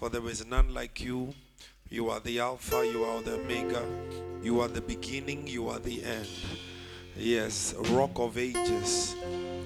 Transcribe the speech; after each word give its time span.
for 0.00 0.08
there 0.08 0.26
is 0.28 0.46
none 0.46 0.72
like 0.72 1.02
you. 1.04 1.34
You 1.90 2.08
are 2.08 2.20
the 2.20 2.40
Alpha, 2.40 2.86
you 2.90 3.04
are 3.04 3.20
the 3.20 3.34
Omega, 3.34 3.84
you 4.42 4.58
are 4.62 4.68
the 4.68 4.80
beginning, 4.80 5.46
you 5.46 5.68
are 5.68 5.78
the 5.78 6.02
end. 6.02 6.26
Yes, 7.14 7.74
Rock 7.90 8.12
of 8.14 8.38
Ages. 8.38 9.14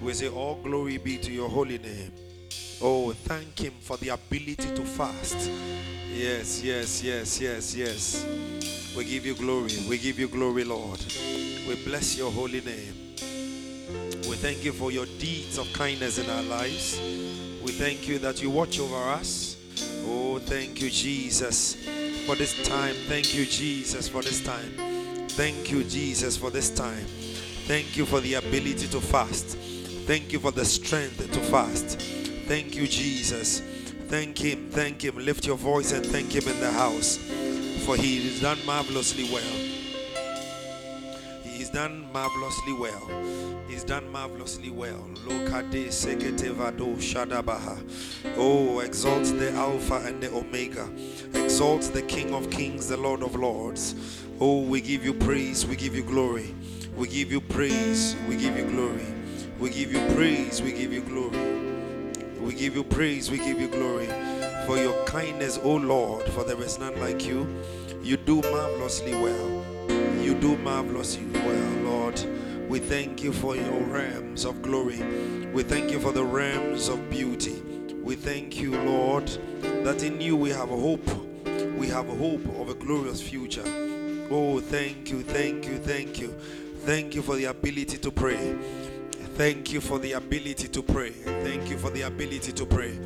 We 0.03 0.12
say, 0.12 0.29
All 0.29 0.57
glory 0.57 0.99
be 0.99 1.19
to 1.19 1.31
your 1.31 1.49
holy 1.49 1.79
name. 1.79 2.11
Oh, 2.83 3.12
thank 3.12 3.61
Him 3.61 3.75
for 3.81 3.97
the 3.99 4.09
ability 4.09 4.75
to 4.75 4.83
fast. 4.83 5.49
Yes, 6.12 6.64
yes, 6.64 7.04
yes, 7.04 7.40
yes, 7.40 7.76
yes. 7.76 8.26
We 8.96 9.04
give 9.04 9.24
you 9.24 9.37
glory. 9.37 9.71
We 9.88 9.98
give 9.98 10.19
you 10.19 10.26
glory, 10.26 10.64
Lord. 10.64 10.98
We 11.69 11.76
bless 11.85 12.19
your 12.19 12.32
holy 12.32 12.60
name. 12.60 13.14
We 14.28 14.35
thank 14.35 14.64
you 14.64 14.72
for 14.72 14.90
your 14.90 15.06
deeds 15.06 15.58
of 15.58 15.72
kindness 15.72 16.19
in 16.19 16.28
our 16.28 16.42
lives. 16.42 17.01
We 17.62 17.70
thank 17.70 18.09
you 18.09 18.19
that 18.19 18.42
you 18.42 18.51
watch 18.51 18.80
over 18.80 18.96
us. 18.96 19.59
Oh, 20.07 20.39
thank 20.39 20.80
you, 20.80 20.91
Jesus, 20.91 21.77
for 22.27 22.37
this 22.37 22.67
time. 22.67 22.95
Thank 23.09 23.35
you, 23.35 23.47
Jesus, 23.47 24.09
for 24.09 24.23
this 24.23 24.43
time. 24.43 24.73
Thank 25.29 25.71
you, 25.71 25.85
Jesus, 25.85 26.37
for 26.37 26.51
this 26.51 26.71
time. 26.71 27.05
Thank 27.67 27.97
you 27.97 28.05
for 28.05 28.21
the 28.21 28.35
ability 28.35 28.89
to 28.89 29.01
fast. 29.01 29.57
Thank 30.07 30.33
you 30.33 30.39
for 30.39 30.53
the 30.53 30.65
strength 30.65 31.19
to 31.33 31.41
fast. 31.41 32.01
Thank 32.47 32.77
you, 32.77 32.87
Jesus. 32.87 33.61
Thank 34.09 34.39
Him. 34.39 34.69
Thank 34.71 35.03
Him. 35.03 35.17
Lift 35.17 35.47
your 35.47 35.57
voice 35.57 35.93
and 35.93 36.05
thank 36.05 36.34
Him 36.34 36.47
in 36.47 36.61
the 36.61 36.71
house. 36.71 37.17
For 37.87 37.97
He 37.97 38.23
has 38.29 38.41
done 38.41 38.59
marvelously 38.67 39.25
well. 39.33 39.64
Done 41.74 42.06
marvelously 42.12 42.73
well. 42.73 43.10
He's 43.66 43.83
done 43.83 44.09
marvelously 44.12 44.70
well. 44.70 45.10
Oh, 48.37 48.78
exalt 48.78 49.24
the 49.24 49.50
Alpha 49.55 49.95
and 50.06 50.23
the 50.23 50.33
Omega. 50.33 50.88
Exalt 51.34 51.83
the 51.92 52.02
King 52.02 52.33
of 52.33 52.48
Kings, 52.48 52.87
the 52.87 52.97
Lord 52.97 53.25
of 53.25 53.34
Lords. 53.34 53.97
Oh, 54.39 54.62
we 54.62 54.81
give 54.81 55.05
you 55.05 55.14
praise. 55.14 55.66
We 55.66 55.75
give 55.75 55.97
you 55.97 56.05
glory. 56.05 56.55
We 56.97 57.08
give 57.08 57.33
you 57.33 57.41
praise. 57.41 58.14
We 58.28 58.36
give 58.36 58.56
you 58.56 58.66
glory. 58.66 59.06
We 59.59 59.70
give 59.70 59.92
you 59.92 60.00
praise. 60.14 60.62
We 60.62 60.70
give 60.70 60.92
you 60.92 61.00
glory. 61.00 61.64
We 62.41 62.55
give 62.55 62.77
you 62.77 62.84
praise, 62.84 63.31
we 63.31 63.38
give 63.38 63.59
you 63.59 63.69
glory 63.69 64.06
for 64.66 64.77
your 64.77 65.03
kindness, 65.06 65.59
O 65.62 65.77
Lord, 65.77 66.25
for 66.25 66.44
there 66.44 66.61
is 66.61 66.78
none 66.78 67.00
like 67.00 67.27
you. 67.27 67.48
You 68.03 68.19
do 68.19 68.42
marvelously 68.42 69.14
well. 69.14 69.53
You 69.89 70.35
do 70.41 70.57
marvelously 70.59 71.27
well, 71.33 71.71
Lord. 71.83 72.21
We 72.69 72.79
thank 72.79 73.23
you 73.23 73.33
for 73.33 73.57
your 73.57 73.81
realms 73.83 74.45
of 74.45 74.63
glory. 74.63 75.01
We 75.53 75.63
thank 75.63 75.91
you 75.91 76.01
for 76.01 76.13
the 76.13 76.25
realms 76.25 76.89
of 76.89 77.11
beauty. 77.11 77.63
We 78.03 78.17
thank 78.17 78.61
you, 78.61 78.77
Lord, 78.77 79.29
that 79.85 80.03
in 80.03 80.21
you 80.21 80.37
we 80.37 80.51
have 80.51 80.69
hope. 80.69 81.09
We 81.77 81.89
have 81.89 82.07
hope 82.07 82.47
of 82.61 82.69
a 82.69 82.75
glorious 82.75 83.21
future. 83.21 83.65
Oh, 84.31 84.61
thank 84.61 85.11
you, 85.11 85.23
thank 85.23 85.67
you, 85.67 85.79
thank 85.79 86.21
you. 86.21 86.29
Thank 86.85 87.15
you 87.15 87.23
for 87.23 87.37
the 87.37 87.47
ability 87.47 87.99
to 87.99 88.11
pray. 88.11 88.57
Thank 89.35 89.73
you 89.73 89.81
for 89.81 89.99
the 89.99 90.13
ability 90.13 90.69
to 90.69 90.81
pray. 90.81 91.11
Thank 91.11 91.69
you 91.69 91.77
for 91.77 91.91
the 91.91 92.03
ability 92.03 92.53
to 92.53 92.65
pray. 92.65 92.97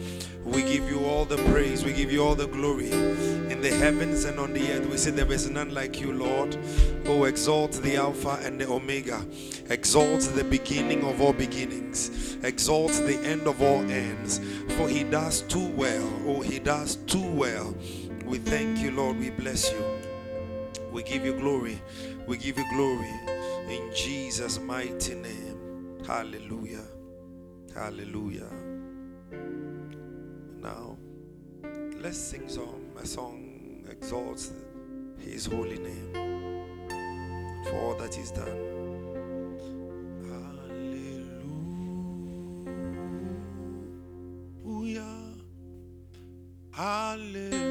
We 0.44 0.60
give 0.62 0.86
you 0.90 1.06
all 1.06 1.24
the 1.24 1.38
praise. 1.50 1.82
We 1.82 1.94
give 1.94 2.12
you 2.12 2.22
all 2.22 2.34
the 2.34 2.46
glory. 2.46 2.92
In 2.92 3.62
the 3.62 3.70
heavens 3.70 4.24
and 4.24 4.38
on 4.38 4.52
the 4.52 4.72
earth, 4.72 4.86
we 4.90 4.98
say 4.98 5.10
there 5.10 5.32
is 5.32 5.48
none 5.48 5.72
like 5.72 5.98
you, 6.02 6.12
Lord. 6.12 6.54
Oh, 7.06 7.24
exalt 7.24 7.72
the 7.72 7.96
Alpha 7.96 8.38
and 8.42 8.60
the 8.60 8.68
Omega. 8.68 9.24
Exalt 9.70 10.20
the 10.34 10.44
beginning 10.44 11.02
of 11.02 11.22
all 11.22 11.32
beginnings. 11.32 12.36
Exalt 12.42 12.92
the 12.92 13.18
end 13.24 13.46
of 13.46 13.62
all 13.62 13.80
ends. 13.90 14.38
For 14.76 14.86
he 14.86 15.04
does 15.04 15.40
too 15.42 15.68
well. 15.68 16.12
Oh, 16.26 16.42
he 16.42 16.58
does 16.58 16.96
too 17.06 17.26
well. 17.26 17.74
We 18.26 18.36
thank 18.36 18.80
you, 18.80 18.90
Lord. 18.90 19.18
We 19.18 19.30
bless 19.30 19.72
you. 19.72 19.82
We 20.92 21.04
give 21.04 21.24
you 21.24 21.32
glory. 21.32 21.80
We 22.26 22.36
give 22.36 22.58
you 22.58 22.66
glory. 22.74 23.14
In 23.70 23.90
Jesus' 23.94 24.60
mighty 24.60 25.14
name. 25.14 25.47
Hallelujah. 26.08 26.86
Hallelujah. 27.74 28.50
Now, 30.58 30.96
let's 32.00 32.16
sing 32.16 32.48
some 32.48 32.92
a 32.98 33.04
song 33.04 33.84
exalts 33.90 34.52
his 35.18 35.44
holy 35.44 35.78
name 35.78 36.12
for 37.66 37.76
all 37.76 37.94
that 37.96 38.14
he's 38.14 38.30
done. 38.30 38.56
Hallelujah. 44.64 45.34
Hallelujah. 46.72 47.67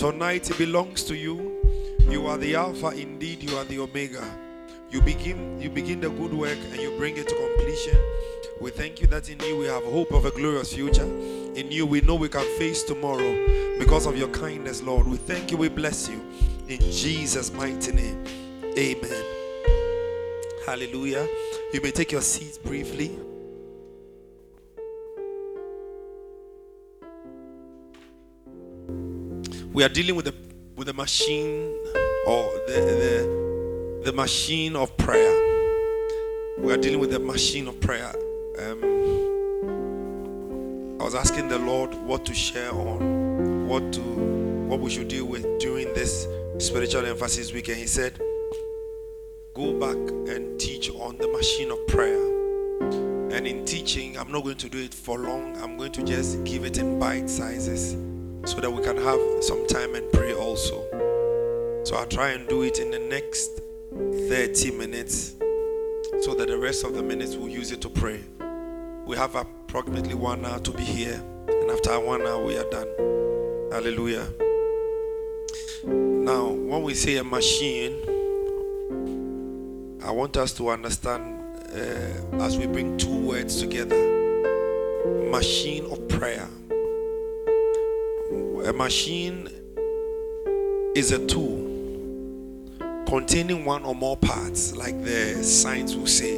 Tonight 0.00 0.50
belongs 0.56 1.04
to 1.04 1.14
you. 1.14 1.60
You 2.08 2.26
are 2.26 2.38
the 2.38 2.54
Alpha, 2.54 2.86
indeed, 2.86 3.42
you 3.42 3.54
are 3.58 3.64
the 3.64 3.80
Omega. 3.80 4.24
You 4.90 5.02
begin, 5.02 5.60
you 5.60 5.68
begin 5.68 6.00
the 6.00 6.08
good 6.08 6.32
work 6.32 6.56
and 6.72 6.80
you 6.80 6.96
bring 6.96 7.18
it 7.18 7.28
to 7.28 7.34
completion. 7.34 7.98
We 8.62 8.70
thank 8.70 9.02
you 9.02 9.06
that 9.08 9.28
in 9.28 9.38
you 9.40 9.58
we 9.58 9.66
have 9.66 9.84
hope 9.84 10.10
of 10.12 10.24
a 10.24 10.30
glorious 10.30 10.72
future. 10.72 11.04
In 11.04 11.70
you 11.70 11.84
we 11.84 12.00
know 12.00 12.14
we 12.14 12.30
can 12.30 12.46
face 12.56 12.82
tomorrow 12.82 13.76
because 13.78 14.06
of 14.06 14.16
your 14.16 14.28
kindness, 14.28 14.80
Lord. 14.80 15.06
We 15.06 15.18
thank 15.18 15.50
you, 15.50 15.58
we 15.58 15.68
bless 15.68 16.08
you. 16.08 16.24
In 16.66 16.80
Jesus' 16.80 17.52
mighty 17.52 17.92
name. 17.92 18.24
Amen. 18.78 19.24
Hallelujah. 20.64 21.28
You 21.74 21.82
may 21.82 21.90
take 21.90 22.10
your 22.10 22.22
seats 22.22 22.56
briefly. 22.56 23.18
We 29.80 29.84
are 29.86 29.88
dealing 29.88 30.14
with 30.14 30.26
the 30.26 30.34
with 30.76 30.88
the 30.88 30.92
machine 30.92 31.74
or 32.26 32.52
the, 32.66 32.74
the 34.02 34.02
the 34.04 34.12
machine 34.12 34.76
of 34.76 34.94
prayer. 34.98 35.32
We 36.58 36.70
are 36.70 36.76
dealing 36.76 36.98
with 37.00 37.12
the 37.12 37.18
machine 37.18 37.66
of 37.66 37.80
prayer. 37.80 38.12
Um, 38.58 38.84
I 41.00 41.02
was 41.02 41.14
asking 41.14 41.48
the 41.48 41.58
Lord 41.58 41.94
what 41.94 42.26
to 42.26 42.34
share 42.34 42.70
on, 42.70 43.68
what 43.68 43.90
to 43.94 44.02
what 44.02 44.80
we 44.80 44.90
should 44.90 45.08
deal 45.08 45.24
with 45.24 45.44
during 45.60 45.94
this 45.94 46.26
spiritual 46.58 47.06
emphasis 47.06 47.50
weekend. 47.50 47.78
He 47.78 47.86
said, 47.86 48.18
Go 49.54 49.72
back 49.80 49.96
and 49.96 50.60
teach 50.60 50.90
on 50.90 51.16
the 51.16 51.28
machine 51.28 51.70
of 51.70 51.86
prayer. 51.86 52.22
And 53.34 53.46
in 53.46 53.64
teaching, 53.64 54.18
I'm 54.18 54.30
not 54.30 54.44
going 54.44 54.58
to 54.58 54.68
do 54.68 54.76
it 54.76 54.92
for 54.92 55.16
long. 55.16 55.56
I'm 55.62 55.78
going 55.78 55.92
to 55.92 56.02
just 56.02 56.44
give 56.44 56.66
it 56.66 56.76
in 56.76 56.98
bite 56.98 57.30
sizes 57.30 57.96
so 58.44 58.60
that 58.60 58.70
we 58.70 58.82
can 58.82 58.96
have 58.96 59.20
some 59.42 59.66
time 59.66 59.94
and 59.94 60.10
pray 60.12 60.34
also. 60.34 60.84
So 61.84 61.96
I'll 61.96 62.06
try 62.06 62.30
and 62.30 62.48
do 62.48 62.62
it 62.62 62.78
in 62.78 62.90
the 62.90 62.98
next 62.98 63.60
30 63.90 64.72
minutes 64.72 65.34
so 66.20 66.34
that 66.34 66.48
the 66.48 66.58
rest 66.58 66.84
of 66.84 66.94
the 66.94 67.02
minutes 67.02 67.36
we'll 67.36 67.48
use 67.48 67.72
it 67.72 67.80
to 67.82 67.88
pray. 67.88 68.20
We 69.06 69.16
have 69.16 69.34
approximately 69.34 70.14
one 70.14 70.44
hour 70.44 70.58
to 70.60 70.70
be 70.72 70.82
here, 70.82 71.22
and 71.48 71.70
after 71.70 71.98
one 71.98 72.22
hour, 72.22 72.44
we 72.44 72.56
are 72.56 72.68
done. 72.70 72.88
Hallelujah. 73.72 74.28
Now, 75.84 76.48
when 76.48 76.82
we 76.82 76.94
say 76.94 77.16
a 77.16 77.24
machine, 77.24 77.96
I 80.04 80.10
want 80.10 80.36
us 80.36 80.52
to 80.54 80.68
understand 80.70 81.40
uh, 81.72 82.42
as 82.42 82.58
we 82.58 82.66
bring 82.66 82.98
two 82.98 83.16
words 83.16 83.60
together 83.60 83.96
machine 85.30 85.84
of 85.86 86.08
prayer 86.08 86.48
a 88.64 88.72
machine 88.72 89.48
is 90.94 91.12
a 91.12 91.26
tool 91.26 91.66
containing 93.06 93.64
one 93.64 93.84
or 93.84 93.94
more 93.94 94.16
parts, 94.16 94.76
like 94.76 95.02
the 95.02 95.42
science 95.42 95.94
will 95.94 96.06
say, 96.06 96.34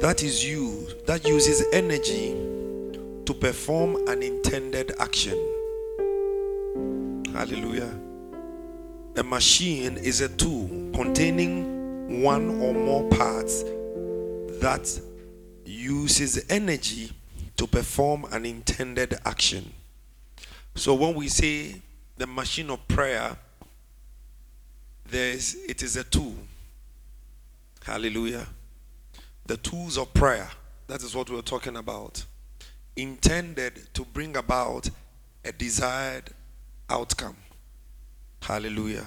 that 0.00 0.22
is 0.22 0.44
used, 0.44 1.06
that 1.06 1.26
uses 1.26 1.64
energy 1.72 2.30
to 3.26 3.34
perform 3.38 3.96
an 4.08 4.22
intended 4.22 4.92
action. 4.98 5.36
Hallelujah. 7.32 7.94
A 9.16 9.22
machine 9.22 9.98
is 9.98 10.20
a 10.22 10.28
tool 10.28 10.68
containing 10.94 12.22
one 12.22 12.60
or 12.60 12.72
more 12.72 13.08
parts 13.10 13.64
that 14.60 15.00
uses 15.64 16.44
energy 16.48 17.12
to 17.58 17.66
perform 17.66 18.24
an 18.30 18.46
intended 18.46 19.18
action. 19.26 19.72
So 20.74 20.94
when 20.94 21.14
we 21.14 21.28
say 21.28 21.82
the 22.16 22.26
machine 22.26 22.70
of 22.70 22.86
prayer, 22.88 23.36
there's 25.10 25.54
it 25.54 25.82
is 25.82 25.96
a 25.96 26.04
tool. 26.04 26.34
Hallelujah. 27.84 28.46
The 29.46 29.56
tools 29.56 29.98
of 29.98 30.14
prayer. 30.14 30.48
That 30.86 31.02
is 31.02 31.14
what 31.14 31.30
we're 31.30 31.42
talking 31.42 31.76
about. 31.76 32.24
Intended 32.96 33.88
to 33.94 34.04
bring 34.04 34.36
about 34.36 34.88
a 35.44 35.50
desired 35.50 36.30
outcome. 36.88 37.36
Hallelujah. 38.42 39.06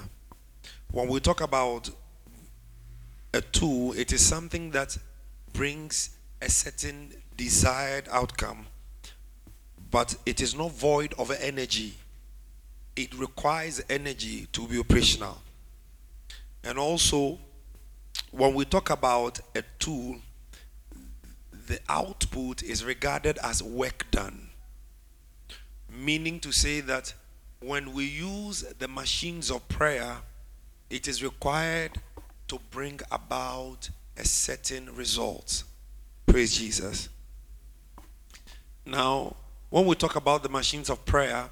When 0.91 1.07
we 1.07 1.19
talk 1.21 1.39
about 1.41 1.89
a 3.33 3.39
tool, 3.41 3.93
it 3.93 4.11
is 4.11 4.25
something 4.25 4.71
that 4.71 4.97
brings 5.53 6.17
a 6.41 6.49
certain 6.49 7.13
desired 7.37 8.07
outcome, 8.11 8.67
but 9.89 10.15
it 10.25 10.41
is 10.41 10.55
not 10.55 10.71
void 10.71 11.13
of 11.17 11.31
energy. 11.31 11.93
It 12.95 13.13
requires 13.17 13.81
energy 13.89 14.47
to 14.51 14.67
be 14.67 14.79
operational. 14.79 15.41
And 16.63 16.77
also, 16.77 17.39
when 18.31 18.53
we 18.53 18.65
talk 18.65 18.89
about 18.89 19.39
a 19.55 19.63
tool, 19.79 20.17
the 21.67 21.79
output 21.89 22.63
is 22.63 22.83
regarded 22.83 23.37
as 23.43 23.63
work 23.63 24.05
done. 24.11 24.49
Meaning 25.89 26.39
to 26.41 26.51
say 26.51 26.81
that 26.81 27.13
when 27.59 27.93
we 27.93 28.05
use 28.05 28.61
the 28.79 28.87
machines 28.87 29.51
of 29.51 29.67
prayer, 29.67 30.17
it 30.89 31.07
is 31.07 31.23
required 31.23 31.91
to 32.47 32.59
bring 32.71 32.99
about 33.11 33.89
a 34.17 34.25
certain 34.25 34.93
result. 34.95 35.63
Praise 36.25 36.57
Jesus. 36.57 37.09
Now, 38.85 39.35
when 39.69 39.85
we 39.85 39.95
talk 39.95 40.15
about 40.15 40.43
the 40.43 40.49
machines 40.49 40.89
of 40.89 41.05
prayer, 41.05 41.49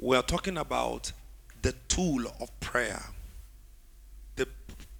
we 0.00 0.16
are 0.16 0.22
talking 0.22 0.58
about 0.58 1.12
the 1.60 1.72
tool 1.88 2.24
of 2.40 2.60
prayer. 2.60 3.02
The, 4.36 4.48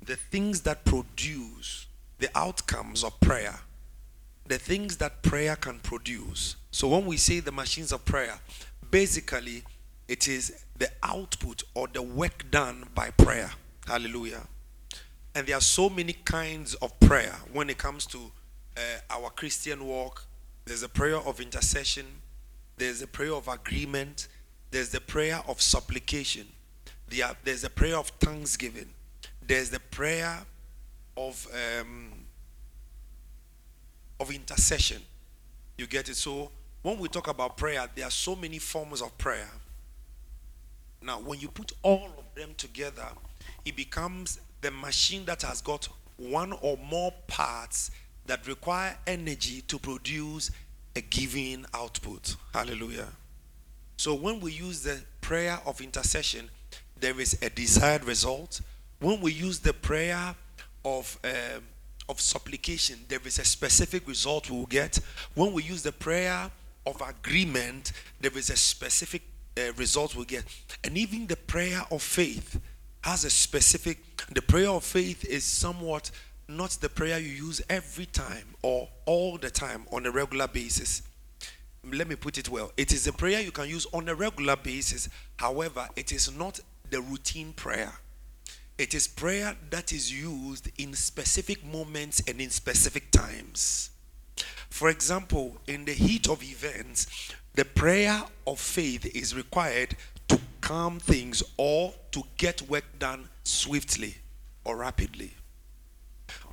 the 0.04 0.16
things 0.16 0.60
that 0.62 0.84
produce 0.84 1.86
the 2.18 2.30
outcomes 2.36 3.02
of 3.02 3.18
prayer. 3.20 3.58
The 4.46 4.58
things 4.58 4.98
that 4.98 5.22
prayer 5.22 5.56
can 5.56 5.80
produce. 5.80 6.56
So 6.70 6.88
when 6.88 7.06
we 7.06 7.16
say 7.16 7.40
the 7.40 7.52
machines 7.52 7.92
of 7.92 8.04
prayer, 8.04 8.38
basically 8.90 9.64
it 10.08 10.28
is 10.28 10.64
the 10.78 10.90
output 11.02 11.62
or 11.74 11.88
the 11.88 12.02
work 12.02 12.50
done 12.50 12.84
by 12.94 13.10
prayer. 13.10 13.50
Hallelujah. 13.86 14.46
And 15.34 15.46
there 15.46 15.56
are 15.56 15.62
so 15.62 15.88
many 15.88 16.12
kinds 16.12 16.74
of 16.74 16.98
prayer 17.00 17.34
when 17.52 17.70
it 17.70 17.78
comes 17.78 18.06
to 18.06 18.18
uh, 18.76 18.80
our 19.10 19.30
Christian 19.30 19.84
walk 19.86 20.26
there's 20.64 20.82
a 20.82 20.88
prayer 20.88 21.16
of 21.16 21.40
intercession, 21.40 22.06
there's 22.76 23.02
a 23.02 23.06
prayer 23.06 23.32
of 23.32 23.48
agreement, 23.48 24.28
there's 24.70 24.90
the 24.90 25.00
prayer 25.00 25.40
of 25.46 25.60
supplication, 25.60 26.46
there's 27.08 27.64
a 27.64 27.70
prayer 27.70 27.96
of 27.96 28.08
thanksgiving, 28.08 28.88
there's 29.46 29.70
the 29.70 29.80
prayer 29.80 30.38
of 31.16 31.46
um, 31.80 32.12
of 34.20 34.30
intercession. 34.30 35.02
You 35.76 35.86
get 35.86 36.08
it? 36.08 36.16
So 36.16 36.50
when 36.82 36.98
we 36.98 37.08
talk 37.08 37.28
about 37.28 37.56
prayer, 37.56 37.88
there 37.94 38.06
are 38.06 38.10
so 38.10 38.36
many 38.36 38.58
forms 38.58 39.02
of 39.02 39.16
prayer. 39.18 39.50
Now, 41.02 41.18
when 41.20 41.40
you 41.40 41.48
put 41.48 41.72
all 41.82 42.08
of 42.16 42.34
them 42.34 42.50
together, 42.56 43.08
it 43.64 43.76
becomes 43.76 44.40
the 44.60 44.70
machine 44.70 45.24
that 45.24 45.42
has 45.42 45.60
got 45.60 45.88
one 46.16 46.52
or 46.60 46.78
more 46.78 47.12
parts 47.26 47.90
that 48.26 48.46
require 48.46 48.96
energy 49.06 49.62
to 49.62 49.78
produce 49.78 50.50
a 50.94 51.00
given 51.00 51.66
output. 51.74 52.36
Hallelujah. 52.52 53.08
So 53.96 54.14
when 54.14 54.40
we 54.40 54.52
use 54.52 54.82
the 54.82 55.00
prayer 55.20 55.58
of 55.66 55.80
intercession, 55.80 56.50
there 56.98 57.18
is 57.20 57.38
a 57.42 57.50
desired 57.50 58.04
result. 58.04 58.60
When 59.00 59.20
we 59.20 59.32
use 59.32 59.58
the 59.58 59.72
prayer 59.72 60.34
of 60.84 61.18
um, 61.24 61.62
of 62.08 62.20
supplication, 62.20 62.98
there 63.08 63.20
is 63.24 63.38
a 63.38 63.44
specific 63.44 64.06
result 64.06 64.50
we 64.50 64.56
will 64.56 64.66
get. 64.66 64.98
When 65.34 65.52
we 65.52 65.62
use 65.62 65.82
the 65.82 65.92
prayer 65.92 66.50
of 66.86 67.00
agreement, 67.00 67.92
there 68.20 68.36
is 68.36 68.50
a 68.50 68.56
specific 68.56 69.22
uh, 69.56 69.72
result 69.76 70.14
we 70.14 70.24
get. 70.24 70.44
And 70.84 70.98
even 70.98 71.26
the 71.26 71.36
prayer 71.36 71.82
of 71.90 72.02
faith 72.02 72.60
has 73.02 73.24
a 73.24 73.30
specific. 73.30 73.98
The 74.32 74.42
prayer 74.42 74.70
of 74.70 74.84
faith 74.84 75.24
is 75.24 75.44
somewhat 75.44 76.10
not 76.48 76.70
the 76.80 76.88
prayer 76.88 77.18
you 77.18 77.28
use 77.28 77.62
every 77.68 78.06
time 78.06 78.54
or 78.62 78.88
all 79.06 79.38
the 79.38 79.50
time 79.50 79.86
on 79.92 80.06
a 80.06 80.10
regular 80.10 80.48
basis. 80.48 81.02
let 81.90 82.08
me 82.08 82.14
put 82.14 82.38
it 82.38 82.48
well. 82.48 82.70
It 82.76 82.92
is 82.92 83.06
a 83.06 83.12
prayer 83.12 83.40
you 83.40 83.50
can 83.50 83.68
use 83.68 83.86
on 83.92 84.08
a 84.08 84.14
regular 84.14 84.56
basis. 84.56 85.08
However, 85.36 85.88
it 85.96 86.12
is 86.12 86.36
not 86.36 86.60
the 86.90 87.00
routine 87.00 87.52
prayer. 87.52 87.92
It 88.78 88.94
is 88.94 89.06
prayer 89.08 89.56
that 89.70 89.92
is 89.92 90.12
used 90.12 90.70
in 90.78 90.94
specific 90.94 91.64
moments 91.64 92.22
and 92.26 92.40
in 92.40 92.50
specific 92.50 93.10
times. 93.10 93.90
For 94.70 94.88
example, 94.88 95.58
in 95.66 95.84
the 95.84 95.92
heat 95.92 96.28
of 96.28 96.42
events, 96.42 97.06
the 97.54 97.64
prayer 97.64 98.22
of 98.46 98.58
faith 98.58 99.04
is 99.14 99.36
required 99.36 99.96
to 100.28 100.40
calm 100.60 100.98
things 100.98 101.42
or 101.56 101.92
to 102.12 102.22
get 102.38 102.62
work 102.62 102.84
done 102.98 103.28
swiftly 103.44 104.16
or 104.64 104.76
rapidly. 104.78 105.34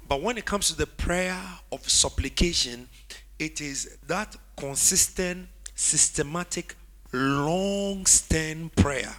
But 0.09 0.23
when 0.23 0.39
it 0.39 0.45
comes 0.45 0.69
to 0.69 0.75
the 0.75 0.87
prayer 0.87 1.39
of 1.71 1.87
supplication, 1.87 2.89
it 3.37 3.61
is 3.61 3.97
that 4.07 4.35
consistent, 4.57 5.47
systematic, 5.75 6.75
long 7.13 8.07
standing 8.07 8.71
prayer 8.71 9.15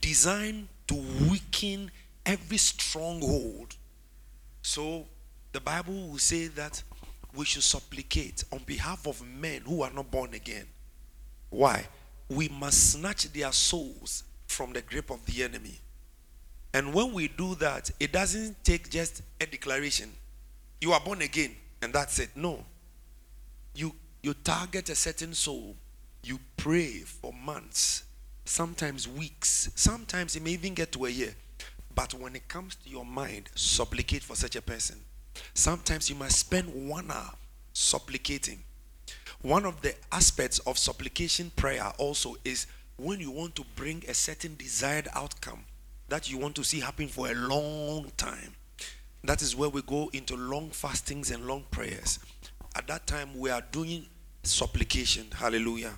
designed 0.00 0.68
to 0.86 0.94
weaken 1.30 1.90
every 2.24 2.56
stronghold. 2.56 3.76
So 4.62 5.04
the 5.52 5.60
Bible 5.60 6.08
will 6.08 6.18
say 6.18 6.46
that 6.48 6.82
we 7.34 7.44
should 7.44 7.62
supplicate 7.62 8.42
on 8.52 8.60
behalf 8.64 9.06
of 9.06 9.22
men 9.26 9.60
who 9.66 9.82
are 9.82 9.90
not 9.90 10.10
born 10.10 10.32
again. 10.32 10.66
Why? 11.50 11.86
We 12.30 12.48
must 12.48 12.92
snatch 12.92 13.30
their 13.34 13.52
souls 13.52 14.24
from 14.46 14.72
the 14.72 14.80
grip 14.80 15.10
of 15.10 15.24
the 15.26 15.44
enemy. 15.44 15.78
And 16.72 16.94
when 16.94 17.12
we 17.12 17.28
do 17.28 17.54
that, 17.56 17.90
it 18.00 18.12
doesn't 18.12 18.64
take 18.64 18.88
just 18.88 19.20
a 19.38 19.44
declaration. 19.44 20.10
You 20.82 20.92
are 20.92 21.00
born 21.00 21.22
again, 21.22 21.54
and 21.80 21.92
that's 21.92 22.18
it. 22.18 22.30
No. 22.34 22.64
You 23.72 23.94
you 24.20 24.34
target 24.34 24.88
a 24.88 24.96
certain 24.96 25.32
soul, 25.32 25.76
you 26.24 26.40
pray 26.56 26.98
for 26.98 27.32
months, 27.32 28.02
sometimes 28.44 29.06
weeks, 29.06 29.70
sometimes 29.76 30.34
it 30.34 30.42
may 30.42 30.50
even 30.50 30.74
get 30.74 30.90
to 30.92 31.04
a 31.04 31.08
year. 31.08 31.36
But 31.94 32.14
when 32.14 32.34
it 32.34 32.48
comes 32.48 32.74
to 32.74 32.90
your 32.90 33.04
mind, 33.04 33.48
supplicate 33.54 34.24
for 34.24 34.34
such 34.34 34.56
a 34.56 34.62
person. 34.62 34.96
Sometimes 35.54 36.10
you 36.10 36.16
must 36.16 36.40
spend 36.40 36.88
one 36.88 37.12
hour 37.12 37.30
supplicating. 37.72 38.64
One 39.40 39.64
of 39.64 39.82
the 39.82 39.94
aspects 40.10 40.58
of 40.60 40.78
supplication 40.78 41.52
prayer 41.54 41.92
also 41.96 42.34
is 42.44 42.66
when 42.96 43.20
you 43.20 43.30
want 43.30 43.54
to 43.54 43.64
bring 43.76 44.02
a 44.08 44.14
certain 44.14 44.56
desired 44.56 45.06
outcome 45.14 45.64
that 46.08 46.28
you 46.28 46.38
want 46.38 46.56
to 46.56 46.64
see 46.64 46.80
happen 46.80 47.06
for 47.06 47.30
a 47.30 47.34
long 47.34 48.10
time. 48.16 48.56
That 49.24 49.42
is 49.42 49.54
where 49.54 49.68
we 49.68 49.82
go 49.82 50.10
into 50.12 50.36
long 50.36 50.70
fastings 50.70 51.30
and 51.30 51.46
long 51.46 51.64
prayers. 51.70 52.18
At 52.74 52.86
that 52.88 53.06
time, 53.06 53.38
we 53.38 53.50
are 53.50 53.62
doing 53.70 54.06
supplication. 54.42 55.26
Hallelujah. 55.32 55.92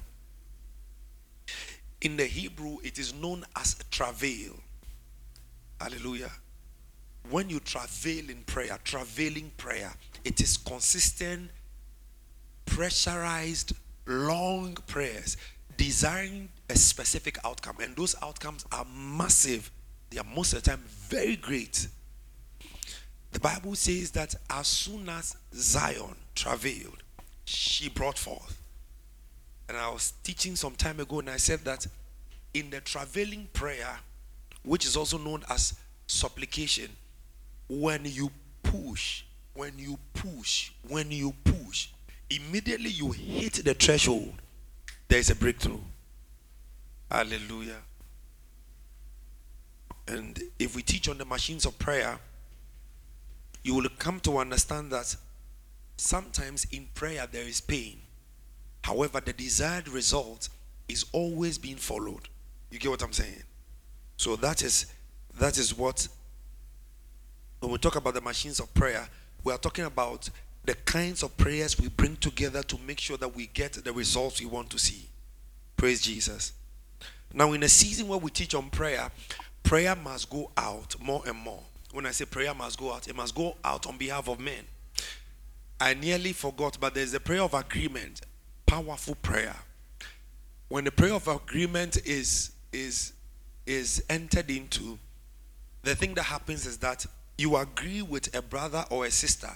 In 2.01 2.17
the 2.17 2.27
Hebrew, 2.27 2.79
it 2.85 2.99
is 2.99 3.15
known 3.15 3.45
as 3.57 3.77
travail. 3.91 4.53
Hallelujah. 5.81 6.31
When 7.31 7.49
you 7.49 7.61
travail 7.61 8.29
in 8.29 8.43
prayer, 8.45 8.79
travailing 8.85 9.53
prayer, 9.57 9.93
it 10.25 10.41
is 10.41 10.59
consistent, 10.59 11.51
pressurized, 12.67 13.75
long 14.07 14.75
prayers 14.87 15.39
desiring 15.77 16.51
a 16.69 16.77
specific 16.77 17.39
outcome. 17.45 17.77
And 17.81 17.97
those 17.97 18.15
outcomes 18.23 18.67
are 18.71 18.87
massive. 18.95 19.71
They 20.11 20.19
are 20.19 20.25
most 20.25 20.53
of 20.53 20.63
the 20.63 20.71
time 20.71 20.83
very 20.87 21.37
great. 21.37 21.89
The 23.35 23.41
Bible 23.41 23.75
says 23.75 24.13
that 24.13 24.37
as 24.49 24.69
soon 24.69 25.09
as 25.09 25.37
Zion 25.53 26.15
travailed, 26.37 27.03
she 27.45 27.89
brought 27.89 28.17
forth. 28.17 28.63
And 29.69 29.77
I 29.77 29.91
was 29.91 30.13
teaching 30.23 30.55
some 30.55 30.77
time 30.77 31.01
ago, 31.01 31.19
and 31.19 31.29
I 31.29 31.37
said 31.39 31.61
that 31.65 31.85
in 32.55 32.71
the 32.71 32.81
travailing 32.81 33.49
prayer, 33.53 33.99
which 34.63 34.87
is 34.87 34.97
also 34.97 35.19
known 35.19 35.43
as 35.51 35.75
supplication, 36.07 36.89
when 37.69 38.03
you 38.05 38.31
push, 38.63 39.25
when 39.55 39.73
you 39.79 39.99
push, 40.13 40.71
when 40.87 41.11
you 41.11 41.35
push, 41.43 41.89
immediately 42.31 42.91
you 42.91 43.11
hit 43.11 43.65
the 43.65 43.75
threshold, 43.75 44.33
there 45.09 45.19
is 45.19 45.31
a 45.31 45.35
breakthrough. 45.35 45.81
Hallelujah. 47.11 47.83
And 50.07 50.41
if 50.57 50.77
we 50.77 50.83
teach 50.83 51.09
on 51.09 51.19
the 51.19 51.25
machines 51.25 51.67
of 51.67 51.77
prayer, 51.81 52.17
you 53.65 53.75
will 53.75 53.89
come 53.99 54.21
to 54.21 54.39
understand 54.39 54.93
that 54.93 55.17
sometimes 55.97 56.67
in 56.71 56.87
prayer 56.95 57.27
there 57.31 57.43
is 57.43 57.61
pain. 57.61 57.99
However, 58.83 59.21
the 59.21 59.33
desired 59.33 59.89
result 59.89 60.51
is 60.89 61.07
always 61.13 61.59
being 61.59 61.77
followed. 61.77 62.29
You 62.71 62.79
get 62.79 62.91
what 62.91 63.03
I'm 63.03 63.13
saying? 63.13 63.43
So 64.17 64.37
that 64.37 64.63
is 64.63 64.87
that 65.41 65.59
is 65.59 65.77
what 65.77 66.07
when 67.61 67.73
we 67.73 67.79
talk 67.79 67.97
about 67.97 68.15
the 68.15 68.21
machines 68.21 68.61
of 68.61 68.73
prayer, 68.75 69.09
we 69.43 69.53
are 69.53 69.59
talking 69.59 69.87
about 69.87 70.29
the 70.65 70.75
kinds 70.75 71.23
of 71.23 71.37
prayers 71.37 71.81
we 71.81 71.89
bring 71.89 72.17
together 72.17 72.63
to 72.63 72.79
make 72.87 73.01
sure 73.01 73.17
that 73.17 73.35
we 73.35 73.47
get 73.49 73.73
the 73.73 73.93
results 73.93 74.41
we 74.41 74.47
want 74.47 74.71
to 74.71 74.79
see. 74.79 75.09
Praise 75.77 76.03
Jesus. 76.03 76.53
Now, 77.33 77.53
in 77.53 77.63
a 77.63 77.69
season 77.69 78.07
where 78.07 78.19
we 78.19 78.31
teach 78.31 78.55
on 78.55 78.71
prayer, 78.71 79.11
prayer 79.63 79.97
must 79.97 80.31
go 80.31 80.51
out 80.57 80.95
more 81.01 81.23
and 81.27 81.37
more. 81.37 81.63
When 81.95 82.07
I 82.07 82.11
say 82.11 82.25
prayer 82.25 82.53
must 82.55 82.77
go 82.77 82.93
out, 82.93 83.07
it 83.07 83.15
must 83.15 83.37
go 83.37 83.57
out 83.65 83.87
on 83.87 83.97
behalf 83.97 84.29
of 84.29 84.41
men. 84.41 84.65
I 85.81 85.95
nearly 85.95 86.33
forgot, 86.33 86.77
but 86.81 86.93
there's 86.93 87.15
a 87.15 87.21
prayer 87.21 87.43
of 87.43 87.55
agreement, 87.55 88.21
powerful 88.67 89.15
prayer. 89.15 89.55
When 90.69 90.83
the 90.83 90.91
prayer 90.91 91.15
of 91.15 91.29
agreement 91.29 91.99
is 92.05 92.51
is 92.73 93.13
is 93.65 94.03
entered 94.11 94.51
into, 94.51 94.99
the 95.85 95.95
thing 95.95 96.15
that 96.15 96.25
happens 96.25 96.67
is 96.67 96.79
that 96.79 97.07
you 97.39 97.57
agree 97.57 98.03
with 98.03 98.35
a 98.35 98.43
brother 98.43 98.85
or 98.91 99.07
a 99.07 99.11
sister, 99.13 99.51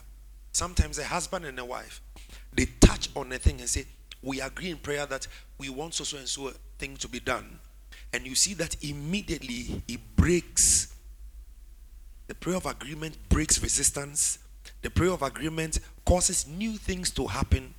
sometimes 0.52 1.00
a 1.00 1.04
husband 1.04 1.44
and 1.44 1.58
a 1.58 1.64
wife, 1.64 2.00
they 2.52 2.66
touch 2.78 3.08
on 3.16 3.32
a 3.32 3.38
thing 3.38 3.58
and 3.58 3.68
say, 3.68 3.84
We 4.22 4.40
agree 4.40 4.70
in 4.70 4.76
prayer 4.76 5.06
that 5.06 5.26
we 5.58 5.70
want 5.70 5.94
so 5.94 6.04
so 6.04 6.18
and 6.18 6.28
so 6.28 6.52
thing 6.78 6.96
to 6.98 7.08
be 7.08 7.18
done. 7.18 7.58
And 8.12 8.24
you 8.24 8.36
see 8.36 8.54
that 8.54 8.76
immediately 8.84 9.82
it 9.88 9.98
breaks. 10.14 10.94
The 12.28 12.34
prayer 12.34 12.56
of 12.56 12.66
agreement 12.66 13.16
breaks 13.28 13.60
resistance. 13.62 14.38
The 14.82 14.90
prayer 14.90 15.10
of 15.10 15.22
agreement 15.22 15.80
causes 16.04 16.46
new 16.46 16.76
things 16.76 17.10
to 17.12 17.26
happen. 17.26 17.74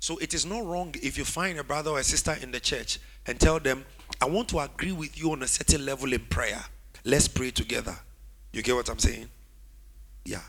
So 0.00 0.18
it 0.18 0.34
is 0.34 0.46
not 0.46 0.64
wrong 0.64 0.94
if 1.02 1.18
you 1.18 1.24
find 1.24 1.58
a 1.58 1.64
brother 1.64 1.90
or 1.90 1.98
a 1.98 2.04
sister 2.04 2.36
in 2.40 2.52
the 2.52 2.60
church 2.60 2.98
and 3.26 3.40
tell 3.40 3.58
them, 3.58 3.84
I 4.20 4.26
want 4.26 4.48
to 4.50 4.60
agree 4.60 4.92
with 4.92 5.18
you 5.18 5.32
on 5.32 5.42
a 5.42 5.48
certain 5.48 5.84
level 5.84 6.12
in 6.12 6.20
prayer. 6.26 6.62
Let's 7.04 7.26
pray 7.26 7.50
together. 7.50 7.96
You 8.52 8.62
get 8.62 8.74
what 8.74 8.88
I'm 8.88 8.98
saying? 8.98 9.28
Yeah. 10.24 10.42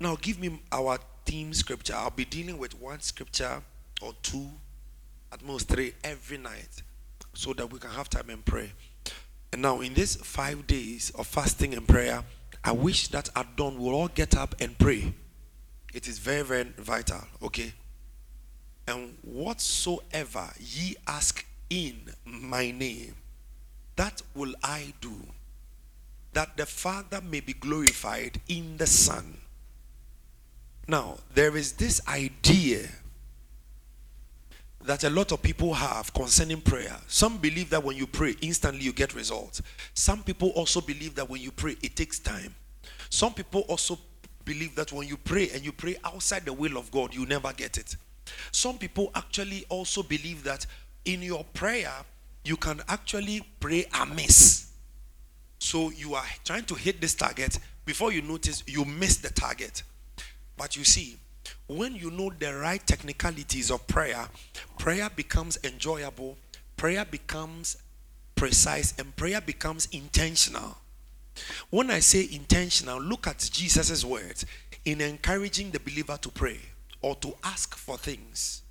Now 0.00 0.16
give 0.20 0.38
me 0.38 0.60
our 0.70 0.98
theme 1.24 1.52
scripture. 1.52 1.94
I'll 1.94 2.10
be 2.10 2.24
dealing 2.24 2.58
with 2.58 2.80
one 2.80 3.00
scripture 3.00 3.62
or 4.00 4.12
two, 4.22 4.48
at 5.32 5.42
most 5.44 5.68
three 5.68 5.94
every 6.02 6.38
night, 6.38 6.82
so 7.34 7.52
that 7.54 7.72
we 7.72 7.78
can 7.78 7.90
have 7.90 8.10
time 8.10 8.28
and 8.30 8.44
pray. 8.44 8.72
And 9.52 9.62
now 9.62 9.80
in 9.80 9.94
these 9.94 10.16
five 10.16 10.66
days 10.66 11.12
of 11.16 11.26
fasting 11.26 11.74
and 11.74 11.86
prayer, 11.86 12.24
I 12.64 12.72
wish 12.72 13.08
that 13.08 13.28
at 13.36 13.56
dawn 13.56 13.78
we'll 13.78 13.94
all 13.94 14.08
get 14.08 14.36
up 14.36 14.54
and 14.60 14.78
pray. 14.78 15.14
It 15.92 16.08
is 16.08 16.18
very, 16.18 16.42
very 16.42 16.64
vital, 16.78 17.22
okay? 17.42 17.72
And 18.88 19.16
whatsoever 19.22 20.50
ye 20.58 20.96
ask 21.06 21.44
in 21.68 22.12
my 22.24 22.70
name, 22.70 23.14
that 23.96 24.22
will 24.34 24.54
I 24.62 24.94
do 25.00 25.14
that 26.32 26.56
the 26.56 26.66
Father 26.66 27.20
may 27.20 27.40
be 27.40 27.52
glorified 27.52 28.40
in 28.48 28.78
the 28.78 28.86
Son. 28.86 29.36
Now, 30.88 31.18
there 31.34 31.56
is 31.56 31.72
this 31.72 32.00
idea 32.08 32.88
that 34.84 35.04
a 35.04 35.10
lot 35.10 35.32
of 35.32 35.42
people 35.42 35.74
have 35.74 36.12
concerning 36.14 36.60
prayer. 36.60 36.96
Some 37.06 37.38
believe 37.38 37.70
that 37.70 37.82
when 37.82 37.96
you 37.96 38.06
pray, 38.06 38.34
instantly 38.40 38.82
you 38.82 38.92
get 38.92 39.14
results. 39.14 39.62
Some 39.94 40.22
people 40.22 40.50
also 40.50 40.80
believe 40.80 41.14
that 41.14 41.28
when 41.28 41.40
you 41.40 41.50
pray, 41.50 41.76
it 41.82 41.96
takes 41.96 42.18
time. 42.18 42.54
Some 43.10 43.34
people 43.34 43.60
also 43.62 43.98
believe 44.44 44.74
that 44.74 44.92
when 44.92 45.06
you 45.06 45.16
pray 45.16 45.50
and 45.50 45.64
you 45.64 45.72
pray 45.72 45.96
outside 46.04 46.44
the 46.44 46.52
will 46.52 46.76
of 46.76 46.90
God, 46.90 47.14
you 47.14 47.26
never 47.26 47.52
get 47.52 47.78
it. 47.78 47.96
Some 48.50 48.78
people 48.78 49.10
actually 49.14 49.64
also 49.68 50.02
believe 50.02 50.44
that 50.44 50.66
in 51.04 51.22
your 51.22 51.44
prayer, 51.54 51.92
you 52.44 52.56
can 52.56 52.80
actually 52.88 53.42
pray 53.60 53.86
amiss. 54.00 54.72
So 55.58 55.90
you 55.90 56.14
are 56.14 56.24
trying 56.44 56.64
to 56.64 56.74
hit 56.74 57.00
this 57.00 57.14
target. 57.14 57.58
Before 57.84 58.12
you 58.12 58.22
notice, 58.22 58.64
you 58.66 58.84
miss 58.84 59.18
the 59.18 59.30
target. 59.30 59.82
But 60.56 60.76
you 60.76 60.84
see, 60.84 61.18
when 61.78 61.94
you 61.94 62.10
know 62.10 62.30
the 62.38 62.54
right 62.54 62.84
technicalities 62.86 63.70
of 63.70 63.86
prayer, 63.86 64.28
prayer 64.78 65.08
becomes 65.14 65.58
enjoyable, 65.64 66.36
prayer 66.76 67.04
becomes 67.04 67.76
precise, 68.34 68.94
and 68.98 69.14
prayer 69.16 69.40
becomes 69.40 69.86
intentional. 69.92 70.76
When 71.70 71.90
I 71.90 72.00
say 72.00 72.28
intentional, 72.30 73.00
look 73.00 73.26
at 73.26 73.48
Jesus' 73.52 74.04
words 74.04 74.44
in 74.84 75.00
encouraging 75.00 75.70
the 75.70 75.80
believer 75.80 76.18
to 76.20 76.28
pray 76.28 76.58
or 77.00 77.14
to 77.16 77.34
ask 77.44 77.74
for 77.74 77.96
things. 77.96 78.62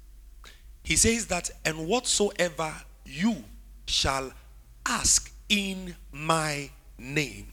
he 0.84 0.96
says 0.96 1.28
that, 1.28 1.50
and 1.64 1.88
whatsoever 1.88 2.74
you 3.06 3.44
shall 3.86 4.32
ask 4.86 5.32
in 5.48 5.96
my 6.12 6.70
name. 6.98 7.48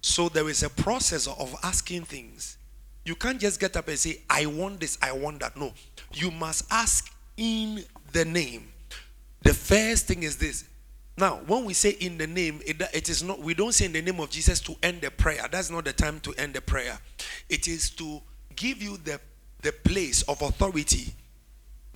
So 0.00 0.28
there 0.28 0.48
is 0.48 0.62
a 0.62 0.70
process 0.70 1.26
of 1.26 1.54
asking 1.62 2.04
things. 2.04 2.56
You 3.04 3.14
can't 3.14 3.40
just 3.40 3.58
get 3.58 3.76
up 3.76 3.88
and 3.88 3.98
say, 3.98 4.22
I 4.28 4.46
want 4.46 4.80
this, 4.80 4.98
I 5.00 5.12
want 5.12 5.40
that. 5.40 5.56
No. 5.56 5.72
You 6.12 6.30
must 6.30 6.64
ask 6.70 7.12
in 7.36 7.84
the 8.12 8.24
name. 8.24 8.68
The 9.42 9.54
first 9.54 10.06
thing 10.06 10.22
is 10.22 10.36
this. 10.36 10.64
Now, 11.16 11.40
when 11.46 11.64
we 11.64 11.74
say 11.74 11.90
in 11.90 12.18
the 12.18 12.26
name, 12.26 12.60
it, 12.66 12.80
it 12.94 13.08
is 13.08 13.22
not, 13.22 13.40
we 13.40 13.54
don't 13.54 13.72
say 13.72 13.86
in 13.86 13.92
the 13.92 14.02
name 14.02 14.20
of 14.20 14.30
Jesus 14.30 14.60
to 14.60 14.74
end 14.82 15.00
the 15.00 15.10
prayer. 15.10 15.46
That's 15.50 15.70
not 15.70 15.84
the 15.84 15.92
time 15.92 16.20
to 16.20 16.34
end 16.34 16.54
the 16.54 16.60
prayer. 16.60 16.98
It 17.48 17.68
is 17.68 17.90
to 17.90 18.20
give 18.56 18.82
you 18.82 18.96
the, 18.98 19.20
the 19.62 19.72
place 19.72 20.22
of 20.22 20.40
authority 20.42 21.12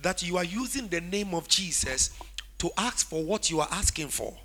that 0.01 0.21
you 0.21 0.37
are 0.37 0.43
using 0.43 0.87
the 0.87 1.01
name 1.01 1.33
of 1.33 1.47
Jesus 1.47 2.11
to 2.59 2.69
ask 2.77 3.07
for 3.07 3.23
what 3.23 3.49
you 3.49 3.59
are 3.59 3.67
asking 3.71 4.09
for. 4.09 4.35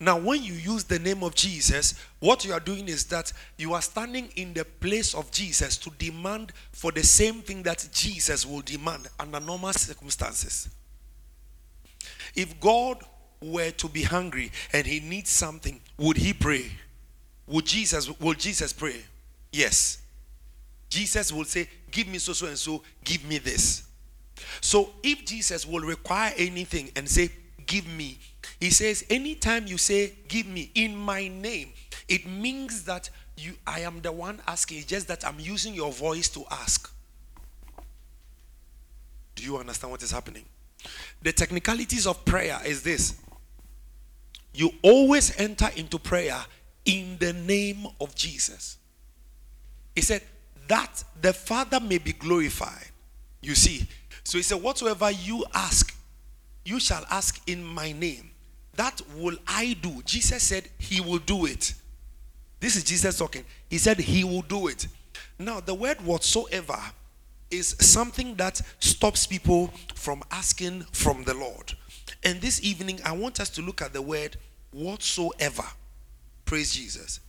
Now, 0.00 0.18
when 0.18 0.42
you 0.42 0.54
use 0.54 0.84
the 0.84 0.98
name 0.98 1.22
of 1.22 1.34
Jesus, 1.34 1.94
what 2.18 2.44
you 2.44 2.52
are 2.52 2.60
doing 2.60 2.88
is 2.88 3.04
that 3.06 3.32
you 3.58 3.74
are 3.74 3.82
standing 3.82 4.28
in 4.36 4.54
the 4.54 4.64
place 4.64 5.14
of 5.14 5.30
Jesus 5.30 5.76
to 5.78 5.90
demand 5.98 6.52
for 6.72 6.90
the 6.90 7.02
same 7.02 7.42
thing 7.42 7.62
that 7.64 7.86
Jesus 7.92 8.46
will 8.46 8.62
demand 8.62 9.08
under 9.20 9.40
normal 9.40 9.72
circumstances. 9.72 10.68
If 12.34 12.58
God 12.60 13.02
were 13.40 13.70
to 13.70 13.88
be 13.88 14.02
hungry 14.02 14.50
and 14.72 14.86
he 14.86 15.00
needs 15.00 15.30
something, 15.30 15.80
would 15.98 16.16
he 16.16 16.32
pray? 16.32 16.70
Would 17.46 17.66
Jesus 17.66 18.08
will 18.18 18.34
Jesus 18.34 18.72
pray? 18.72 18.96
Yes. 19.52 19.98
Jesus 20.88 21.32
will 21.32 21.44
say, 21.44 21.68
Give 21.90 22.08
me 22.08 22.18
so 22.18 22.32
so 22.32 22.46
and 22.46 22.58
so, 22.58 22.82
give 23.04 23.24
me 23.24 23.38
this. 23.38 23.84
So 24.60 24.90
if 25.02 25.24
Jesus 25.24 25.66
will 25.66 25.82
require 25.82 26.32
anything 26.36 26.90
and 26.96 27.08
say, 27.08 27.30
Give 27.66 27.86
me, 27.86 28.18
he 28.64 28.70
says, 28.70 29.04
anytime 29.10 29.66
you 29.66 29.76
say, 29.76 30.14
Give 30.26 30.46
me 30.46 30.70
in 30.74 30.96
my 30.96 31.28
name, 31.28 31.68
it 32.08 32.26
means 32.26 32.84
that 32.84 33.10
you 33.36 33.52
I 33.66 33.80
am 33.80 34.00
the 34.00 34.10
one 34.10 34.40
asking. 34.46 34.78
It's 34.78 34.86
just 34.86 35.08
that 35.08 35.22
I'm 35.22 35.38
using 35.38 35.74
your 35.74 35.92
voice 35.92 36.30
to 36.30 36.44
ask. 36.50 36.90
Do 39.34 39.42
you 39.42 39.58
understand 39.58 39.90
what 39.90 40.02
is 40.02 40.10
happening? 40.10 40.46
The 41.20 41.32
technicalities 41.32 42.06
of 42.06 42.24
prayer 42.24 42.58
is 42.64 42.82
this. 42.82 43.20
You 44.54 44.70
always 44.80 45.38
enter 45.38 45.68
into 45.76 45.98
prayer 45.98 46.40
in 46.86 47.18
the 47.18 47.34
name 47.34 47.86
of 48.00 48.14
Jesus. 48.14 48.78
He 49.94 50.00
said, 50.00 50.22
that 50.68 51.04
the 51.20 51.34
Father 51.34 51.80
may 51.80 51.98
be 51.98 52.14
glorified. 52.14 52.86
You 53.42 53.54
see, 53.56 53.86
so 54.22 54.38
he 54.38 54.42
said, 54.42 54.62
Whatsoever 54.62 55.10
you 55.10 55.44
ask, 55.52 55.94
you 56.64 56.80
shall 56.80 57.04
ask 57.10 57.46
in 57.46 57.62
my 57.62 57.92
name. 57.92 58.30
That 58.76 59.00
will 59.16 59.36
I 59.46 59.76
do. 59.80 60.02
Jesus 60.04 60.42
said 60.42 60.68
he 60.78 61.00
will 61.00 61.18
do 61.18 61.46
it. 61.46 61.74
This 62.60 62.76
is 62.76 62.84
Jesus 62.84 63.18
talking. 63.18 63.44
He 63.68 63.78
said 63.78 63.98
he 63.98 64.24
will 64.24 64.42
do 64.42 64.68
it. 64.68 64.88
Now, 65.38 65.60
the 65.60 65.74
word 65.74 66.00
whatsoever 66.00 66.78
is 67.50 67.76
something 67.80 68.34
that 68.36 68.60
stops 68.80 69.26
people 69.26 69.72
from 69.94 70.22
asking 70.30 70.82
from 70.92 71.24
the 71.24 71.34
Lord. 71.34 71.74
And 72.22 72.40
this 72.40 72.62
evening, 72.62 73.00
I 73.04 73.12
want 73.12 73.40
us 73.40 73.50
to 73.50 73.62
look 73.62 73.82
at 73.82 73.92
the 73.92 74.02
word 74.02 74.36
whatsoever. 74.72 75.64
Praise 76.44 76.72
Jesus. 76.72 77.20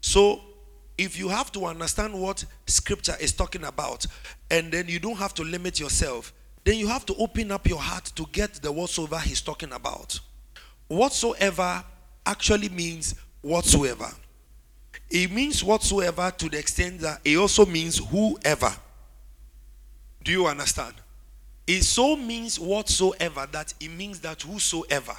So, 0.00 0.40
if 0.98 1.18
you 1.18 1.28
have 1.28 1.50
to 1.52 1.64
understand 1.66 2.14
what 2.14 2.44
scripture 2.66 3.16
is 3.20 3.32
talking 3.32 3.64
about, 3.64 4.06
and 4.50 4.70
then 4.70 4.88
you 4.88 4.98
don't 4.98 5.16
have 5.16 5.34
to 5.34 5.42
limit 5.42 5.80
yourself, 5.80 6.32
then 6.64 6.76
you 6.76 6.86
have 6.86 7.04
to 7.06 7.14
open 7.16 7.50
up 7.50 7.66
your 7.68 7.78
heart 7.78 8.04
to 8.14 8.26
get 8.32 8.54
the 8.54 8.70
whatsoever 8.70 9.18
he's 9.18 9.40
talking 9.40 9.72
about. 9.72 10.18
Whatsoever 10.88 11.84
actually 12.24 12.68
means 12.68 13.14
whatsoever. 13.40 14.10
It 15.10 15.30
means 15.30 15.62
whatsoever 15.62 16.32
to 16.38 16.48
the 16.48 16.58
extent 16.58 17.00
that 17.00 17.20
it 17.24 17.36
also 17.36 17.66
means 17.66 17.98
whoever. 17.98 18.72
Do 20.22 20.30
you 20.30 20.46
understand? 20.46 20.94
It 21.66 21.82
so 21.82 22.16
means 22.16 22.58
whatsoever 22.58 23.46
that 23.52 23.74
it 23.80 23.90
means 23.90 24.20
that 24.20 24.42
whosoever. 24.42 25.14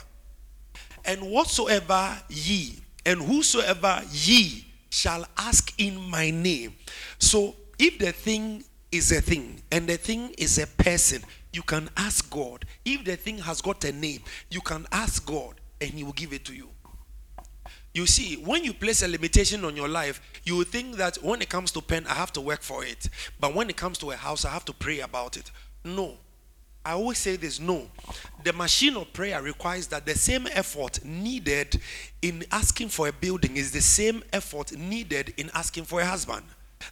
And 1.06 1.22
whatsoever 1.22 2.18
ye, 2.30 2.80
and 3.06 3.22
whosoever 3.22 4.02
ye 4.12 4.66
shall 4.90 5.26
ask 5.38 5.74
in 5.78 6.00
my 6.10 6.32
name. 6.32 6.74
So 7.20 7.56
if 7.78 8.00
the 8.00 8.12
thing 8.12 8.64
is 8.94 9.12
a 9.12 9.20
thing 9.20 9.62
and 9.72 9.88
the 9.88 9.98
thing 9.98 10.34
is 10.38 10.60
a 10.60 10.68
person, 10.68 11.24
you 11.52 11.64
can 11.64 11.90
ask 11.98 12.30
God. 12.30 12.66
If 12.86 13.04
the 13.04 13.16
thing 13.16 13.40
has 13.40 13.62
got 13.62 13.84
a 13.84 13.92
name, 13.92 14.22
you 14.50 14.62
can 14.62 14.86
ask 14.92 15.26
God 15.26 15.56
and 15.82 15.90
He 15.90 16.04
will 16.04 16.14
give 16.14 16.32
it 16.32 16.46
to 16.46 16.54
you. 16.54 16.70
You 17.94 18.06
see, 18.08 18.36
when 18.38 18.64
you 18.64 18.74
place 18.74 19.04
a 19.04 19.08
limitation 19.08 19.66
on 19.66 19.76
your 19.76 19.88
life, 19.88 20.22
you 20.44 20.64
think 20.64 20.96
that 20.98 21.18
when 21.18 21.42
it 21.42 21.50
comes 21.50 21.72
to 21.72 21.82
pen, 21.82 22.06
I 22.08 22.14
have 22.14 22.34
to 22.34 22.42
work 22.42 22.62
for 22.62 22.84
it. 22.84 23.10
But 23.40 23.54
when 23.54 23.70
it 23.70 23.78
comes 23.78 23.98
to 24.00 24.12
a 24.12 24.16
house, 24.16 24.46
I 24.46 24.50
have 24.50 24.66
to 24.66 24.74
pray 24.74 25.00
about 25.00 25.38
it. 25.38 25.52
No. 25.84 26.18
I 26.86 26.94
always 26.94 27.18
say 27.18 27.36
this 27.36 27.60
no. 27.60 27.88
The 28.44 28.52
machine 28.54 28.98
of 28.98 29.14
prayer 29.14 29.42
requires 29.42 29.88
that 29.88 30.06
the 30.06 30.16
same 30.16 30.48
effort 30.48 31.04
needed 31.06 31.80
in 32.22 32.46
asking 32.52 32.90
for 32.90 33.08
a 33.08 33.14
building 33.14 33.58
is 33.58 33.72
the 33.72 33.82
same 33.82 34.24
effort 34.34 34.76
needed 34.78 35.34
in 35.38 35.50
asking 35.54 35.86
for 35.86 36.02
a 36.02 36.06
husband. 36.06 36.44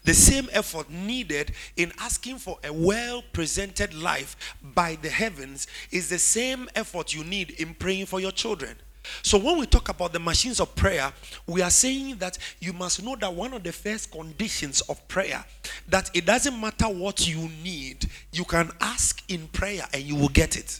The 0.03 0.13
same 0.13 0.49
effort 0.51 0.89
needed 0.89 1.53
in 1.75 1.91
asking 1.99 2.37
for 2.37 2.57
a 2.63 2.71
well 2.71 3.23
presented 3.33 3.93
life 3.93 4.55
by 4.61 4.97
the 5.01 5.09
heavens 5.09 5.67
is 5.91 6.09
the 6.09 6.19
same 6.19 6.69
effort 6.75 7.13
you 7.13 7.23
need 7.23 7.51
in 7.51 7.73
praying 7.73 8.07
for 8.07 8.19
your 8.19 8.31
children. 8.31 8.75
So 9.23 9.37
when 9.37 9.57
we 9.57 9.65
talk 9.65 9.89
about 9.89 10.13
the 10.13 10.19
machines 10.19 10.59
of 10.59 10.75
prayer, 10.75 11.11
we 11.47 11.61
are 11.61 11.69
saying 11.69 12.17
that 12.17 12.37
you 12.59 12.71
must 12.73 13.03
know 13.03 13.15
that 13.15 13.33
one 13.33 13.53
of 13.53 13.63
the 13.63 13.71
first 13.71 14.11
conditions 14.11 14.81
of 14.81 15.05
prayer 15.07 15.43
that 15.87 16.11
it 16.13 16.25
doesn't 16.25 16.59
matter 16.59 16.85
what 16.85 17.27
you 17.27 17.49
need, 17.63 18.09
you 18.31 18.45
can 18.45 18.69
ask 18.79 19.23
in 19.31 19.47
prayer 19.47 19.85
and 19.93 20.03
you 20.03 20.15
will 20.15 20.29
get 20.29 20.55
it. 20.55 20.79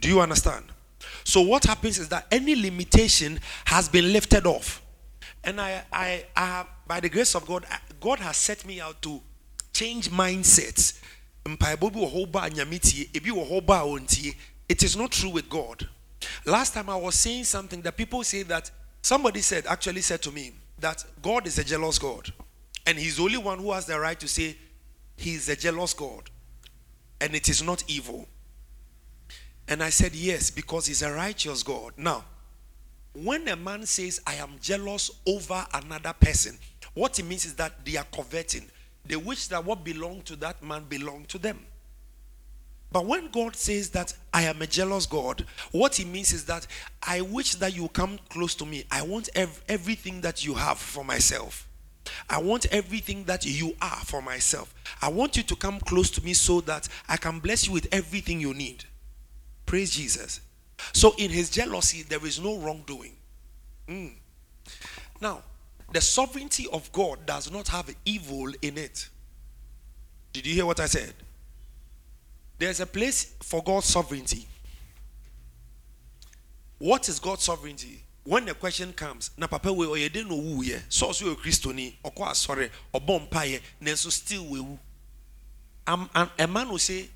Do 0.00 0.08
you 0.08 0.20
understand? 0.20 0.64
So 1.24 1.42
what 1.42 1.64
happens 1.64 1.98
is 1.98 2.08
that 2.08 2.26
any 2.30 2.54
limitation 2.56 3.38
has 3.66 3.88
been 3.88 4.12
lifted 4.12 4.46
off. 4.46 4.82
And 5.44 5.60
I 5.60 5.82
I, 5.92 6.24
I 6.34 6.46
have, 6.46 6.66
by 6.90 6.98
the 6.98 7.08
grace 7.08 7.36
of 7.36 7.46
God, 7.46 7.64
God 8.00 8.18
has 8.18 8.36
set 8.36 8.66
me 8.66 8.80
out 8.80 9.00
to 9.02 9.20
change 9.72 10.10
mindsets. 10.10 11.00
It 14.68 14.82
is 14.82 14.96
not 14.96 15.12
true 15.12 15.30
with 15.30 15.48
God. 15.48 15.88
Last 16.44 16.74
time 16.74 16.90
I 16.90 16.96
was 16.96 17.14
saying 17.14 17.44
something 17.44 17.80
that 17.82 17.96
people 17.96 18.24
say 18.24 18.42
that 18.42 18.72
somebody 19.02 19.40
said, 19.40 19.66
actually 19.68 20.00
said 20.00 20.20
to 20.22 20.32
me, 20.32 20.50
that 20.80 21.04
God 21.22 21.46
is 21.46 21.60
a 21.60 21.64
jealous 21.64 21.96
God. 21.96 22.32
And 22.84 22.98
He's 22.98 23.18
the 23.18 23.22
only 23.22 23.38
one 23.38 23.60
who 23.60 23.70
has 23.70 23.86
the 23.86 23.96
right 24.00 24.18
to 24.18 24.26
say 24.26 24.56
He's 25.16 25.48
a 25.48 25.54
jealous 25.54 25.94
God. 25.94 26.28
And 27.20 27.36
it 27.36 27.48
is 27.48 27.62
not 27.62 27.84
evil. 27.86 28.26
And 29.68 29.80
I 29.80 29.90
said, 29.90 30.12
yes, 30.12 30.50
because 30.50 30.86
He's 30.86 31.02
a 31.02 31.12
righteous 31.12 31.62
God. 31.62 31.92
Now, 31.96 32.24
when 33.12 33.46
a 33.48 33.56
man 33.56 33.86
says, 33.86 34.20
I 34.26 34.34
am 34.36 34.50
jealous 34.60 35.10
over 35.26 35.64
another 35.72 36.14
person, 36.18 36.58
what 36.94 37.18
it 37.18 37.24
means 37.24 37.44
is 37.44 37.54
that 37.54 37.84
they 37.84 37.96
are 37.96 38.06
coveting. 38.12 38.66
They 39.04 39.16
wish 39.16 39.46
that 39.48 39.64
what 39.64 39.84
belonged 39.84 40.26
to 40.26 40.36
that 40.36 40.62
man 40.62 40.84
belonged 40.88 41.28
to 41.30 41.38
them. 41.38 41.58
But 42.92 43.06
when 43.06 43.30
God 43.30 43.54
says 43.54 43.90
that 43.90 44.12
I 44.34 44.42
am 44.42 44.62
a 44.62 44.66
jealous 44.66 45.06
God, 45.06 45.46
what 45.70 45.94
he 45.94 46.04
means 46.04 46.32
is 46.32 46.44
that 46.46 46.66
I 47.02 47.20
wish 47.20 47.54
that 47.56 47.74
you 47.74 47.88
come 47.88 48.18
close 48.28 48.54
to 48.56 48.66
me. 48.66 48.84
I 48.90 49.02
want 49.02 49.28
ev- 49.34 49.62
everything 49.68 50.20
that 50.22 50.44
you 50.44 50.54
have 50.54 50.78
for 50.78 51.04
myself. 51.04 51.68
I 52.28 52.38
want 52.38 52.66
everything 52.72 53.24
that 53.24 53.46
you 53.46 53.74
are 53.80 54.00
for 54.04 54.20
myself. 54.20 54.74
I 55.00 55.08
want 55.08 55.36
you 55.36 55.44
to 55.44 55.56
come 55.56 55.78
close 55.78 56.10
to 56.12 56.24
me 56.24 56.32
so 56.34 56.60
that 56.62 56.88
I 57.08 57.16
can 57.16 57.38
bless 57.38 57.66
you 57.68 57.72
with 57.72 57.86
everything 57.92 58.40
you 58.40 58.54
need. 58.54 58.84
Praise 59.66 59.92
Jesus. 59.92 60.40
So, 60.92 61.14
in 61.18 61.30
his 61.30 61.50
jealousy, 61.50 62.02
there 62.02 62.24
is 62.26 62.40
no 62.40 62.58
wrongdoing. 62.58 63.12
Mm. 63.86 64.12
Now, 65.20 65.42
the 65.92 66.00
sovereignty 66.00 66.66
of 66.72 66.90
God 66.92 67.26
does 67.26 67.50
not 67.50 67.68
have 67.68 67.94
evil 68.04 68.52
in 68.62 68.78
it. 68.78 69.08
Did 70.32 70.46
you 70.46 70.54
hear 70.54 70.66
what 70.66 70.80
I 70.80 70.86
said? 70.86 71.14
There's 72.58 72.80
a 72.80 72.86
place 72.86 73.34
for 73.42 73.62
God's 73.62 73.86
sovereignty. 73.86 74.46
What 76.78 77.08
is 77.08 77.18
God's 77.18 77.42
sovereignty? 77.42 78.02
When 78.24 78.44
the 78.44 78.54
question 78.54 78.92
comes, 78.92 79.30
na 79.36 79.46
papa 79.46 79.72
we 79.72 79.86
oye 79.86 80.08
de 80.08 80.22
no 80.24 80.36
wu 80.36 80.62
ye, 80.62 80.76
so 80.88 81.10
so 81.12 81.34
Christoni, 81.34 81.94
okọ 82.04 82.28
asore, 82.28 82.70
obọ 82.94 83.28
mpaye, 83.28 83.60
nenso 83.82 84.10
still 84.12 84.44
we 84.44 84.60
wu. 84.60 84.78
A 85.86 86.46
man 86.46 86.68
will 86.68 86.78
say, 86.78 87.08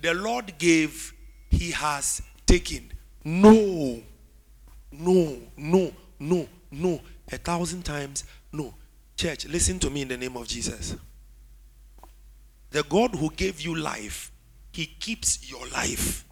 the 0.00 0.14
Lord 0.14 0.56
gave, 0.58 1.12
he 1.50 1.72
has 1.72 2.22
taken. 2.46 2.92
No, 3.24 4.00
no, 4.92 5.36
no, 5.56 5.92
no, 6.20 6.48
no. 6.70 7.00
A 7.32 7.38
thousand 7.38 7.84
times, 7.84 8.24
no. 8.52 8.74
Church, 9.16 9.46
listen 9.46 9.78
to 9.80 9.90
me 9.90 10.02
in 10.02 10.08
the 10.08 10.16
name 10.16 10.36
of 10.36 10.46
Jesus. 10.46 10.96
the 12.70 12.82
God 12.82 13.14
who 13.14 13.30
gave 13.30 13.60
you 13.60 13.74
life, 13.74 14.30
He 14.72 14.86
keeps 14.86 15.50
your 15.50 15.66
life. 15.68 16.24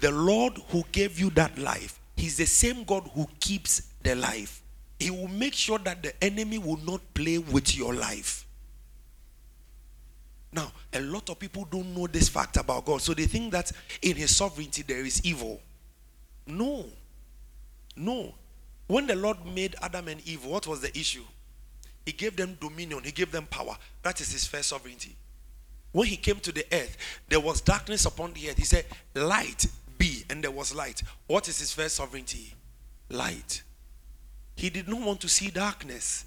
The 0.00 0.10
Lord 0.10 0.58
who 0.70 0.84
gave 0.90 1.18
you 1.20 1.30
that 1.30 1.56
life, 1.58 2.00
He's 2.16 2.36
the 2.36 2.46
same 2.46 2.84
God 2.84 3.08
who 3.14 3.26
keeps 3.38 3.82
the 4.02 4.14
life. 4.14 4.62
He 4.98 5.10
will 5.10 5.28
make 5.28 5.54
sure 5.54 5.78
that 5.78 6.02
the 6.02 6.12
enemy 6.22 6.58
will 6.58 6.78
not 6.78 7.00
play 7.14 7.38
with 7.38 7.76
your 7.76 7.94
life. 7.94 8.46
Now, 10.52 10.72
a 10.92 11.00
lot 11.00 11.30
of 11.30 11.38
people 11.38 11.66
don't 11.70 11.94
know 11.94 12.06
this 12.06 12.28
fact 12.28 12.56
about 12.56 12.84
God. 12.84 13.00
So 13.00 13.14
they 13.14 13.26
think 13.26 13.52
that 13.52 13.70
in 14.02 14.16
His 14.16 14.34
sovereignty 14.34 14.82
there 14.82 15.04
is 15.04 15.24
evil. 15.24 15.60
No. 16.46 16.86
No. 17.96 18.34
When 18.90 19.06
the 19.06 19.14
Lord 19.14 19.36
made 19.46 19.76
Adam 19.82 20.08
and 20.08 20.20
Eve, 20.26 20.44
what 20.44 20.66
was 20.66 20.80
the 20.80 20.88
issue? 20.98 21.22
He 22.04 22.10
gave 22.10 22.34
them 22.34 22.58
dominion, 22.60 23.04
He 23.04 23.12
gave 23.12 23.30
them 23.30 23.46
power. 23.46 23.76
That 24.02 24.20
is 24.20 24.32
His 24.32 24.48
first 24.48 24.70
sovereignty. 24.70 25.14
When 25.92 26.08
He 26.08 26.16
came 26.16 26.40
to 26.40 26.50
the 26.50 26.66
earth, 26.72 26.96
there 27.28 27.38
was 27.38 27.60
darkness 27.60 28.04
upon 28.04 28.32
the 28.32 28.50
earth. 28.50 28.58
He 28.58 28.64
said, 28.64 28.86
Light 29.14 29.68
be, 29.96 30.24
and 30.28 30.42
there 30.42 30.50
was 30.50 30.74
light. 30.74 31.04
What 31.28 31.46
is 31.46 31.60
His 31.60 31.72
first 31.72 31.94
sovereignty? 31.94 32.52
Light. 33.08 33.62
He 34.56 34.70
did 34.70 34.88
not 34.88 35.02
want 35.02 35.20
to 35.20 35.28
see 35.28 35.50
darkness. 35.50 36.24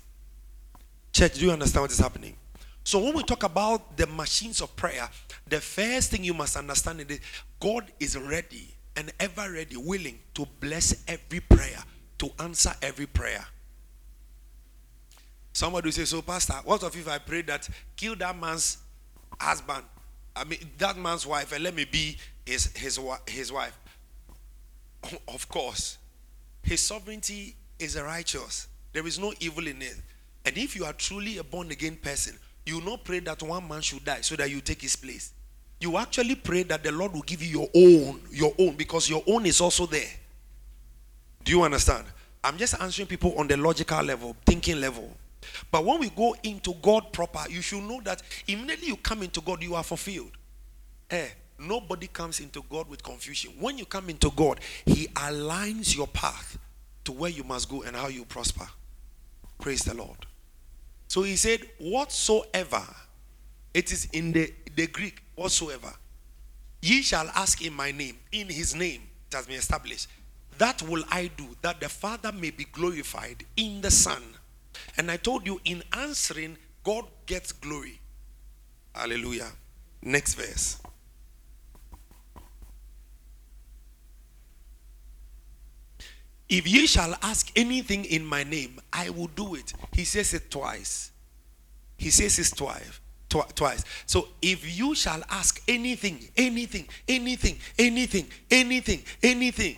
Church, 1.12 1.34
do 1.34 1.48
you 1.48 1.52
understand 1.52 1.82
what 1.82 1.92
is 1.92 2.00
happening? 2.00 2.38
So 2.86 3.04
when 3.04 3.14
we 3.14 3.24
talk 3.24 3.44
about 3.44 3.98
the 3.98 4.08
machines 4.08 4.62
of 4.62 4.74
prayer, 4.78 5.10
the 5.50 5.60
first 5.60 6.12
thing 6.12 6.24
you 6.24 6.34
must 6.34 6.56
understand 6.56 7.02
is 7.12 7.20
God 7.60 7.92
is 8.00 8.18
ready 8.18 8.74
and 8.96 9.12
ever 9.20 9.52
ready, 9.52 9.76
willing 9.76 10.18
to 10.36 10.48
bless 10.62 11.04
every 11.10 11.42
prayer, 11.42 11.84
to 12.18 12.30
answer 12.40 12.72
every 12.82 13.06
prayer. 13.06 13.46
Somebody 15.54 15.88
will 15.88 15.92
say, 15.94 16.06
So, 16.06 16.22
Pastor, 16.22 16.56
what 16.64 16.84
if 16.84 17.08
I 17.08 17.20
pray 17.20 17.44
that 17.44 17.70
kill 17.96 18.16
that 18.16 18.38
man's 18.38 18.78
husband? 19.40 19.84
I 20.36 20.44
mean, 20.46 20.60
that 20.80 20.98
man's 20.98 21.28
wife, 21.28 21.52
and 21.52 21.64
let 21.64 21.76
me 21.76 21.86
be 21.86 22.18
his, 22.46 22.76
his, 22.76 23.00
his 23.28 23.52
wife. 23.52 23.78
Of 25.28 25.48
course, 25.50 25.98
his 26.64 26.82
sovereignty 26.82 27.56
is 27.78 28.00
righteous, 28.00 28.68
there 28.94 29.06
is 29.06 29.20
no 29.20 29.34
evil 29.40 29.68
in 29.68 29.82
it. 29.82 29.96
And 30.46 30.58
if 30.58 30.76
you 30.76 30.86
are 30.86 30.94
truly 30.94 31.38
a 31.38 31.44
born 31.44 31.72
again 31.72 31.98
person, 32.02 32.38
you 32.66 32.76
will 32.80 32.92
not 32.92 33.04
pray 33.04 33.20
that 33.20 33.42
one 33.44 33.68
man 33.68 33.82
should 33.82 34.04
die 34.04 34.22
so 34.22 34.36
that 34.36 34.50
you 34.50 34.62
take 34.62 34.82
his 34.82 34.96
place. 34.96 35.34
You 35.80 35.98
actually 35.98 36.36
pray 36.36 36.64
that 36.64 36.84
the 36.84 36.92
Lord 36.92 37.14
will 37.14 37.22
give 37.22 37.44
you 37.44 37.60
your 37.60 37.70
own, 37.76 38.22
your 38.32 38.54
own, 38.58 38.76
because 38.76 39.10
your 39.10 39.24
own 39.28 39.46
is 39.46 39.60
also 39.60 39.86
there. 39.86 40.10
Do 41.44 41.52
you 41.52 41.64
understand? 41.64 42.06
I'm 42.44 42.58
just 42.58 42.80
answering 42.82 43.08
people 43.08 43.38
on 43.38 43.48
the 43.48 43.58
logical 43.58 44.02
level, 44.04 44.36
thinking 44.46 44.80
level. 44.80 45.10
But 45.72 45.86
when 45.86 46.00
we 46.00 46.10
go 46.10 46.36
into 46.44 46.74
God 46.82 47.12
proper, 47.12 47.50
you 47.50 47.62
should 47.62 47.84
know 47.84 48.02
that 48.02 48.22
immediately 48.48 48.88
you 48.88 48.98
come 48.98 49.24
into 49.24 49.42
God, 49.42 49.62
you 49.62 49.76
are 49.76 49.84
fulfilled. 49.84 50.32
Eh, 51.10 51.28
nobody 51.60 52.08
comes 52.08 52.40
into 52.40 52.64
God 52.70 52.90
with 52.90 53.04
confusion. 53.04 53.52
When 53.60 53.78
you 53.78 53.86
come 53.86 54.10
into 54.10 54.32
God, 54.36 54.60
He 54.86 55.08
aligns 55.08 55.96
your 55.96 56.08
path 56.08 56.58
to 57.06 57.12
where 57.12 57.30
you 57.30 57.44
must 57.44 57.70
go 57.70 57.84
and 57.84 57.96
how 57.96 58.08
you 58.08 58.26
prosper. 58.26 58.68
Praise 59.60 59.82
the 59.82 59.94
Lord. 59.94 60.26
So 61.08 61.24
he 61.24 61.36
said, 61.36 61.62
Whatsoever, 61.78 62.84
it 63.74 63.92
is 63.92 64.06
in 64.14 64.32
the, 64.32 64.52
the 64.76 64.88
Greek, 64.88 65.22
whatsoever, 65.36 65.94
ye 66.82 67.02
shall 67.02 67.28
ask 67.30 67.64
in 67.64 67.74
my 67.74 67.92
name, 67.92 68.18
in 68.32 68.48
his 68.48 68.76
name, 68.76 69.02
it 69.30 69.36
has 69.36 69.46
been 69.46 69.58
established. 69.58 70.08
That 70.58 70.82
will 70.84 71.04
I 71.10 71.32
do, 71.36 71.48
that 71.62 71.80
the 71.80 71.90
Father 71.90 72.32
may 72.32 72.52
be 72.52 72.66
glorified 72.66 73.46
in 73.56 73.82
the 73.82 73.92
Son. 73.92 74.22
And 74.98 75.10
I 75.10 75.18
told 75.18 75.46
you, 75.46 75.60
in 75.66 75.84
answering, 75.94 76.58
God 76.84 77.06
gets 77.26 77.52
glory. 77.52 78.00
Hallelujah. 78.94 79.52
Next 80.02 80.36
verse. 80.36 80.80
If 86.50 86.68
ye 86.68 86.86
shall 86.86 87.16
ask 87.24 87.52
anything 87.56 88.06
in 88.06 88.24
my 88.26 88.44
name, 88.44 88.80
I 88.92 89.10
will 89.10 89.28
do 89.28 89.56
it. 89.56 89.74
He 89.94 90.04
says 90.04 90.36
it 90.36 90.52
twice. 90.52 91.12
He 91.98 92.12
says 92.12 92.38
it 92.38 92.56
twice. 92.56 93.00
twice. 93.56 93.84
So 94.06 94.28
if 94.42 94.78
you 94.78 94.94
shall 94.94 95.24
ask 95.30 95.64
anything, 95.68 96.20
anything, 96.38 96.88
anything, 97.08 97.58
anything, 97.80 98.28
anything, 98.52 99.04
anything, 99.24 99.78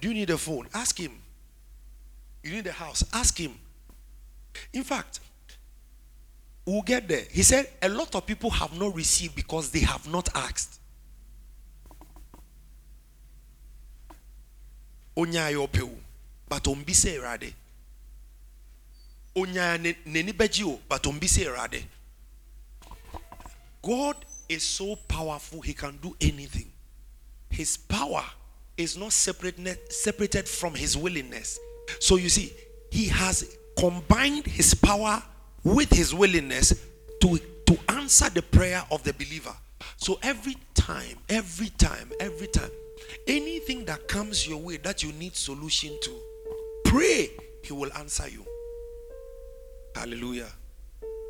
do 0.00 0.08
you 0.08 0.14
need 0.14 0.30
a 0.30 0.38
phone? 0.38 0.66
Ask 0.74 0.98
him. 0.98 1.12
You 2.42 2.52
need 2.52 2.66
a 2.66 2.72
house? 2.72 3.04
Ask 3.12 3.38
him. 3.38 3.52
In 4.72 4.82
fact, 4.82 5.20
we'll 6.64 6.82
get 6.82 7.06
there. 7.06 7.24
He 7.30 7.42
said 7.42 7.68
a 7.82 7.88
lot 7.88 8.14
of 8.14 8.26
people 8.26 8.50
have 8.50 8.76
not 8.78 8.94
received 8.94 9.36
because 9.36 9.70
they 9.70 9.80
have 9.80 10.10
not 10.10 10.28
asked. 10.34 10.80
but 16.48 16.62
but 20.88 21.04
god 23.82 24.16
is 24.48 24.62
so 24.62 24.96
powerful 25.08 25.60
he 25.60 25.74
can 25.74 25.96
do 25.98 26.16
anything 26.20 26.70
his 27.50 27.76
power 27.76 28.24
is 28.80 28.96
not 28.96 29.12
separated 29.12 30.48
from 30.48 30.74
his 30.74 30.96
willingness 30.96 31.58
so 31.98 32.16
you 32.16 32.28
see 32.28 32.52
he 32.90 33.06
has 33.06 33.56
combined 33.76 34.46
his 34.46 34.74
power 34.74 35.22
with 35.62 35.90
his 35.90 36.14
willingness 36.14 36.86
to 37.20 37.38
to 37.66 37.78
answer 37.88 38.28
the 38.30 38.42
prayer 38.42 38.82
of 38.90 39.02
the 39.04 39.12
believer 39.14 39.54
so 39.96 40.18
every 40.22 40.56
time 40.74 41.16
every 41.28 41.68
time 41.70 42.10
every 42.20 42.46
time 42.48 42.70
Anything 43.26 43.84
that 43.84 44.08
comes 44.08 44.46
your 44.46 44.58
way 44.58 44.76
that 44.78 45.02
you 45.02 45.12
need 45.12 45.36
solution 45.36 45.96
to, 46.02 46.10
pray, 46.84 47.30
he 47.62 47.72
will 47.72 47.92
answer 47.94 48.28
you. 48.28 48.44
Hallelujah. 49.94 50.48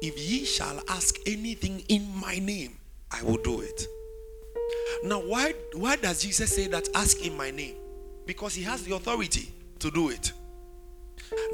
If 0.02 0.18
ye 0.18 0.44
shall 0.44 0.80
ask 0.88 1.16
anything 1.26 1.82
in 1.88 2.08
my 2.16 2.38
name, 2.38 2.78
I 3.10 3.22
will 3.22 3.36
do 3.36 3.60
it. 3.60 3.86
Now, 5.04 5.20
why, 5.20 5.54
why 5.74 5.96
does 5.96 6.22
Jesus 6.22 6.54
say 6.54 6.66
that 6.68 6.88
ask 6.94 7.24
in 7.24 7.36
my 7.36 7.50
name? 7.50 7.76
Because 8.26 8.54
he 8.54 8.62
has 8.64 8.84
the 8.84 8.94
authority 8.94 9.52
to 9.78 9.90
do 9.90 10.10
it. 10.10 10.32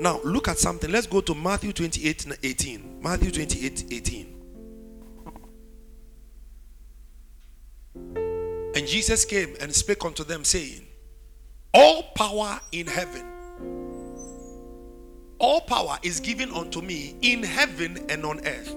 Now, 0.01 0.21
look 0.25 0.49
at 0.49 0.59
something. 0.59 0.91
Let's 0.91 1.07
go 1.07 1.21
to 1.21 1.35
Matthew 1.35 1.73
28 1.73 2.39
18. 2.43 2.99
Matthew 3.03 3.31
28 3.31 3.85
18. 3.91 4.33
And 8.75 8.87
Jesus 8.87 9.25
came 9.25 9.55
and 9.61 9.75
spake 9.75 10.05
unto 10.05 10.23
them, 10.23 10.45
saying, 10.45 10.87
All 11.73 12.03
power 12.15 12.61
in 12.73 12.87
heaven, 12.87 13.25
all 15.39 15.63
power 15.63 15.99
is 16.03 16.21
given 16.21 16.51
unto 16.51 16.83
me 16.83 17.17
in 17.23 17.43
heaven 17.43 18.05
and 18.11 18.25
on 18.27 18.47
earth. 18.47 18.75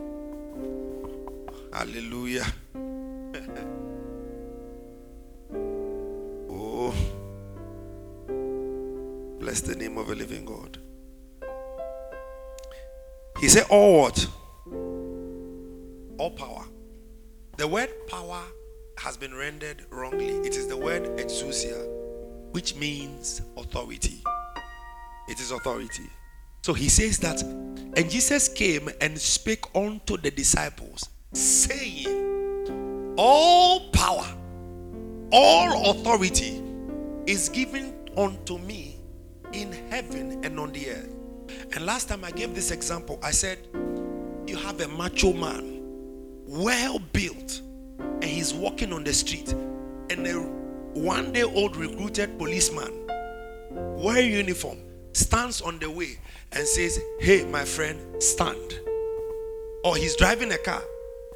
Hallelujah. 1.73 2.45
Bless 9.49 9.61
the 9.61 9.75
name 9.75 9.97
of 9.97 10.05
the 10.07 10.13
living 10.15 10.45
God. 10.45 10.77
He 13.39 13.49
said, 13.49 13.65
All 13.69 14.01
what? 14.01 14.27
All 16.19 16.29
power. 16.31 16.65
The 17.57 17.67
word 17.67 17.89
power 18.07 18.43
has 18.99 19.17
been 19.17 19.33
rendered 19.33 19.85
wrongly. 19.89 20.27
It 20.47 20.55
is 20.55 20.67
the 20.67 20.77
word 20.77 21.03
exousia, 21.17 21.87
which 22.51 22.75
means 22.75 23.41
authority. 23.57 24.21
It 25.29 25.39
is 25.39 25.49
authority. 25.51 26.09
So 26.61 26.73
he 26.73 26.87
says 26.87 27.17
that, 27.19 27.41
and 27.41 28.09
Jesus 28.09 28.49
came 28.49 28.89
and 29.01 29.19
spake 29.19 29.65
unto 29.73 30.17
the 30.17 30.29
disciples, 30.29 31.09
saying, 31.33 33.15
All 33.17 33.89
power, 33.91 34.27
all 35.31 35.89
authority 35.91 36.68
is 37.29 37.47
given 37.47 37.93
unto 38.17 38.57
me 38.57 38.95
in 39.53 39.71
heaven 39.91 40.43
and 40.43 40.59
on 40.59 40.71
the 40.71 40.89
earth. 40.89 41.13
And 41.75 41.85
last 41.85 42.09
time 42.09 42.25
I 42.25 42.31
gave 42.31 42.55
this 42.55 42.71
example, 42.71 43.19
I 43.21 43.29
said, 43.29 43.59
You 44.47 44.57
have 44.57 44.81
a 44.81 44.87
macho 44.87 45.31
man, 45.33 45.79
well 46.47 46.97
built 46.97 47.61
and 47.99 48.23
he's 48.23 48.51
walking 48.51 48.91
on 48.91 49.03
the 49.03 49.13
street, 49.13 49.53
and 50.09 50.25
a 50.25 50.33
one 50.99 51.31
day 51.31 51.43
old 51.43 51.75
recruited 51.75 52.35
policeman 52.39 53.07
wearing 53.69 54.31
uniform 54.31 54.79
stands 55.13 55.61
on 55.61 55.77
the 55.77 55.89
way 55.89 56.17
and 56.53 56.65
says, 56.65 56.99
Hey, 57.19 57.45
my 57.45 57.63
friend, 57.63 58.21
stand. 58.21 58.79
Or 59.83 59.95
he's 59.95 60.15
driving 60.15 60.51
a 60.51 60.57
car. 60.57 60.81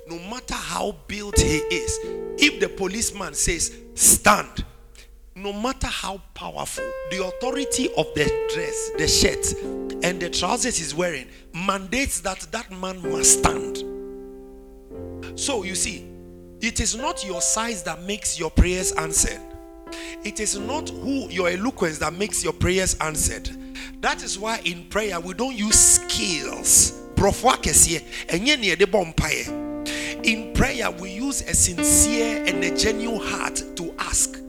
No 0.08 0.18
matter 0.28 0.56
how 0.56 0.96
built 1.08 1.40
he 1.40 1.58
is, 1.58 2.00
if 2.42 2.60
the 2.60 2.68
policeman 2.68 3.36
says, 3.36 3.78
Stand, 3.94 4.66
no 5.36 5.52
matter 5.52 5.88
how 5.88 6.22
powerful, 6.34 6.84
the 7.10 7.24
authority 7.26 7.90
of 7.98 8.06
the 8.14 8.26
dress, 8.54 8.92
the 8.98 9.08
shirt, 9.08 9.54
and 10.04 10.22
the 10.22 10.30
trousers 10.30 10.78
he's 10.78 10.94
wearing 10.94 11.28
mandates 11.54 12.22
that 12.22 12.40
that 12.52 12.70
man 12.72 13.02
must 13.10 13.40
stand. 13.40 13.84
So 15.40 15.64
you 15.64 15.76
see, 15.76 16.08
it 16.62 16.80
is 16.80 16.96
not 16.96 17.26
your 17.26 17.42
size 17.42 17.84
that 17.84 18.04
makes 18.04 18.40
your 18.40 18.52
prayers 18.52 18.92
answered. 18.94 19.42
It 20.24 20.40
is 20.40 20.58
not 20.58 20.90
who 20.90 21.30
your 21.30 21.50
eloquence 21.50 21.98
that 22.00 22.14
makes 22.14 22.44
your 22.44 22.54
prayers 22.54 22.96
answered. 22.96 23.50
That 24.02 24.24
is 24.24 24.38
why 24.38 24.60
in 24.66 24.86
prayer 24.86 25.20
we 25.20 25.34
don't 25.34 25.56
use 25.56 25.80
skills. 25.80 27.00
In 30.24 30.54
prayer, 30.54 30.92
we 30.92 31.12
use 31.12 31.42
a 31.42 31.54
sincere 31.54 32.44
and 32.46 32.64
a 32.64 32.78
genuine 32.78 33.20
heart 33.20 33.62
to 33.76 33.94
ask 34.00 34.43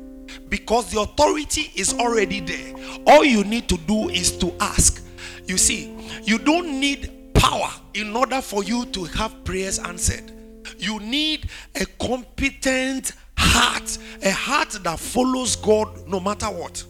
because 0.55 0.93
the 0.93 1.01
authority 1.01 1.73
is 1.75 1.93
already 1.95 2.39
there. 2.39 2.75
All 3.09 3.25
you 3.25 3.43
need 3.43 3.69
to 3.69 3.77
do 3.77 4.09
is 4.09 4.31
to 4.39 4.55
ask. 4.61 5.05
You 5.47 5.59
see, 5.59 5.93
you 6.23 6.39
don't 6.39 6.79
need 6.79 7.35
power 7.35 7.73
in 7.93 8.15
order 8.15 8.41
for 8.41 8.63
you 8.63 8.87
to 8.87 9.03
have 9.03 9.43
prayers 9.43 9.81
answered. 9.81 10.31
You 10.79 11.01
need 11.01 11.51
a 11.75 11.85
competent 11.99 13.15
heart, 13.37 13.99
a 14.23 14.31
heart 14.31 14.79
that 14.85 15.01
follows 15.01 15.57
God 15.57 16.07
no 16.07 16.21
matter 16.21 16.47
what. 16.47 16.85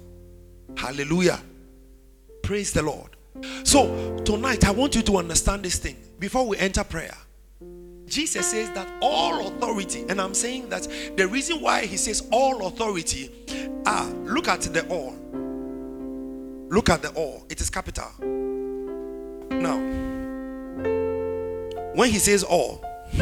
Hallelujah. 0.76 1.40
Praise 2.42 2.70
the 2.70 2.82
Lord. 2.82 3.16
So, 3.62 4.18
tonight 4.26 4.66
I 4.66 4.72
want 4.72 4.94
you 4.94 5.00
to 5.00 5.16
understand 5.16 5.62
this 5.62 5.78
thing 5.78 5.96
before 6.18 6.46
we 6.46 6.58
enter 6.58 6.84
prayer. 6.84 7.16
Jesus 8.06 8.50
says 8.50 8.70
that 8.72 8.88
all 9.00 9.46
authority, 9.48 10.04
and 10.08 10.20
I'm 10.20 10.34
saying 10.34 10.68
that 10.68 10.86
the 11.16 11.26
reason 11.26 11.60
why 11.60 11.86
he 11.86 11.96
says 11.96 12.26
all 12.30 12.66
authority, 12.66 13.30
ah, 13.86 14.10
look 14.24 14.48
at 14.48 14.62
the 14.62 14.86
all. 14.88 15.14
Look 16.68 16.90
at 16.90 17.02
the 17.02 17.10
all. 17.10 17.44
It 17.48 17.60
is 17.60 17.70
capital. 17.70 18.10
Now, 19.50 19.78
when 21.94 22.10
he 22.10 22.18
says 22.18 22.42
all, 22.42 22.84
hmm, 23.12 23.18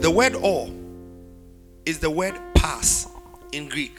the 0.00 0.10
word 0.10 0.34
all 0.34 0.70
is 1.84 1.98
the 1.98 2.10
word 2.10 2.34
pas 2.54 3.06
in 3.52 3.68
Greek, 3.68 3.96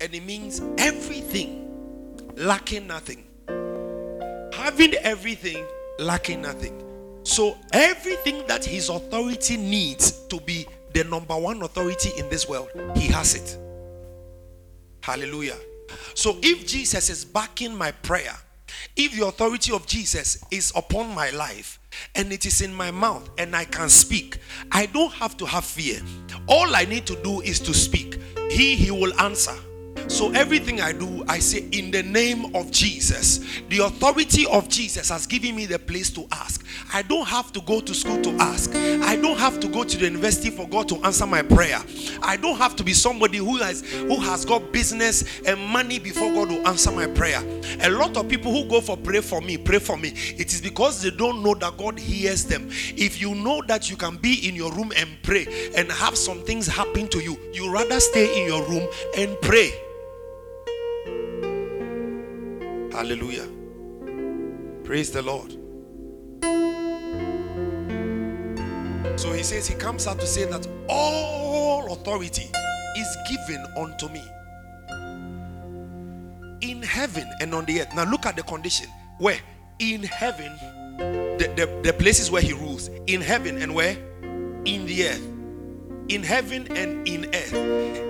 and 0.00 0.14
it 0.14 0.24
means 0.24 0.62
everything, 0.78 1.68
lacking 2.36 2.86
nothing. 2.86 3.24
Having 4.54 4.94
everything, 4.94 5.64
lacking 5.98 6.42
nothing. 6.42 6.80
So, 7.22 7.56
everything 7.72 8.46
that 8.48 8.64
his 8.64 8.88
authority 8.90 9.56
needs 9.56 10.26
to 10.26 10.40
be 10.40 10.66
the 10.92 11.04
number 11.04 11.36
one 11.36 11.62
authority 11.62 12.10
in 12.18 12.28
this 12.28 12.48
world, 12.48 12.68
he 12.96 13.08
has 13.08 13.34
it. 13.34 13.58
Hallelujah. 15.02 15.56
So 16.14 16.38
if 16.42 16.66
Jesus 16.66 17.10
is 17.10 17.24
backing 17.24 17.76
my 17.76 17.92
prayer, 17.92 18.34
if 18.96 19.14
the 19.16 19.26
authority 19.26 19.72
of 19.72 19.86
Jesus 19.86 20.44
is 20.50 20.72
upon 20.74 21.14
my 21.14 21.30
life 21.30 21.78
and 22.14 22.32
it 22.32 22.46
is 22.46 22.60
in 22.60 22.72
my 22.72 22.90
mouth 22.90 23.28
and 23.38 23.54
I 23.54 23.64
can 23.64 23.88
speak, 23.88 24.38
I 24.72 24.86
don't 24.86 25.12
have 25.12 25.36
to 25.38 25.46
have 25.46 25.64
fear. 25.64 26.00
All 26.46 26.74
I 26.74 26.84
need 26.84 27.06
to 27.06 27.16
do 27.22 27.40
is 27.40 27.60
to 27.60 27.74
speak. 27.74 28.18
He 28.50 28.76
he 28.76 28.90
will 28.90 29.12
answer. 29.20 29.54
So 30.08 30.30
everything 30.32 30.80
I 30.80 30.92
do, 30.92 31.24
I 31.28 31.38
say 31.38 31.66
in 31.72 31.90
the 31.90 32.02
name 32.02 32.54
of 32.54 32.70
Jesus. 32.70 33.38
The 33.68 33.80
authority 33.80 34.46
of 34.46 34.68
Jesus 34.68 35.08
has 35.08 35.26
given 35.26 35.56
me 35.56 35.66
the 35.66 35.78
place 35.78 36.10
to 36.10 36.26
ask. 36.30 36.64
I 36.92 37.02
don't 37.02 37.26
have 37.26 37.52
to 37.52 37.60
go 37.62 37.80
to 37.80 37.94
school 37.94 38.20
to 38.22 38.30
ask. 38.40 38.74
I 38.74 39.16
don't 39.16 39.38
have 39.38 39.60
to 39.60 39.68
go 39.68 39.84
to 39.84 39.96
the 39.96 40.04
university 40.04 40.50
for 40.50 40.68
God 40.68 40.88
to 40.90 40.96
answer 41.04 41.26
my 41.26 41.42
prayer. 41.42 41.80
I 42.22 42.36
don't 42.36 42.56
have 42.56 42.76
to 42.76 42.84
be 42.84 42.92
somebody 42.92 43.38
who 43.38 43.56
has 43.58 43.82
who 43.92 44.16
has 44.20 44.44
got 44.44 44.72
business 44.72 45.24
and 45.46 45.60
money 45.60 45.98
before 45.98 46.32
God 46.32 46.50
will 46.50 46.66
answer 46.68 46.90
my 46.90 47.06
prayer. 47.06 47.42
A 47.80 47.90
lot 47.90 48.16
of 48.16 48.28
people 48.28 48.52
who 48.52 48.68
go 48.68 48.80
for 48.80 48.96
pray 48.96 49.20
for 49.20 49.40
me, 49.40 49.56
pray 49.56 49.78
for 49.78 49.96
me. 49.96 50.12
It 50.14 50.52
is 50.52 50.60
because 50.60 51.02
they 51.02 51.10
don't 51.10 51.42
know 51.42 51.54
that 51.54 51.76
God 51.76 51.98
hears 51.98 52.44
them. 52.44 52.68
If 52.70 53.20
you 53.20 53.34
know 53.34 53.62
that 53.66 53.90
you 53.90 53.96
can 53.96 54.16
be 54.16 54.48
in 54.48 54.54
your 54.54 54.72
room 54.72 54.92
and 54.96 55.08
pray 55.22 55.46
and 55.76 55.90
have 55.90 56.16
some 56.16 56.40
things 56.42 56.66
happen 56.66 57.08
to 57.08 57.18
you, 57.18 57.38
you 57.52 57.72
rather 57.72 58.00
stay 58.00 58.42
in 58.42 58.48
your 58.48 58.62
room 58.68 58.86
and 59.16 59.36
pray. 59.40 59.72
Hallelujah. 62.94 63.48
Praise 64.84 65.10
the 65.10 65.20
Lord. 65.20 65.50
So 69.18 69.32
he 69.32 69.42
says, 69.42 69.66
He 69.66 69.74
comes 69.74 70.06
out 70.06 70.20
to 70.20 70.26
say 70.26 70.44
that 70.44 70.64
all 70.88 71.92
authority 71.92 72.48
is 72.96 73.16
given 73.28 73.66
unto 73.76 74.08
me 74.10 74.22
in 76.60 76.82
heaven 76.82 77.28
and 77.40 77.52
on 77.52 77.64
the 77.64 77.80
earth. 77.80 77.92
Now 77.96 78.08
look 78.08 78.26
at 78.26 78.36
the 78.36 78.44
condition 78.44 78.86
where 79.18 79.38
in 79.80 80.04
heaven, 80.04 80.56
the, 81.38 81.52
the, 81.56 81.80
the 81.82 81.92
places 81.94 82.30
where 82.30 82.42
he 82.42 82.52
rules, 82.52 82.90
in 83.08 83.20
heaven 83.20 83.60
and 83.60 83.74
where? 83.74 83.96
In 84.64 84.86
the 84.86 85.08
earth. 85.08 85.28
In 86.08 86.22
heaven 86.22 86.68
and 86.76 87.08
in 87.08 87.26
earth. 87.34 87.54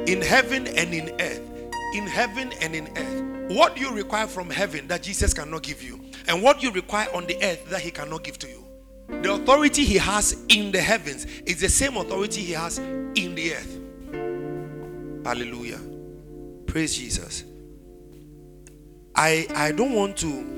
In 0.09 0.20
heaven 0.20 0.66
and 0.66 0.92
in 0.92 1.18
earth. 1.20 1.53
In 1.94 2.07
heaven 2.07 2.52
and 2.61 2.74
in 2.74 2.88
earth. 2.96 3.57
What 3.57 3.78
you 3.78 3.92
require 3.92 4.26
from 4.26 4.50
heaven 4.50 4.88
that 4.88 5.02
Jesus 5.02 5.33
cannot 5.33 5.62
give 5.62 5.83
you? 5.83 6.00
And 6.26 6.42
what 6.42 6.62
you 6.62 6.70
require 6.70 7.09
on 7.14 7.26
the 7.26 7.37
earth 7.42 7.68
that 7.70 7.80
he 7.80 7.90
cannot 7.90 8.24
give 8.24 8.38
to 8.40 8.48
you? 8.48 8.64
The 9.09 9.33
authority 9.35 9.85
he 9.85 9.96
has 9.96 10.44
in 10.48 10.72
the 10.72 10.80
heavens 10.80 11.26
is 11.46 11.61
the 11.61 11.68
same 11.68 11.96
authority 11.96 12.40
he 12.40 12.52
has 12.52 12.78
in 12.78 13.35
the 13.35 13.54
earth. 13.54 13.80
Hallelujah. 15.24 15.80
Praise 16.66 16.96
Jesus. 16.96 17.44
I 19.14 19.46
I 19.54 19.72
don't 19.72 19.92
want 19.92 20.16
to 20.18 20.54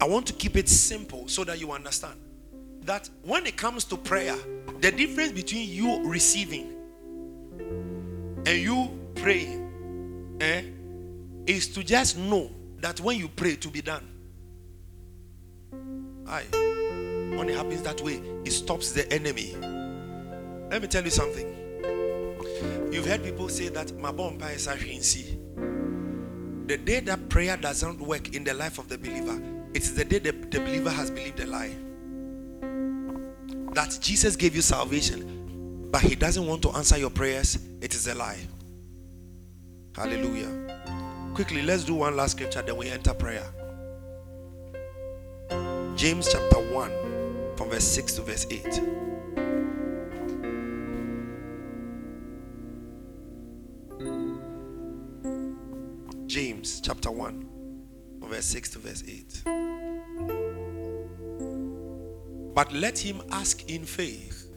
I 0.00 0.04
want 0.06 0.26
to 0.26 0.32
keep 0.32 0.56
it 0.56 0.68
simple 0.68 1.28
so 1.28 1.44
that 1.44 1.60
you 1.60 1.70
understand 1.72 2.14
that 2.80 3.08
when 3.22 3.46
it 3.46 3.56
comes 3.56 3.84
to 3.84 3.96
prayer, 3.96 4.36
the 4.80 4.90
difference 4.90 5.32
between 5.32 5.68
you 5.68 6.02
receiving 6.04 6.72
and 8.46 8.48
you 8.48 8.88
praying 9.22 10.36
eh, 10.40 10.62
is 11.46 11.68
to 11.68 11.84
just 11.84 12.18
know 12.18 12.50
that 12.80 13.00
when 13.00 13.16
you 13.16 13.28
pray 13.28 13.54
to 13.54 13.68
be 13.68 13.80
done. 13.80 14.04
Aye. 16.26 16.44
When 17.36 17.48
it 17.48 17.56
happens 17.56 17.82
that 17.82 18.00
way, 18.00 18.20
it 18.44 18.50
stops 18.50 18.90
the 18.90 19.10
enemy. 19.12 19.54
Let 20.70 20.82
me 20.82 20.88
tell 20.88 21.04
you 21.04 21.10
something. 21.10 21.46
You've 22.92 23.06
heard 23.06 23.22
people 23.22 23.48
say 23.48 23.68
that 23.68 23.96
my 23.98 24.10
bomb 24.10 24.42
is 24.42 24.66
The 26.66 26.78
day 26.78 27.00
that 27.00 27.28
prayer 27.28 27.56
doesn't 27.56 28.00
work 28.00 28.34
in 28.34 28.42
the 28.42 28.54
life 28.54 28.78
of 28.78 28.88
the 28.88 28.98
believer, 28.98 29.40
it's 29.72 29.92
the 29.92 30.04
day 30.04 30.18
the, 30.18 30.32
the 30.32 30.58
believer 30.58 30.90
has 30.90 31.10
believed 31.12 31.38
a 31.40 31.46
lie. 31.46 31.74
That 33.74 33.96
Jesus 34.00 34.34
gave 34.34 34.56
you 34.56 34.62
salvation, 34.62 35.88
but 35.92 36.02
he 36.02 36.16
doesn't 36.16 36.46
want 36.46 36.62
to 36.62 36.70
answer 36.72 36.98
your 36.98 37.10
prayers, 37.10 37.58
it 37.80 37.94
is 37.94 38.08
a 38.08 38.14
lie. 38.14 38.40
Hallelujah. 39.94 40.48
Quickly, 41.34 41.62
let's 41.62 41.84
do 41.84 41.94
one 41.94 42.16
last 42.16 42.32
scripture, 42.32 42.62
then 42.62 42.76
we 42.76 42.88
enter 42.88 43.12
prayer. 43.12 43.44
James 45.96 46.28
chapter 46.32 46.58
1, 46.58 46.90
from 47.56 47.68
verse 47.70 47.84
6 47.84 48.14
to 48.14 48.22
verse 48.22 48.46
8. 48.50 48.80
James 56.26 56.80
chapter 56.80 57.10
1, 57.10 57.46
from 58.18 58.30
verse 58.30 58.46
6 58.46 58.70
to 58.70 58.78
verse 58.78 59.04
8. 59.06 59.42
But 62.54 62.72
let 62.72 62.98
him 62.98 63.20
ask 63.30 63.70
in 63.70 63.84
faith, 63.84 64.48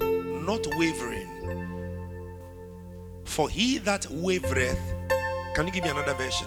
not 0.00 0.66
wavering. 0.76 1.75
For 3.26 3.48
he 3.50 3.78
that 3.78 4.02
wavereth 4.02 4.96
can 5.56 5.66
you 5.66 5.72
give 5.72 5.84
me 5.84 5.88
another 5.90 6.12
version? 6.12 6.46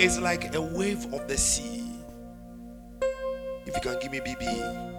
It's 0.00 0.18
like 0.18 0.54
a 0.54 0.60
wave 0.62 1.12
of 1.12 1.28
the 1.28 1.36
sea. 1.36 1.84
If 3.66 3.74
you 3.74 3.80
can 3.82 3.98
give 4.00 4.10
me 4.10 4.20
BB. 4.20 4.96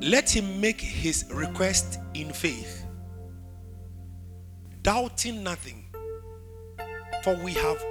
Let 0.00 0.34
him 0.34 0.62
make 0.62 0.80
his 0.80 1.26
request 1.30 1.98
in 2.14 2.32
faith, 2.32 2.86
doubting 4.80 5.42
nothing. 5.42 5.84
For 7.22 7.34
we 7.44 7.52
have 7.52 7.84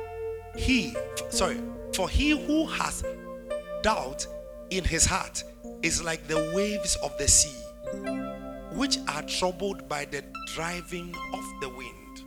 he, 0.57 0.95
sorry, 1.29 1.61
for 1.93 2.09
he 2.09 2.31
who 2.31 2.65
has 2.65 3.03
doubt 3.83 4.25
in 4.71 4.83
his 4.83 5.05
heart 5.05 5.43
is 5.85 6.03
like 6.03 6.27
the 6.27 6.51
waves 6.55 6.95
of 7.03 7.15
the 7.19 7.27
sea 7.27 7.55
which 8.73 8.97
are 9.07 9.21
troubled 9.21 9.87
by 9.87 10.03
the 10.05 10.23
driving 10.55 11.15
of 11.31 11.43
the 11.61 11.69
wind. 11.69 12.23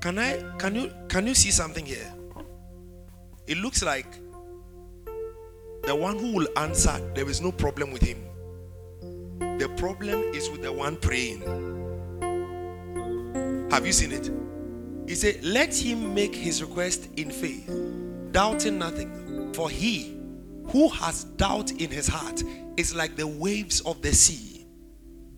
Can 0.00 0.16
I 0.20 0.40
can 0.58 0.76
you 0.76 0.92
can 1.08 1.26
you 1.26 1.34
see 1.34 1.50
something 1.50 1.84
here? 1.84 2.14
It 3.48 3.58
looks 3.58 3.82
like 3.82 4.06
the 5.82 5.94
one 5.94 6.20
who 6.20 6.32
will 6.32 6.48
answer, 6.56 7.00
there 7.14 7.28
is 7.28 7.40
no 7.40 7.50
problem 7.50 7.92
with 7.92 8.02
him. 8.02 8.22
The 9.58 9.68
problem 9.76 10.20
is 10.34 10.50
with 10.50 10.62
the 10.62 10.72
one 10.72 10.96
praying. 10.96 11.40
Have 13.72 13.84
you 13.86 13.92
seen 13.92 14.12
it? 14.12 14.30
He 15.08 15.16
said, 15.16 15.44
Let 15.44 15.74
him 15.74 16.14
make 16.14 16.34
his 16.34 16.62
request 16.62 17.08
in 17.16 17.30
faith, 17.30 17.68
doubting 18.30 18.78
nothing. 18.78 19.52
For 19.52 19.70
he 19.70 20.15
who 20.68 20.88
has 20.88 21.24
doubt 21.24 21.72
in 21.72 21.90
his 21.90 22.06
heart 22.06 22.42
is 22.76 22.94
like 22.94 23.16
the 23.16 23.26
waves 23.26 23.80
of 23.80 24.02
the 24.02 24.12
sea, 24.12 24.66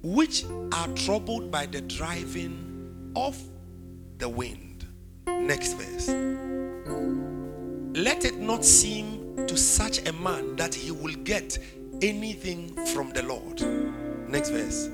which 0.02 0.44
are 0.72 0.88
troubled 0.88 1.50
by 1.50 1.66
the 1.66 1.80
driving 1.82 3.12
of 3.14 3.40
the 4.18 4.28
wind. 4.28 4.86
Next 5.26 5.74
verse. 5.74 6.08
Let 7.94 8.24
it 8.24 8.38
not 8.38 8.64
seem 8.64 9.46
to 9.46 9.56
such 9.56 10.06
a 10.06 10.12
man 10.12 10.56
that 10.56 10.74
he 10.74 10.90
will 10.90 11.14
get 11.24 11.58
anything 12.02 12.74
from 12.86 13.10
the 13.12 13.22
Lord. 13.22 13.60
Next 14.28 14.50
verse. 14.50 14.90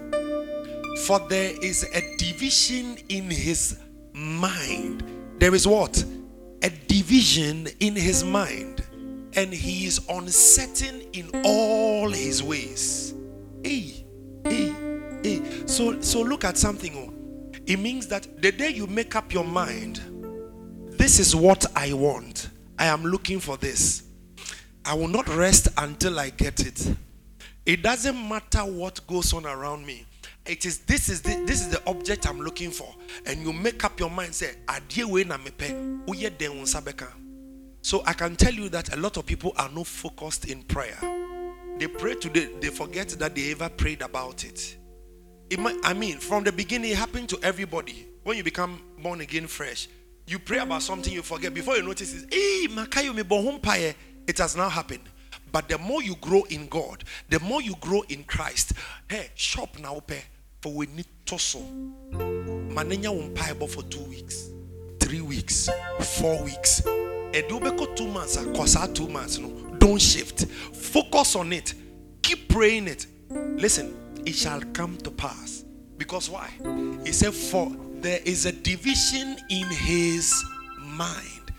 For 1.06 1.18
there 1.28 1.52
is 1.62 1.84
a 1.92 2.16
division 2.16 2.96
in 3.08 3.28
his 3.30 3.78
mind. 4.12 5.02
There 5.38 5.54
is 5.54 5.66
what? 5.66 6.04
A 6.62 6.70
division 6.70 7.68
in 7.80 7.96
his 7.96 8.22
mind. 8.24 8.83
And 9.36 9.52
he 9.52 9.86
is 9.86 10.00
uncertain 10.08 11.02
in 11.12 11.30
all 11.44 12.08
his 12.10 12.42
ways. 12.42 13.14
Hey, 13.62 14.04
hey, 14.44 14.74
hey. 15.22 15.42
So, 15.66 16.00
so 16.00 16.22
look 16.22 16.44
at 16.44 16.56
something. 16.56 16.94
Oh. 16.96 17.58
It 17.66 17.78
means 17.78 18.06
that 18.08 18.40
the 18.40 18.52
day 18.52 18.70
you 18.70 18.86
make 18.86 19.16
up 19.16 19.32
your 19.32 19.44
mind, 19.44 20.00
this 20.90 21.18
is 21.18 21.34
what 21.34 21.64
I 21.76 21.92
want. 21.92 22.50
I 22.78 22.86
am 22.86 23.04
looking 23.04 23.40
for 23.40 23.56
this. 23.56 24.04
I 24.84 24.94
will 24.94 25.08
not 25.08 25.28
rest 25.28 25.68
until 25.78 26.18
I 26.18 26.30
get 26.30 26.66
it. 26.66 26.94
It 27.64 27.82
doesn't 27.82 28.28
matter 28.28 28.60
what 28.60 29.06
goes 29.06 29.32
on 29.32 29.46
around 29.46 29.86
me 29.86 30.04
it 30.46 30.66
is 30.66 30.78
this 30.80 31.08
is 31.08 31.22
the 31.22 31.42
this 31.46 31.60
is 31.60 31.68
the 31.70 31.82
object 31.86 32.28
I'm 32.28 32.40
looking 32.40 32.70
for, 32.70 32.94
and 33.26 33.42
you 33.42 33.52
make 33.52 33.84
up 33.84 33.98
your 33.98 34.10
mind. 34.10 34.34
Say, 34.34 34.54
we 35.08 35.24
na 35.24 35.38
mepe 35.38 35.72
uye 36.06 36.30
So 37.84 38.02
I 38.06 38.14
can 38.14 38.34
tell 38.34 38.54
you 38.54 38.70
that 38.70 38.94
a 38.94 38.96
lot 38.96 39.18
of 39.18 39.26
people 39.26 39.52
are 39.58 39.68
not 39.68 39.86
focused 39.86 40.46
in 40.46 40.62
prayer. 40.62 40.96
They 41.78 41.86
pray 41.86 42.14
today, 42.14 42.48
they 42.58 42.68
forget 42.68 43.10
that 43.10 43.34
they 43.34 43.50
ever 43.50 43.68
prayed 43.68 44.00
about 44.00 44.42
it. 44.42 44.78
it 45.50 45.58
might, 45.58 45.76
I 45.84 45.92
mean, 45.92 46.16
from 46.16 46.44
the 46.44 46.52
beginning, 46.52 46.92
it 46.92 46.96
happened 46.96 47.28
to 47.28 47.38
everybody. 47.42 48.06
When 48.22 48.38
you 48.38 48.42
become 48.42 48.80
born 49.02 49.20
again 49.20 49.46
fresh, 49.46 49.88
you 50.26 50.38
pray 50.38 50.60
about 50.60 50.80
something 50.80 51.12
you 51.12 51.20
forget. 51.20 51.52
Before 51.52 51.76
you 51.76 51.82
notice, 51.82 52.22
it, 52.22 52.32
hey, 52.32 53.94
it 54.26 54.38
has 54.38 54.56
now 54.56 54.70
happened. 54.70 55.02
But 55.52 55.68
the 55.68 55.76
more 55.76 56.02
you 56.02 56.16
grow 56.22 56.44
in 56.44 56.68
God, 56.68 57.04
the 57.28 57.38
more 57.40 57.60
you 57.60 57.74
grow 57.82 58.00
in 58.08 58.24
Christ. 58.24 58.72
Hey, 59.10 59.28
shop 59.34 59.78
now, 59.78 60.00
for 60.62 60.72
we 60.72 60.86
need 60.86 61.06
to 61.26 61.38
so 61.38 61.58
manenya 61.58 63.10
wo 63.14 63.28
mpaebɔ 63.28 63.68
for 63.68 63.82
two 63.82 64.00
weeks 64.04 64.48
three 64.98 65.20
weeks 65.20 65.68
four 66.00 66.42
weeks 66.42 66.80
wobɛkɔ 67.42 67.96
two 67.96 68.06
months 68.06 68.36
a 68.36 68.88
two 68.94 69.08
months 69.08 69.38
no 69.38 69.50
don't 69.78 70.00
shift. 70.00 70.46
Focus 70.46 71.36
on 71.36 71.52
it. 71.52 71.74
Keep 72.22 72.48
praying 72.48 72.88
it. 72.88 73.06
Listen 73.30 73.94
it 74.24 74.34
shall 74.34 74.60
come 74.72 74.96
to 74.98 75.10
pass. 75.10 75.64
Because 75.98 76.30
why? 76.30 76.48
He 77.04 77.12
said 77.12 77.34
for 77.34 77.70
there 78.00 78.20
is 78.24 78.46
a 78.46 78.52
division 78.52 79.36
in 79.50 79.66
his 79.66 80.32
mind. 80.80 81.52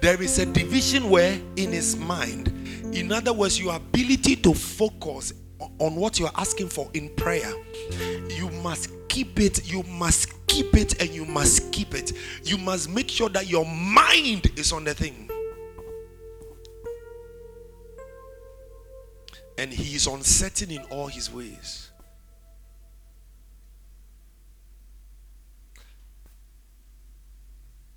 There 0.00 0.20
is 0.22 0.38
a 0.38 0.46
division 0.46 1.10
where? 1.10 1.40
In 1.56 1.72
his 1.72 1.96
mind. 1.96 2.48
In 2.94 3.12
other 3.12 3.32
words 3.32 3.60
your 3.60 3.74
ability 3.74 4.36
to 4.36 4.54
focus 4.54 5.32
on 5.78 5.96
what 5.96 6.18
you're 6.18 6.30
asking 6.36 6.68
for 6.68 6.88
in 6.94 7.08
prayer, 7.10 7.52
you 8.28 8.50
must 8.62 8.90
keep 9.08 9.40
it, 9.40 9.70
you 9.70 9.82
must 9.84 10.46
keep 10.46 10.74
it, 10.76 11.00
and 11.00 11.10
you 11.10 11.24
must 11.24 11.72
keep 11.72 11.94
it. 11.94 12.12
You 12.44 12.58
must 12.58 12.88
make 12.88 13.08
sure 13.08 13.28
that 13.30 13.48
your 13.48 13.64
mind 13.64 14.52
is 14.56 14.72
on 14.72 14.84
the 14.84 14.94
thing. 14.94 15.30
And 19.56 19.72
he 19.72 19.96
is 19.96 20.06
uncertain 20.06 20.70
in 20.70 20.82
all 20.90 21.08
his 21.08 21.32
ways. 21.32 21.90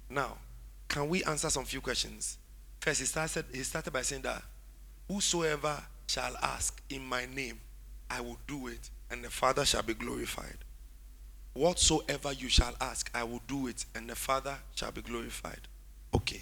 Now, 0.10 0.38
can 0.88 1.08
we 1.08 1.24
answer 1.24 1.50
some 1.50 1.64
few 1.64 1.80
questions? 1.80 2.38
First, 2.80 3.00
he 3.00 3.06
started, 3.06 3.46
he 3.54 3.64
started 3.64 3.94
by 3.94 4.02
saying 4.02 4.24
that 4.24 4.44
whosoever 5.08 5.82
shall 6.12 6.36
ask 6.42 6.82
in 6.90 7.06
my 7.06 7.26
name, 7.34 7.58
I 8.10 8.20
will 8.20 8.38
do 8.46 8.68
it, 8.68 8.90
and 9.10 9.24
the 9.24 9.30
Father 9.30 9.64
shall 9.64 9.82
be 9.82 9.94
glorified. 9.94 10.58
Whatsoever 11.54 12.34
you 12.34 12.50
shall 12.50 12.74
ask, 12.82 13.10
I 13.16 13.24
will 13.24 13.42
do 13.48 13.68
it, 13.68 13.86
and 13.96 14.10
the 14.10 14.16
Father 14.16 14.58
shall 14.76 14.92
be 14.92 15.02
glorified. 15.02 15.62
Okay. 16.14 16.42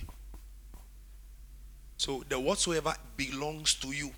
So 1.98 2.24
the 2.28 2.40
whatsoever 2.40 2.96
belongs 3.16 3.76
to 3.76 3.90
you. 3.90 4.10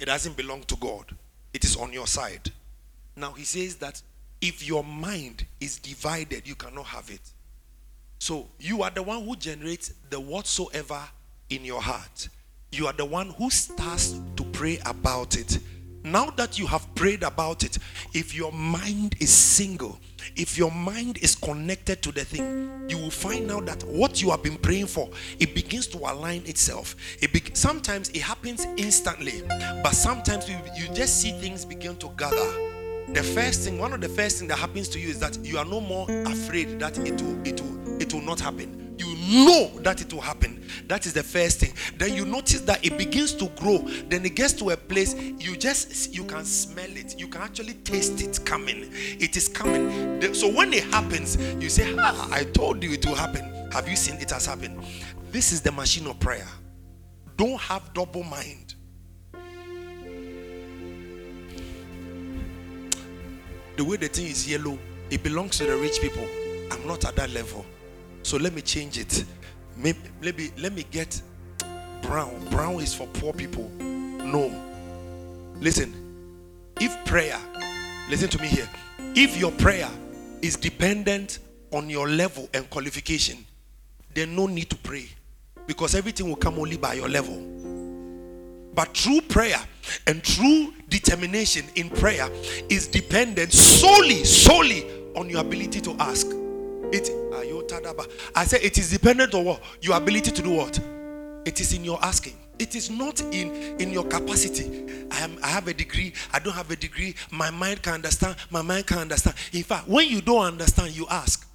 It 0.00 0.06
doesn't 0.06 0.36
belong 0.36 0.62
to 0.62 0.76
God. 0.76 1.14
It 1.54 1.64
is 1.64 1.76
on 1.76 1.92
your 1.92 2.08
side. 2.08 2.50
Now 3.14 3.32
he 3.32 3.44
says 3.44 3.76
that 3.76 4.02
if 4.40 4.66
your 4.66 4.82
mind 4.82 5.46
is 5.60 5.78
divided, 5.78 6.46
you 6.46 6.56
cannot 6.56 6.86
have 6.86 7.08
it. 7.10 7.20
So 8.18 8.48
you 8.58 8.82
are 8.82 8.90
the 8.90 9.02
one 9.02 9.24
who 9.24 9.36
generates 9.36 9.92
the 10.10 10.18
whatsoever 10.18 11.02
in 11.50 11.64
your 11.64 11.80
heart. 11.80 12.28
You 12.70 12.86
are 12.86 12.92
the 12.92 13.04
one 13.04 13.30
who 13.30 13.50
starts 13.50 14.20
to 14.36 14.44
pray 14.44 14.78
about 14.84 15.36
it. 15.36 15.58
Now 16.04 16.30
that 16.36 16.58
you 16.58 16.66
have 16.66 16.94
prayed 16.94 17.22
about 17.22 17.64
it, 17.64 17.78
if 18.14 18.34
your 18.34 18.52
mind 18.52 19.16
is 19.20 19.30
single, 19.30 19.98
if 20.36 20.56
your 20.56 20.70
mind 20.70 21.18
is 21.18 21.34
connected 21.34 22.02
to 22.02 22.12
the 22.12 22.24
thing, 22.24 22.88
you 22.88 22.98
will 22.98 23.10
find 23.10 23.50
out 23.50 23.66
that 23.66 23.82
what 23.84 24.22
you 24.22 24.30
have 24.30 24.42
been 24.42 24.56
praying 24.56 24.86
for, 24.86 25.08
it 25.38 25.54
begins 25.54 25.86
to 25.88 25.98
align 25.98 26.42
itself. 26.46 26.94
It 27.20 27.32
be- 27.32 27.54
sometimes 27.54 28.10
it 28.10 28.20
happens 28.22 28.66
instantly, 28.76 29.42
but 29.48 29.92
sometimes 29.92 30.48
you, 30.48 30.56
you 30.76 30.88
just 30.94 31.20
see 31.20 31.32
things 31.32 31.64
begin 31.64 31.96
to 31.96 32.10
gather. 32.16 32.36
The 33.12 33.22
first 33.22 33.62
thing, 33.62 33.78
one 33.78 33.92
of 33.92 34.00
the 34.00 34.08
first 34.08 34.38
things 34.38 34.50
that 34.50 34.58
happens 34.58 34.88
to 34.90 35.00
you 35.00 35.08
is 35.08 35.18
that 35.20 35.38
you 35.42 35.58
are 35.58 35.64
no 35.64 35.80
more 35.80 36.06
afraid 36.26 36.78
that 36.80 36.98
it 36.98 37.20
will, 37.20 37.46
it 37.46 37.60
will, 37.60 38.02
it 38.02 38.12
will 38.12 38.22
not 38.22 38.40
happen 38.40 38.87
know 39.28 39.70
that 39.80 40.00
it 40.00 40.12
will 40.12 40.20
happen. 40.20 40.64
That 40.86 41.06
is 41.06 41.12
the 41.12 41.22
first 41.22 41.60
thing. 41.60 41.72
Then 41.96 42.14
you 42.14 42.24
notice 42.24 42.60
that 42.62 42.84
it 42.84 42.96
begins 42.98 43.34
to 43.34 43.46
grow. 43.50 43.78
Then 44.08 44.24
it 44.24 44.34
gets 44.34 44.52
to 44.54 44.70
a 44.70 44.76
place 44.76 45.14
you 45.14 45.56
just 45.56 46.14
you 46.14 46.24
can 46.24 46.44
smell 46.44 46.90
it. 46.90 47.18
You 47.18 47.28
can 47.28 47.42
actually 47.42 47.74
taste 47.74 48.20
it 48.20 48.44
coming. 48.44 48.88
It 48.92 49.36
is 49.36 49.48
coming. 49.48 50.34
So 50.34 50.48
when 50.48 50.72
it 50.72 50.84
happens, 50.84 51.36
you 51.62 51.68
say, 51.68 51.94
"Ah, 51.98 52.28
I 52.32 52.44
told 52.44 52.82
you 52.82 52.92
it 52.92 53.04
will 53.06 53.14
happen." 53.14 53.70
Have 53.72 53.88
you 53.88 53.96
seen 53.96 54.16
it 54.16 54.30
has 54.30 54.46
happened? 54.46 54.82
This 55.30 55.52
is 55.52 55.60
the 55.60 55.72
machine 55.72 56.06
of 56.06 56.18
prayer. 56.18 56.48
Don't 57.36 57.60
have 57.60 57.92
double 57.92 58.24
mind. 58.24 58.74
The 63.76 63.84
way 63.84 63.96
the 63.96 64.08
thing 64.08 64.26
is 64.26 64.48
yellow, 64.48 64.76
it 65.10 65.22
belongs 65.22 65.58
to 65.58 65.64
the 65.64 65.76
rich 65.76 66.00
people. 66.00 66.26
I'm 66.72 66.84
not 66.86 67.04
at 67.04 67.14
that 67.16 67.30
level. 67.30 67.64
So 68.22 68.36
let 68.36 68.52
me 68.52 68.62
change 68.62 68.98
it. 68.98 69.24
Maybe, 69.76 69.98
maybe 70.20 70.50
let 70.58 70.72
me 70.72 70.84
get 70.90 71.20
brown. 72.02 72.44
Brown 72.50 72.80
is 72.80 72.94
for 72.94 73.06
poor 73.08 73.32
people. 73.32 73.68
No. 73.78 74.50
Listen, 75.60 75.94
if 76.80 77.04
prayer, 77.04 77.38
listen 78.08 78.28
to 78.28 78.40
me 78.40 78.48
here. 78.48 78.68
If 79.14 79.36
your 79.36 79.52
prayer 79.52 79.88
is 80.42 80.56
dependent 80.56 81.38
on 81.72 81.88
your 81.90 82.08
level 82.08 82.48
and 82.54 82.68
qualification, 82.70 83.44
then 84.14 84.34
no 84.34 84.46
need 84.46 84.70
to 84.70 84.76
pray 84.76 85.08
because 85.66 85.94
everything 85.94 86.28
will 86.28 86.36
come 86.36 86.58
only 86.58 86.76
by 86.76 86.94
your 86.94 87.08
level. 87.08 87.36
But 88.74 88.94
true 88.94 89.20
prayer 89.20 89.58
and 90.06 90.22
true 90.22 90.72
determination 90.88 91.66
in 91.74 91.90
prayer 91.90 92.28
is 92.68 92.86
dependent 92.86 93.52
solely, 93.52 94.24
solely 94.24 94.86
on 95.16 95.28
your 95.28 95.40
ability 95.40 95.80
to 95.82 95.96
ask. 95.98 96.26
It 96.92 97.10
I 98.34 98.44
said 98.44 98.60
it 98.62 98.78
is 98.78 98.90
dependent 98.90 99.34
on 99.34 99.44
what? 99.44 99.62
Your 99.80 99.96
ability 99.96 100.30
to 100.30 100.42
do 100.42 100.50
what? 100.50 100.78
It 101.44 101.60
is 101.60 101.72
in 101.72 101.84
your 101.84 101.98
asking. 102.02 102.36
It 102.58 102.74
is 102.74 102.90
not 102.90 103.20
in 103.20 103.50
in 103.80 103.90
your 103.90 104.04
capacity. 104.04 105.06
I 105.10 105.20
am 105.20 105.38
I 105.42 105.48
have 105.48 105.68
a 105.68 105.74
degree, 105.74 106.12
I 106.32 106.38
don't 106.38 106.54
have 106.54 106.70
a 106.70 106.76
degree, 106.76 107.14
my 107.30 107.50
mind 107.50 107.82
can 107.82 107.94
understand, 107.94 108.36
my 108.50 108.62
mind 108.62 108.86
can 108.86 108.98
understand. 108.98 109.36
In 109.52 109.62
fact, 109.62 109.88
when 109.88 110.08
you 110.08 110.20
don't 110.20 110.44
understand, 110.44 110.96
you 110.96 111.06
ask. 111.10 111.46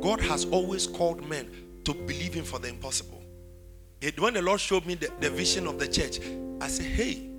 God 0.00 0.20
has 0.22 0.46
always 0.46 0.86
called 0.86 1.28
men 1.28 1.48
to 1.84 1.94
believe 1.94 2.34
him 2.34 2.44
for 2.44 2.58
the 2.58 2.68
impossible. 2.68 3.22
When 4.18 4.34
the 4.34 4.42
Lord 4.42 4.60
showed 4.60 4.86
me 4.86 4.94
the, 4.94 5.10
the 5.20 5.28
vision 5.30 5.66
of 5.66 5.78
the 5.78 5.86
church, 5.86 6.18
I 6.60 6.68
said, 6.68 6.86
Hey, 6.86 7.29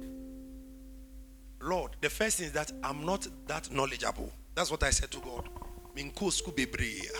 Lord, 1.61 1.91
the 2.01 2.09
first 2.09 2.37
thing 2.37 2.47
is 2.47 2.51
that 2.53 2.71
I'm 2.83 3.05
not 3.05 3.27
that 3.47 3.71
knowledgeable. 3.71 4.31
That's 4.55 4.71
what 4.71 4.83
I 4.83 4.89
said 4.89 5.11
to 5.11 5.19
God. 5.19 5.47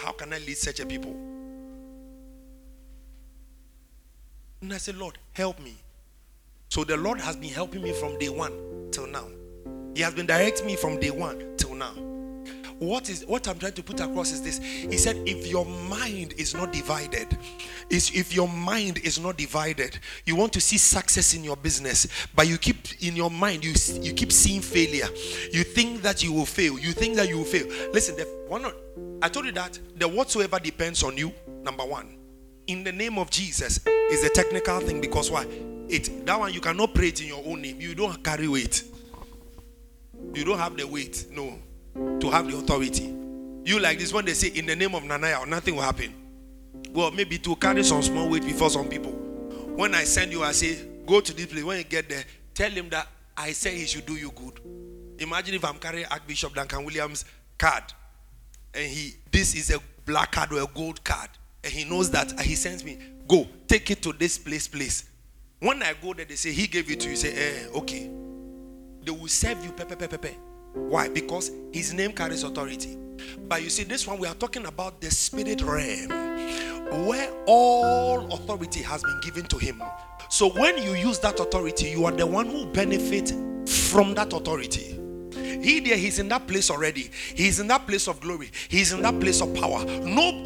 How 0.04 0.12
can 0.14 0.34
I 0.34 0.38
lead 0.40 0.58
such 0.58 0.80
a 0.80 0.86
people? 0.86 1.16
And 4.62 4.74
I 4.74 4.78
said, 4.78 4.96
Lord, 4.96 5.18
help 5.34 5.60
me. 5.60 5.76
So 6.70 6.84
the 6.84 6.96
Lord 6.98 7.20
has 7.20 7.36
been 7.36 7.50
helping 7.50 7.82
me 7.82 7.92
from 7.94 8.18
day 8.18 8.30
one 8.30 8.90
till 8.92 9.08
now. 9.08 9.28
He 9.96 10.02
has 10.02 10.14
been 10.14 10.26
directing 10.26 10.66
me 10.68 10.76
from 10.76 11.00
day 11.00 11.12
one 11.12 11.58
till 11.58 11.76
now. 11.76 11.94
What 12.82 13.12
is 13.12 13.24
what 13.28 13.48
I'm 13.48 13.60
trying 13.60 13.74
to 13.74 13.84
put 13.84 14.00
across 14.00 14.32
is 14.32 14.42
this. 14.42 14.58
He 14.58 14.98
said, 14.98 15.16
if 15.28 15.46
your 15.46 15.68
mind 15.68 16.34
is 16.34 16.56
not 16.56 16.74
divided, 16.74 17.38
is 17.92 18.10
if 18.16 18.34
your 18.34 18.48
mind 18.48 18.98
is 19.04 19.20
not 19.20 19.38
divided, 19.38 20.00
you 20.26 20.36
want 20.36 20.52
to 20.54 20.62
see 20.62 20.80
success 20.80 21.36
in 21.36 21.44
your 21.44 21.56
business, 21.56 22.08
but 22.34 22.48
you 22.48 22.58
keep 22.58 23.04
in 23.04 23.16
your 23.16 23.30
mind, 23.30 23.64
you 23.64 23.76
you 24.02 24.14
keep 24.14 24.32
seeing 24.32 24.62
failure. 24.62 25.08
You 25.52 25.64
think 25.64 26.02
that 26.02 26.24
you 26.24 26.34
will 26.34 26.48
fail. 26.48 26.80
You 26.80 26.92
think 26.92 27.18
that 27.18 27.30
you 27.30 27.38
will 27.38 27.46
fail. 27.46 27.68
Listen, 27.94 28.16
the 28.16 28.24
one 28.48 28.66
I 29.22 29.30
told 29.30 29.46
you 29.46 29.52
that 29.52 29.78
the 29.98 30.08
whatsoever 30.08 30.58
depends 30.58 31.04
on 31.04 31.16
you, 31.16 31.32
number 31.62 31.86
one. 31.86 32.18
In 32.66 32.84
the 32.84 32.92
name 32.92 33.20
of 33.20 33.30
Jesus 33.30 33.86
is 33.86 34.24
a 34.24 34.30
technical 34.30 34.80
thing 34.80 35.02
because 35.02 35.30
why? 35.30 35.46
It 35.88 36.26
that 36.26 36.40
one 36.40 36.52
you 36.52 36.62
cannot 36.62 36.96
pray 36.96 37.10
it 37.10 37.22
in 37.22 37.28
your 37.28 37.44
own 37.46 37.62
name. 37.62 37.80
You 37.80 37.94
don't 37.94 38.24
carry 38.24 38.48
weight. 38.48 38.86
You 40.34 40.44
don't 40.46 40.58
have 40.58 40.76
the 40.78 40.88
weight, 40.88 41.28
no, 41.30 41.60
to 41.96 42.30
have 42.30 42.50
the 42.50 42.58
authority. 42.58 43.14
You 43.64 43.80
like 43.80 44.00
this 44.00 44.14
when 44.14 44.26
they 44.26 44.34
say 44.34 44.50
in 44.50 44.66
the 44.66 44.76
name 44.76 44.96
of 44.96 45.04
Nanaya, 45.04 45.48
nothing 45.48 45.76
will 45.76 45.84
happen. 45.84 46.14
Well, 46.92 47.12
maybe 47.12 47.38
to 47.40 47.56
carry 47.56 47.84
some 47.84 48.02
small 48.02 48.30
weight 48.30 48.44
before 48.44 48.70
some 48.70 48.88
people. 48.88 49.12
When 49.76 49.94
I 49.96 50.04
send 50.04 50.32
you, 50.32 50.44
I 50.44 50.52
say, 50.52 50.80
go 51.06 51.22
to 51.22 51.34
this 51.34 51.46
place. 51.46 51.64
When 51.64 51.78
you 51.78 51.84
get 51.84 52.10
there, 52.10 52.24
tell 52.54 52.70
him 52.70 52.90
that 52.90 53.08
I 53.38 53.52
say 53.52 53.78
he 53.78 53.86
should 53.86 54.06
do 54.06 54.16
you 54.16 54.32
good. 54.32 54.60
Imagine 55.20 55.56
if 55.56 55.64
I'm 55.66 55.78
carrying 55.78 56.06
Archbishop 56.08 56.56
Duncan 56.56 56.84
Williams' 56.84 57.26
card, 57.58 57.84
and 58.74 58.86
he 58.88 59.14
this 59.32 59.56
is 59.56 59.70
a 59.70 59.80
black 60.06 60.32
card 60.32 60.52
or 60.52 60.62
a 60.62 60.68
gold 60.68 61.04
card, 61.04 61.30
and 61.64 61.72
he 61.72 61.84
knows 61.86 62.10
that 62.12 62.40
he 62.42 62.56
sends 62.56 62.84
me, 62.84 62.98
go 63.28 63.48
take 63.68 63.92
it 63.92 64.02
to 64.04 64.14
this 64.14 64.38
place, 64.38 64.68
place. 64.68 65.10
When 65.60 65.84
I 65.84 65.94
go 66.02 66.14
there, 66.14 66.26
they 66.26 66.36
say 66.36 66.52
he 66.52 66.66
gave 66.68 66.90
it 66.90 67.00
to 67.02 67.10
you. 67.10 67.16
Say, 67.16 67.34
eh, 67.34 67.68
okay. 67.76 68.10
They 69.04 69.12
will 69.12 69.28
serve 69.28 69.64
you, 69.64 69.72
pepe, 69.72 69.96
pepe. 69.96 70.36
Why? 70.74 71.10
Because 71.10 71.52
his 71.72 71.94
name 71.94 72.12
carries 72.14 72.44
authority. 72.44 72.98
But 73.48 73.64
you 73.64 73.70
see, 73.70 73.84
this 73.84 74.08
one 74.08 74.20
we 74.20 74.28
are 74.28 74.36
talking 74.36 74.66
about 74.66 75.02
the 75.02 75.12
spirit 75.12 75.62
realm 75.62 76.10
where 77.08 77.32
all 77.46 78.32
authority 78.34 78.82
has 78.82 79.02
been 79.02 79.20
given 79.24 79.46
to 79.46 79.58
him. 79.58 79.82
So 80.30 80.50
when 80.50 80.78
you 80.78 80.94
use 80.94 81.20
that 81.20 81.40
authority, 81.40 81.90
you 81.90 82.06
are 82.06 82.12
the 82.12 82.26
one 82.26 82.48
who 82.48 82.66
benefit 82.66 83.34
from 83.70 84.14
that 84.16 84.34
authority. 84.34 84.98
He 85.62 85.80
there, 85.80 85.98
he's 85.98 86.20
in 86.20 86.28
that 86.30 86.48
place 86.48 86.72
already. 86.72 87.12
He's 87.36 87.60
in 87.60 87.68
that 87.68 87.86
place 87.86 88.08
of 88.08 88.20
glory. 88.20 88.50
He's 88.68 88.92
in 88.92 89.02
that 89.04 89.20
place 89.20 89.42
of 89.42 89.54
power. 89.54 89.86
No, 89.86 90.42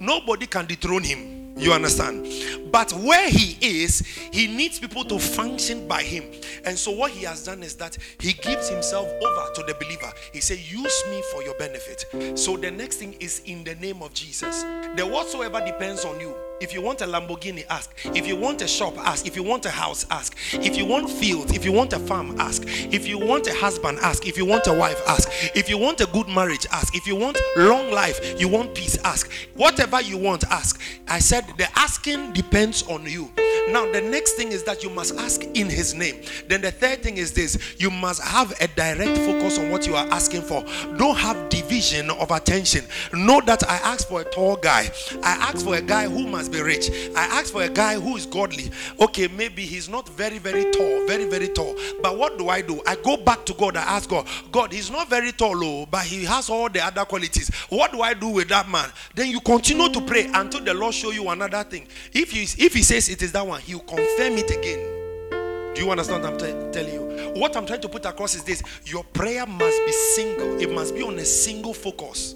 nobody 0.00 0.46
can 0.46 0.66
dethrone 0.66 1.04
him. 1.04 1.37
You 1.58 1.72
understand? 1.72 2.26
But 2.70 2.92
where 2.92 3.28
he 3.28 3.56
is, 3.60 4.00
he 4.32 4.46
needs 4.46 4.78
people 4.78 5.04
to 5.06 5.18
function 5.18 5.88
by 5.88 6.02
him. 6.02 6.24
And 6.64 6.78
so 6.78 6.92
what 6.92 7.10
he 7.10 7.24
has 7.24 7.44
done 7.44 7.62
is 7.62 7.74
that 7.76 7.96
he 8.20 8.32
gives 8.32 8.68
himself 8.68 9.08
over 9.08 9.52
to 9.54 9.62
the 9.62 9.74
believer. 9.74 10.12
He 10.32 10.40
said, 10.40 10.58
Use 10.58 11.04
me 11.10 11.22
for 11.32 11.42
your 11.42 11.54
benefit. 11.54 12.38
So 12.38 12.56
the 12.56 12.70
next 12.70 12.96
thing 12.96 13.14
is 13.20 13.42
in 13.44 13.64
the 13.64 13.74
name 13.76 14.02
of 14.02 14.12
Jesus. 14.14 14.62
The 14.96 15.06
whatsoever 15.06 15.60
depends 15.64 16.04
on 16.04 16.20
you. 16.20 16.34
If 16.60 16.74
you 16.74 16.82
want 16.82 17.00
a 17.00 17.06
Lamborghini, 17.06 17.64
ask. 17.70 17.92
If 18.04 18.26
you 18.26 18.36
want 18.36 18.62
a 18.62 18.68
shop, 18.68 18.98
ask. 18.98 19.26
If 19.26 19.36
you 19.36 19.42
want 19.44 19.64
a 19.64 19.70
house, 19.70 20.06
ask. 20.10 20.36
If 20.52 20.76
you 20.76 20.84
want 20.84 21.08
fields, 21.08 21.52
if 21.52 21.64
you 21.64 21.70
want 21.70 21.92
a 21.92 21.98
farm, 22.00 22.34
ask. 22.40 22.64
If 22.66 23.06
you 23.06 23.18
want 23.18 23.46
a 23.46 23.54
husband, 23.54 23.98
ask. 24.02 24.26
If 24.26 24.36
you 24.36 24.44
want 24.44 24.66
a 24.66 24.72
wife, 24.72 25.00
ask. 25.06 25.28
If 25.54 25.68
you 25.68 25.78
want 25.78 26.00
a 26.00 26.06
good 26.06 26.28
marriage, 26.28 26.66
ask. 26.72 26.96
If 26.96 27.06
you 27.06 27.14
want 27.14 27.38
long 27.56 27.90
life, 27.92 28.40
you 28.40 28.48
want 28.48 28.74
peace, 28.74 28.98
ask. 29.04 29.30
Whatever 29.54 30.00
you 30.00 30.18
want, 30.18 30.44
ask. 30.50 30.80
I 31.06 31.20
said 31.20 31.44
the 31.58 31.68
asking 31.78 32.32
depends 32.32 32.82
on 32.84 33.06
you. 33.06 33.30
Now, 33.70 33.90
the 33.92 34.00
next 34.00 34.32
thing 34.32 34.50
is 34.50 34.62
that 34.64 34.82
you 34.82 34.88
must 34.88 35.14
ask 35.16 35.44
in 35.44 35.68
His 35.68 35.94
name. 35.94 36.22
Then 36.48 36.62
the 36.62 36.70
third 36.72 37.02
thing 37.02 37.18
is 37.18 37.32
this 37.32 37.76
you 37.78 37.90
must 37.90 38.22
have 38.22 38.50
a 38.60 38.68
direct 38.68 39.18
focus 39.18 39.58
on 39.58 39.70
what 39.70 39.86
you 39.86 39.94
are 39.94 40.06
asking 40.06 40.42
for. 40.42 40.64
Don't 40.96 41.16
have 41.16 41.48
division 41.50 42.10
of 42.10 42.30
attention. 42.30 42.84
Know 43.12 43.40
that 43.42 43.68
I 43.68 43.76
asked 43.76 44.08
for 44.08 44.22
a 44.22 44.24
tall 44.24 44.56
guy, 44.56 44.90
I 45.22 45.32
asked 45.32 45.64
for 45.64 45.76
a 45.76 45.82
guy 45.82 46.08
who 46.08 46.26
must 46.26 46.47
be 46.48 46.60
rich. 46.62 46.90
I 47.14 47.26
asked 47.38 47.52
for 47.52 47.62
a 47.62 47.68
guy 47.68 47.98
who 47.98 48.16
is 48.16 48.26
godly. 48.26 48.70
Okay, 49.00 49.28
maybe 49.28 49.62
he's 49.62 49.88
not 49.88 50.08
very, 50.08 50.38
very 50.38 50.70
tall, 50.70 51.06
very, 51.06 51.24
very 51.24 51.48
tall. 51.48 51.74
But 52.02 52.18
what 52.18 52.38
do 52.38 52.48
I 52.48 52.60
do? 52.60 52.80
I 52.86 52.96
go 52.96 53.16
back 53.16 53.44
to 53.46 53.54
God. 53.54 53.76
I 53.76 53.82
ask 53.82 54.08
God, 54.08 54.26
God, 54.50 54.72
he's 54.72 54.90
not 54.90 55.08
very 55.08 55.32
tall, 55.32 55.62
oh, 55.64 55.86
but 55.86 56.04
he 56.04 56.24
has 56.24 56.50
all 56.50 56.68
the 56.68 56.84
other 56.84 57.04
qualities. 57.04 57.50
What 57.68 57.92
do 57.92 58.02
I 58.02 58.14
do 58.14 58.28
with 58.28 58.48
that 58.48 58.68
man? 58.68 58.90
Then 59.14 59.30
you 59.30 59.40
continue 59.40 59.88
to 59.88 60.00
pray 60.00 60.30
until 60.32 60.60
the 60.60 60.74
Lord 60.74 60.94
show 60.94 61.10
you 61.10 61.28
another 61.28 61.64
thing. 61.64 61.86
If 62.12 62.32
he, 62.32 62.42
if 62.64 62.74
he 62.74 62.82
says 62.82 63.08
it 63.08 63.22
is 63.22 63.32
that 63.32 63.46
one, 63.46 63.60
he'll 63.60 63.80
confirm 63.80 64.38
it 64.38 64.50
again. 64.50 65.74
Do 65.74 65.84
you 65.84 65.90
understand 65.90 66.24
what 66.24 66.32
I'm 66.32 66.38
t- 66.38 66.72
telling 66.72 66.92
you? 66.92 67.32
What 67.40 67.56
I'm 67.56 67.64
trying 67.64 67.80
to 67.82 67.88
put 67.88 68.04
across 68.04 68.34
is 68.34 68.42
this 68.42 68.62
your 68.84 69.04
prayer 69.04 69.46
must 69.46 69.78
be 69.86 69.92
single, 69.92 70.60
it 70.60 70.70
must 70.72 70.94
be 70.94 71.02
on 71.02 71.18
a 71.18 71.24
single 71.24 71.72
focus. 71.72 72.34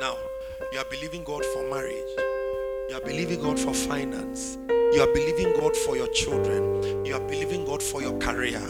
Now, 0.00 0.16
you 0.74 0.80
are 0.80 0.90
believing 0.90 1.22
God 1.22 1.44
for 1.44 1.62
marriage. 1.70 2.10
You 2.90 2.96
are 2.96 3.00
believing 3.00 3.40
God 3.40 3.60
for 3.60 3.72
finance. 3.72 4.58
You 4.68 5.02
are 5.02 5.14
believing 5.14 5.52
God 5.52 5.76
for 5.76 5.96
your 5.96 6.08
children. 6.08 7.04
You 7.06 7.14
are 7.14 7.20
believing 7.20 7.64
God 7.64 7.80
for 7.80 8.02
your 8.02 8.18
career. 8.18 8.60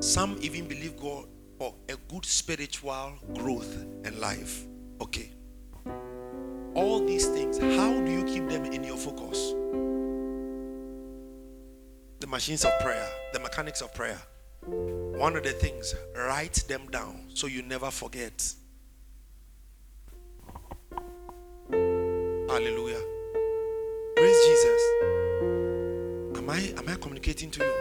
Some 0.00 0.38
even 0.40 0.68
believe 0.68 0.96
God 0.96 1.26
for 1.58 1.74
a 1.88 1.96
good 2.08 2.24
spiritual 2.24 3.14
growth 3.34 3.74
and 4.04 4.16
life. 4.20 4.64
Okay. 5.00 5.32
All 6.74 7.04
these 7.04 7.26
things, 7.26 7.58
how 7.58 8.00
do 8.00 8.12
you 8.12 8.22
keep 8.26 8.48
them 8.48 8.66
in 8.66 8.84
your 8.84 8.96
focus? 8.96 9.54
The 12.20 12.28
machines 12.28 12.64
of 12.64 12.70
prayer, 12.78 13.08
the 13.32 13.40
mechanics 13.40 13.80
of 13.80 13.92
prayer. 13.92 14.20
One 14.66 15.34
of 15.34 15.42
the 15.42 15.50
things, 15.50 15.96
write 16.16 16.62
them 16.68 16.86
down 16.92 17.24
so 17.34 17.48
you 17.48 17.62
never 17.62 17.90
forget. 17.90 18.54
Hallelujah. 22.54 23.02
Praise 24.14 24.46
Jesus. 24.46 24.82
Am 26.36 26.48
I 26.48 26.72
am 26.78 26.88
I 26.88 26.94
communicating 27.00 27.50
to 27.50 27.64
you? 27.64 27.74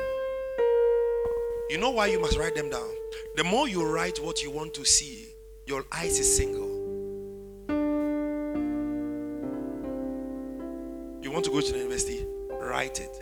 You 1.70 1.78
know 1.78 1.92
why 1.92 2.08
you 2.08 2.20
must 2.20 2.40
write 2.40 2.56
them 2.56 2.72
down? 2.72 2.90
The 3.36 3.44
more 3.44 3.70
you 3.70 3.86
write 3.88 4.18
what 4.18 4.42
you 4.42 4.50
want 4.50 4.74
to 4.74 4.84
see, 4.84 5.28
your 5.68 5.86
eyes 5.92 6.18
is 6.18 6.36
single. 6.36 6.72
You 11.22 11.30
want 11.32 11.46
to 11.46 11.52
go 11.52 11.62
to 11.62 11.72
the 11.72 11.78
university? 11.78 12.26
Write 12.60 13.00
it. 13.00 13.16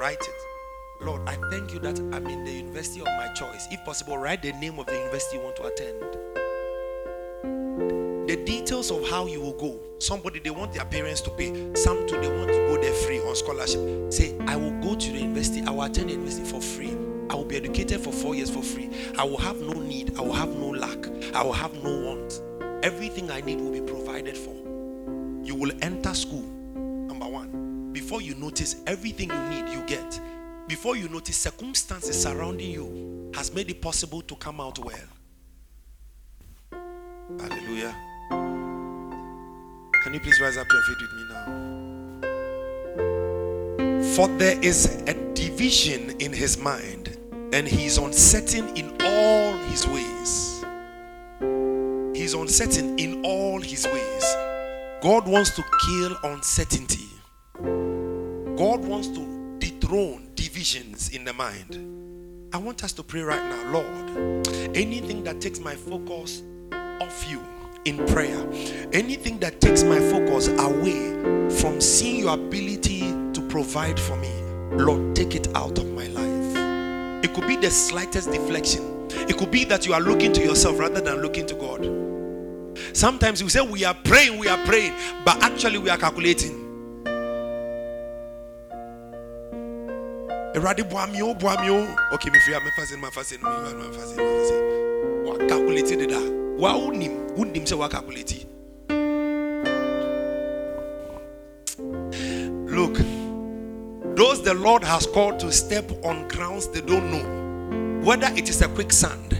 Write 0.00 0.20
it. 0.20 1.04
Lord, 1.04 1.28
I 1.28 1.36
thank 1.48 1.72
you 1.72 1.78
that 1.78 1.96
I'm 2.12 2.26
in 2.26 2.42
the 2.42 2.50
university 2.50 3.02
of 3.02 3.06
my 3.06 3.28
choice. 3.34 3.68
If 3.70 3.84
possible, 3.84 4.18
write 4.18 4.42
the 4.42 4.50
name 4.54 4.80
of 4.80 4.86
the 4.86 4.96
university 4.96 5.36
you 5.36 5.44
want 5.44 5.54
to 5.54 5.66
attend 5.66 6.47
details 8.48 8.90
of 8.90 9.06
how 9.10 9.26
you 9.26 9.42
will 9.42 9.52
go. 9.52 9.78
Somebody 9.98 10.38
they 10.38 10.48
want 10.48 10.72
their 10.72 10.86
parents 10.86 11.20
to 11.20 11.30
pay, 11.30 11.74
some 11.74 12.06
too 12.08 12.18
they 12.18 12.28
want 12.28 12.48
to 12.48 12.66
go 12.68 12.80
there 12.80 12.94
free 12.94 13.20
on 13.20 13.36
scholarship. 13.36 14.10
Say, 14.10 14.38
I 14.46 14.56
will 14.56 14.70
go 14.80 14.94
to 14.94 15.12
the 15.12 15.18
university, 15.18 15.62
I 15.66 15.70
will 15.70 15.82
attend 15.82 16.08
the 16.08 16.14
university 16.14 16.48
for 16.48 16.62
free. 16.62 16.96
I 17.28 17.34
will 17.34 17.44
be 17.44 17.56
educated 17.56 18.00
for 18.00 18.10
four 18.10 18.34
years 18.34 18.48
for 18.48 18.62
free. 18.62 18.88
I 19.18 19.24
will 19.24 19.36
have 19.36 19.60
no 19.60 19.74
need, 19.74 20.16
I 20.16 20.22
will 20.22 20.32
have 20.32 20.48
no 20.48 20.70
lack, 20.70 21.06
I 21.34 21.42
will 21.42 21.52
have 21.52 21.74
no 21.84 21.90
want. 22.00 22.40
Everything 22.82 23.30
I 23.30 23.42
need 23.42 23.60
will 23.60 23.72
be 23.72 23.82
provided 23.82 24.36
for. 24.36 24.54
You 25.44 25.54
will 25.54 25.72
enter 25.82 26.14
school, 26.14 26.42
number 26.42 27.28
one. 27.28 27.92
Before 27.92 28.22
you 28.22 28.34
notice 28.34 28.76
everything 28.86 29.28
you 29.28 29.48
need, 29.50 29.68
you 29.68 29.82
get. 29.86 30.18
Before 30.68 30.96
you 30.96 31.10
notice 31.10 31.36
circumstances 31.36 32.22
surrounding 32.22 32.70
you 32.70 33.30
has 33.34 33.52
made 33.52 33.68
it 33.68 33.82
possible 33.82 34.22
to 34.22 34.36
come 34.36 34.58
out 34.58 34.78
well. 34.78 34.96
Hallelujah. 37.38 38.07
Can 40.02 40.14
you 40.14 40.20
please 40.20 40.40
rise 40.40 40.56
up 40.56 40.66
your 40.72 40.82
feet 40.82 41.00
with 41.00 41.12
me 41.12 41.24
now? 41.28 41.44
For 44.14 44.28
there 44.38 44.56
is 44.62 45.02
a 45.08 45.14
division 45.34 46.10
in 46.20 46.32
his 46.32 46.56
mind, 46.56 47.18
and 47.52 47.66
he's 47.66 47.98
uncertain 47.98 48.68
in 48.76 48.96
all 49.02 49.52
his 49.70 49.86
ways. 49.88 50.64
He's 52.16 52.34
uncertain 52.34 52.96
in 52.98 53.24
all 53.24 53.60
his 53.60 53.86
ways. 53.86 54.24
God 55.02 55.26
wants 55.26 55.50
to 55.56 55.64
kill 55.86 56.16
uncertainty. 56.22 57.08
God 58.56 58.84
wants 58.84 59.08
to 59.08 59.56
dethrone 59.58 60.30
divisions 60.36 61.08
in 61.10 61.24
the 61.24 61.32
mind. 61.32 62.54
I 62.54 62.58
want 62.58 62.84
us 62.84 62.92
to 62.94 63.02
pray 63.02 63.22
right 63.22 63.44
now, 63.44 63.72
Lord. 63.72 64.46
Anything 64.76 65.24
that 65.24 65.40
takes 65.40 65.58
my 65.58 65.74
focus 65.74 66.42
off 67.00 67.26
you 67.28 67.42
in 67.84 68.04
prayer. 68.08 68.38
Anything 68.92 69.38
that 69.38 69.60
takes 69.60 69.82
my 69.82 69.98
focus 69.98 70.48
away 70.48 71.12
from 71.60 71.80
seeing 71.80 72.20
your 72.20 72.34
ability 72.34 73.00
to 73.32 73.46
provide 73.48 73.98
for 73.98 74.16
me, 74.16 74.32
Lord, 74.72 75.16
take 75.16 75.34
it 75.34 75.54
out 75.56 75.78
of 75.78 75.90
my 75.92 76.06
life. 76.08 77.24
It 77.24 77.34
could 77.34 77.46
be 77.46 77.56
the 77.56 77.70
slightest 77.70 78.30
deflection. 78.30 79.08
It 79.10 79.36
could 79.36 79.50
be 79.50 79.64
that 79.64 79.86
you 79.86 79.92
are 79.92 80.00
looking 80.00 80.32
to 80.34 80.42
yourself 80.42 80.78
rather 80.78 81.00
than 81.00 81.22
looking 81.22 81.46
to 81.46 81.54
God. 81.54 82.96
Sometimes 82.96 83.42
we 83.42 83.48
say 83.50 83.60
we 83.60 83.84
are 83.84 83.94
praying, 84.04 84.38
we 84.38 84.48
are 84.48 84.64
praying, 84.66 84.94
but 85.24 85.42
actually 85.42 85.78
we 85.78 85.90
are 85.90 85.98
calculating. 85.98 86.64
Eradi 90.54 90.82
buamio 90.82 91.30
oh, 91.30 91.34
buamio. 91.34 91.86
Oh. 91.86 92.14
Okay, 92.14 92.30
me 92.30 92.38
free 92.40 92.54
me 92.54 92.70
fasin 92.76 93.00
me 93.00 93.08
fasin 93.10 93.42
me 93.42 93.48
fasin 93.48 94.16
me 94.16 94.22
fasin. 94.24 95.24
Wa 95.24 95.36
calculate 95.46 95.96
de 95.96 96.06
da. 96.06 96.37
Wa 96.58 96.74
unim 96.74 97.68
se 97.68 97.76
wa. 97.76 97.88
Look, 102.68 102.96
those 104.16 104.42
the 104.42 104.54
Lord 104.54 104.82
has 104.82 105.06
called 105.06 105.38
to 105.38 105.52
step 105.52 105.88
on 106.04 106.26
grounds 106.26 106.66
they 106.66 106.80
don't 106.80 107.12
know, 107.12 108.04
whether 108.04 108.26
it 108.34 108.48
is 108.48 108.60
a 108.60 108.68
quicksand, 108.68 109.37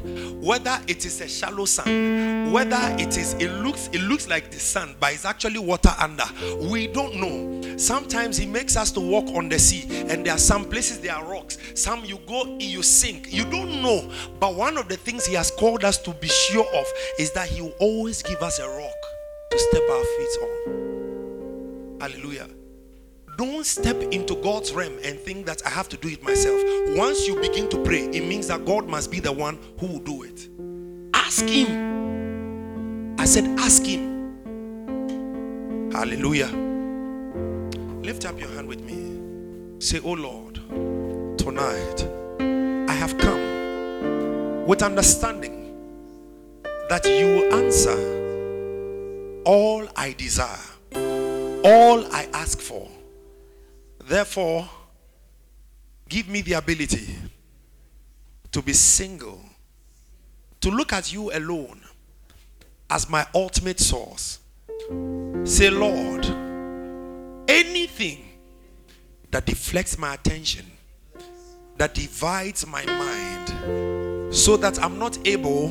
whether 0.48 0.80
it 0.88 1.04
is 1.04 1.20
a 1.20 1.28
shallow 1.28 1.66
sand, 1.66 2.50
whether 2.50 2.80
it 2.98 3.18
is 3.18 3.34
it 3.34 3.50
looks 3.62 3.90
it 3.92 4.00
looks 4.00 4.26
like 4.28 4.50
the 4.50 4.58
sand, 4.58 4.96
but 4.98 5.12
it's 5.12 5.26
actually 5.26 5.58
water 5.58 5.94
under. 5.98 6.24
We 6.70 6.86
don't 6.86 7.16
know. 7.16 7.76
Sometimes 7.76 8.38
He 8.38 8.46
makes 8.46 8.74
us 8.74 8.90
to 8.92 9.00
walk 9.00 9.26
on 9.36 9.50
the 9.50 9.58
sea, 9.58 9.84
and 10.08 10.24
there 10.24 10.32
are 10.32 10.38
some 10.38 10.64
places 10.64 11.00
there 11.00 11.14
are 11.14 11.22
rocks. 11.22 11.58
Some 11.74 12.02
you 12.06 12.18
go, 12.26 12.56
you 12.58 12.82
sink. 12.82 13.30
You 13.30 13.44
don't 13.44 13.82
know. 13.82 14.10
But 14.40 14.54
one 14.54 14.78
of 14.78 14.88
the 14.88 14.96
things 14.96 15.26
He 15.26 15.34
has 15.34 15.50
called 15.50 15.84
us 15.84 15.98
to 15.98 16.14
be 16.14 16.28
sure 16.28 16.66
of 16.74 16.86
is 17.18 17.30
that 17.32 17.48
He 17.50 17.60
will 17.60 17.74
always 17.78 18.22
give 18.22 18.40
us 18.42 18.58
a 18.58 18.66
rock 18.66 18.96
to 19.50 19.58
step 19.58 19.82
our 19.90 20.04
feet 20.04 20.38
on. 20.42 21.98
Hallelujah. 22.00 22.48
Don't 23.38 23.64
step 23.64 23.94
into 24.10 24.34
God's 24.42 24.72
realm 24.72 24.98
and 25.04 25.16
think 25.16 25.46
that 25.46 25.64
I 25.64 25.68
have 25.68 25.88
to 25.90 25.96
do 25.96 26.08
it 26.08 26.20
myself. 26.24 26.60
Once 26.96 27.24
you 27.24 27.40
begin 27.40 27.68
to 27.68 27.80
pray, 27.84 28.06
it 28.06 28.26
means 28.26 28.48
that 28.48 28.64
God 28.64 28.88
must 28.88 29.12
be 29.12 29.20
the 29.20 29.30
one 29.30 29.60
who 29.78 29.86
will 29.86 30.00
do 30.00 30.24
it. 30.24 30.48
Ask 31.14 31.46
Him. 31.46 33.14
I 33.16 33.24
said, 33.26 33.44
ask 33.60 33.84
Him. 33.84 34.32
Hallelujah. 35.92 36.48
Lift 38.02 38.24
up 38.24 38.40
your 38.40 38.48
hand 38.48 38.66
with 38.66 38.80
me. 38.80 39.78
Say, 39.78 40.00
Oh 40.02 40.14
Lord, 40.14 40.56
tonight 41.38 42.08
I 42.90 42.92
have 42.92 43.16
come 43.18 44.66
with 44.66 44.82
understanding 44.82 45.76
that 46.88 47.06
you 47.06 47.26
will 47.26 47.54
answer 47.54 49.42
all 49.44 49.86
I 49.94 50.10
desire, 50.14 50.58
all 51.62 52.04
I 52.12 52.28
ask 52.32 52.58
for 52.58 52.88
Therefore, 54.08 54.66
give 56.08 56.28
me 56.28 56.40
the 56.40 56.54
ability 56.54 57.14
to 58.50 58.62
be 58.62 58.72
single, 58.72 59.38
to 60.62 60.70
look 60.70 60.94
at 60.94 61.12
you 61.12 61.30
alone 61.30 61.82
as 62.88 63.10
my 63.10 63.26
ultimate 63.34 63.78
source. 63.78 64.38
Say, 65.44 65.68
Lord, 65.68 66.24
anything 67.48 68.24
that 69.30 69.44
deflects 69.44 69.98
my 69.98 70.14
attention, 70.14 70.64
that 71.76 71.92
divides 71.92 72.66
my 72.66 72.86
mind, 72.86 74.34
so 74.34 74.56
that 74.56 74.82
I'm 74.82 74.98
not 74.98 75.18
able 75.28 75.68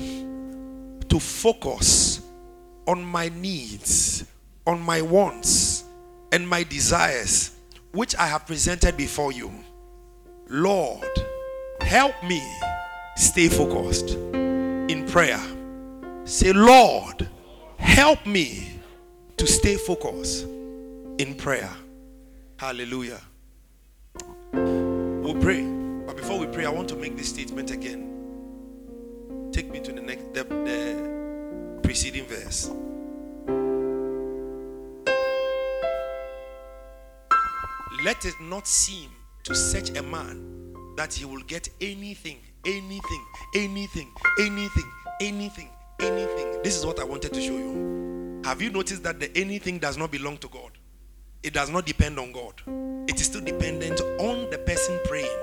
to 1.09 1.19
focus 1.19 2.21
on 2.85 3.03
my 3.03 3.29
needs, 3.29 4.25
on 4.67 4.79
my 4.79 5.01
wants, 5.01 5.85
and 6.31 6.47
my 6.47 6.61
desires 6.61 7.56
which 7.97 8.15
I 8.15 8.27
have 8.27 8.45
presented 8.45 8.95
before 8.95 9.31
you. 9.31 9.51
Lord, 10.49 11.09
help 11.81 12.13
me 12.23 12.43
stay 13.15 13.49
focused 13.49 14.11
in 14.11 15.07
prayer. 15.07 15.41
Say, 16.23 16.53
Lord, 16.53 17.27
help 17.79 18.23
me 18.27 18.79
to 19.37 19.47
stay 19.47 19.77
focused 19.77 20.43
in 21.17 21.33
prayer. 21.35 21.71
Hallelujah. 22.57 23.19
We'll 24.53 25.41
pray. 25.41 25.63
But 26.05 26.17
before 26.17 26.37
we 26.37 26.45
pray, 26.45 26.65
I 26.65 26.69
want 26.69 26.89
to 26.89 26.95
make 26.95 27.17
this 27.17 27.29
statement 27.29 27.71
again. 27.71 29.49
Take 29.51 29.71
me 29.71 29.79
to 29.79 29.91
the 29.91 30.01
next 30.01 30.35
the, 30.35 30.43
the 30.43 31.79
preceding 31.81 32.27
verse. 32.27 32.69
Let 38.03 38.25
it 38.25 38.39
not 38.39 38.67
seem 38.67 39.09
to 39.43 39.55
such 39.55 39.97
a 39.97 40.03
man 40.03 40.75
that 40.97 41.13
he 41.13 41.25
will 41.25 41.41
get 41.41 41.69
anything, 41.81 42.37
anything, 42.65 43.25
anything, 43.55 44.11
anything, 44.39 44.91
anything, 45.19 45.69
anything. 45.99 46.61
This 46.63 46.77
is 46.77 46.85
what 46.85 46.99
I 46.99 47.03
wanted 47.03 47.33
to 47.33 47.41
show 47.41 47.57
you. 47.57 48.41
Have 48.45 48.61
you 48.61 48.69
noticed 48.69 49.03
that 49.03 49.19
the 49.19 49.35
anything 49.35 49.79
does 49.79 49.97
not 49.97 50.11
belong 50.11 50.37
to 50.37 50.47
God? 50.47 50.71
It 51.41 51.53
does 51.53 51.69
not 51.69 51.85
depend 51.85 52.19
on 52.19 52.31
God. 52.31 52.61
It 53.09 53.19
is 53.19 53.25
still 53.25 53.41
dependent 53.41 53.99
on 54.19 54.49
the 54.51 54.59
person 54.59 54.99
praying. 55.05 55.39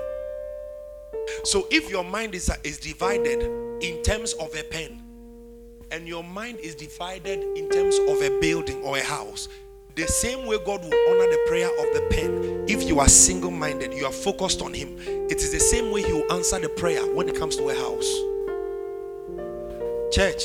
So 1.43 1.67
if 1.71 1.89
your 1.89 2.03
mind 2.03 2.35
is, 2.35 2.49
is 2.63 2.79
divided 2.79 3.41
in 3.83 4.01
terms 4.03 4.33
of 4.33 4.55
a 4.55 4.63
pen, 4.63 5.01
and 5.91 6.07
your 6.07 6.23
mind 6.23 6.59
is 6.59 6.75
divided 6.75 7.43
in 7.57 7.69
terms 7.69 7.97
of 8.07 8.21
a 8.21 8.39
building 8.39 8.81
or 8.83 8.97
a 8.97 9.03
house, 9.03 9.47
the 9.95 10.07
same 10.07 10.45
way 10.45 10.57
God 10.57 10.83
will 10.83 10.93
honor 11.09 11.31
the 11.31 11.43
prayer 11.47 11.67
of 11.67 11.93
the 11.93 12.05
pen, 12.09 12.65
if 12.67 12.83
you 12.83 12.99
are 12.99 13.07
single 13.07 13.51
minded, 13.51 13.93
you 13.93 14.05
are 14.05 14.11
focused 14.11 14.61
on 14.61 14.73
Him, 14.73 14.97
it 15.29 15.37
is 15.37 15.51
the 15.51 15.59
same 15.59 15.91
way 15.91 16.03
He 16.03 16.11
will 16.11 16.29
answer 16.33 16.59
the 16.59 16.69
prayer 16.69 17.01
when 17.13 17.29
it 17.29 17.35
comes 17.35 17.55
to 17.55 17.69
a 17.69 17.75
house. 17.75 18.11
Church, 20.13 20.43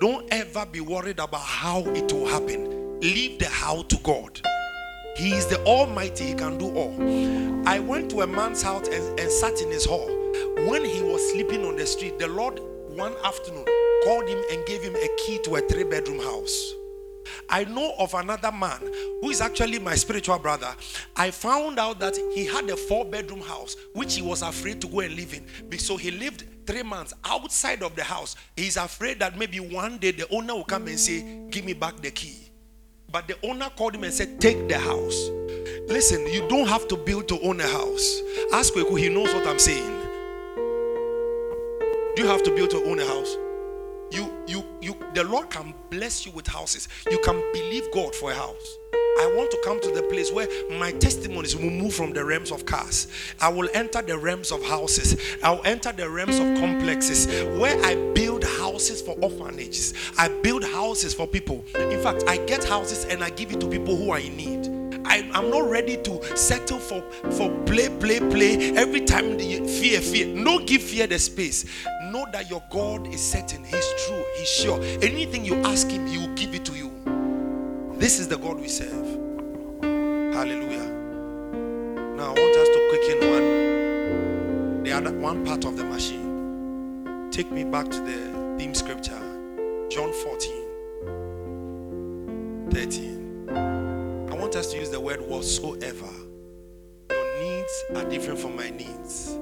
don't 0.00 0.26
ever 0.32 0.64
be 0.66 0.80
worried 0.80 1.18
about 1.18 1.40
how 1.40 1.80
it 1.80 2.12
will 2.12 2.26
happen. 2.26 3.00
Leave 3.00 3.38
the 3.40 3.48
how 3.48 3.82
to 3.82 3.96
God. 3.98 4.40
He 5.16 5.32
is 5.32 5.46
the 5.46 5.62
Almighty, 5.64 6.26
He 6.26 6.34
can 6.34 6.56
do 6.56 6.72
all. 6.74 6.94
I 7.66 7.80
went 7.80 8.10
to 8.10 8.22
a 8.22 8.26
man's 8.26 8.62
house 8.62 8.86
and, 8.88 9.20
and 9.20 9.30
sat 9.30 9.60
in 9.60 9.70
his 9.70 9.84
hall. 9.84 10.06
When 10.68 10.84
he 10.84 11.02
was 11.02 11.32
sleeping 11.32 11.64
on 11.64 11.76
the 11.76 11.86
street, 11.86 12.18
the 12.18 12.28
Lord 12.28 12.60
one 12.88 13.14
afternoon 13.24 13.64
called 14.04 14.28
him 14.28 14.42
and 14.50 14.64
gave 14.66 14.82
him 14.82 14.94
a 14.94 15.08
key 15.16 15.38
to 15.44 15.56
a 15.56 15.60
three 15.60 15.84
bedroom 15.84 16.20
house. 16.20 16.74
I 17.48 17.64
know 17.64 17.94
of 17.98 18.14
another 18.14 18.52
man 18.52 18.80
who 19.20 19.30
is 19.30 19.40
actually 19.40 19.78
my 19.78 19.94
spiritual 19.94 20.38
brother. 20.38 20.74
I 21.16 21.30
found 21.30 21.78
out 21.78 22.00
that 22.00 22.16
he 22.34 22.46
had 22.46 22.68
a 22.70 22.76
four 22.76 23.04
bedroom 23.04 23.40
house 23.40 23.76
which 23.94 24.14
he 24.16 24.22
was 24.22 24.42
afraid 24.42 24.80
to 24.82 24.86
go 24.88 25.00
and 25.00 25.14
live 25.14 25.34
in. 25.34 25.78
So 25.78 25.96
he 25.96 26.10
lived 26.10 26.44
three 26.66 26.82
months 26.82 27.12
outside 27.24 27.82
of 27.82 27.96
the 27.96 28.04
house. 28.04 28.36
He's 28.56 28.76
afraid 28.76 29.18
that 29.20 29.38
maybe 29.38 29.60
one 29.60 29.98
day 29.98 30.12
the 30.12 30.28
owner 30.30 30.54
will 30.54 30.64
come 30.64 30.86
and 30.86 30.98
say, 30.98 31.46
Give 31.50 31.64
me 31.64 31.72
back 31.72 31.96
the 32.00 32.10
key. 32.10 32.50
But 33.10 33.28
the 33.28 33.36
owner 33.42 33.68
called 33.76 33.94
him 33.94 34.04
and 34.04 34.12
said, 34.12 34.40
Take 34.40 34.68
the 34.68 34.78
house. 34.78 35.28
Listen, 35.88 36.26
you 36.28 36.48
don't 36.48 36.68
have 36.68 36.88
to 36.88 36.96
build 36.96 37.28
to 37.28 37.40
own 37.40 37.60
a 37.60 37.66
house. 37.68 38.20
Ask 38.52 38.72
Kweku, 38.72 38.98
he 38.98 39.08
knows 39.08 39.34
what 39.34 39.46
I'm 39.46 39.58
saying. 39.58 40.00
Do 42.16 42.22
you 42.22 42.28
have 42.28 42.42
to 42.44 42.54
build 42.54 42.70
to 42.70 42.84
own 42.84 42.98
a 43.00 43.06
house? 43.06 43.36
You 44.12 44.32
you 44.46 44.64
you 44.80 44.96
the 45.14 45.24
lord 45.24 45.50
can 45.50 45.74
bless 45.90 46.26
you 46.26 46.32
with 46.32 46.46
houses 46.46 46.88
you 47.10 47.18
can 47.18 47.42
believe 47.52 47.84
god 47.92 48.14
for 48.14 48.30
a 48.30 48.34
house 48.34 48.78
I 49.20 49.30
want 49.36 49.50
to 49.50 49.58
come 49.62 49.78
to 49.80 49.90
the 49.90 50.02
place 50.04 50.32
where 50.32 50.48
my 50.70 50.90
testimonies 50.92 51.54
will 51.54 51.70
move 51.70 51.94
from 51.94 52.12
the 52.12 52.24
realms 52.24 52.50
of 52.50 52.64
cars. 52.64 53.08
I 53.40 53.50
will 53.50 53.68
enter 53.74 54.00
the 54.00 54.16
realms 54.16 54.50
of 54.50 54.64
houses. 54.64 55.20
I 55.42 55.50
will 55.50 55.64
enter 55.66 55.92
the 55.92 56.08
realms 56.08 56.38
of 56.38 56.46
complexes 56.58 57.26
where 57.58 57.78
I 57.84 57.94
build 58.14 58.42
houses 58.42 59.02
for 59.02 59.14
orphanages. 59.20 59.92
I 60.18 60.28
build 60.28 60.64
houses 60.64 61.12
for 61.12 61.26
people. 61.26 61.64
In 61.74 62.02
fact, 62.02 62.24
I 62.26 62.38
get 62.38 62.64
houses 62.64 63.04
and 63.04 63.22
I 63.22 63.30
give 63.30 63.52
it 63.52 63.60
to 63.60 63.68
people 63.68 63.96
who 63.96 64.10
are 64.10 64.18
in 64.18 64.36
need. 64.36 64.82
I, 65.04 65.18
am 65.34 65.50
not 65.50 65.68
ready 65.68 65.98
to 65.98 66.36
settle 66.36 66.78
for, 66.78 67.02
for 67.32 67.50
play, 67.64 67.88
play, 68.00 68.18
play. 68.18 68.74
Every 68.76 69.04
time 69.04 69.36
the 69.36 69.58
fear, 69.68 70.00
fear. 70.00 70.26
No 70.26 70.58
give 70.58 70.82
fear 70.82 71.06
the 71.06 71.18
space. 71.18 71.66
Know 72.12 72.26
that 72.30 72.48
your 72.50 72.62
God 72.68 73.06
is 73.06 73.26
certain. 73.26 73.64
He's 73.64 73.94
true. 74.04 74.22
He's 74.36 74.46
sure. 74.46 74.78
Anything 75.00 75.46
you 75.46 75.54
ask 75.64 75.88
him, 75.88 76.06
he 76.06 76.18
will 76.18 76.34
give 76.34 76.54
it 76.54 76.62
to 76.66 76.74
you. 76.74 76.90
This 77.96 78.20
is 78.20 78.28
the 78.28 78.36
God 78.36 78.60
we 78.60 78.68
serve. 78.68 79.06
Hallelujah. 79.80 80.90
Now 82.14 82.24
I 82.24 82.38
want 82.38 82.56
us 82.58 82.68
to 82.68 82.88
quicken 82.90 83.30
one 83.30 84.82
the 84.84 84.92
other 84.92 85.10
one 85.18 85.42
part 85.46 85.64
of 85.64 85.78
the 85.78 85.84
machine. 85.84 87.30
Take 87.30 87.50
me 87.50 87.64
back 87.64 87.88
to 87.88 88.00
the 88.00 88.56
theme 88.58 88.74
scripture. 88.74 89.18
John 89.88 90.12
14. 90.12 92.68
13 92.72 93.48
I 93.48 94.34
want 94.34 94.54
us 94.54 94.70
to 94.72 94.78
use 94.78 94.90
the 94.90 95.00
word 95.00 95.22
whatsoever. 95.22 96.10
Your 97.08 97.40
needs 97.40 97.84
are 97.94 98.04
different 98.04 98.38
from 98.38 98.54
my 98.54 98.68
needs. 98.68 99.38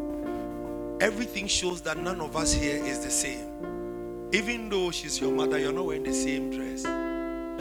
Everything 1.00 1.46
shows 1.46 1.80
that 1.82 1.96
none 1.96 2.20
of 2.20 2.36
us 2.36 2.52
here 2.52 2.84
is 2.84 3.02
the 3.02 3.10
same. 3.10 4.28
Even 4.32 4.68
though 4.68 4.90
she's 4.90 5.18
your 5.18 5.32
mother, 5.32 5.58
you're 5.58 5.72
not 5.72 5.86
wearing 5.86 6.02
the 6.02 6.12
same 6.12 6.50
dress. 6.50 6.84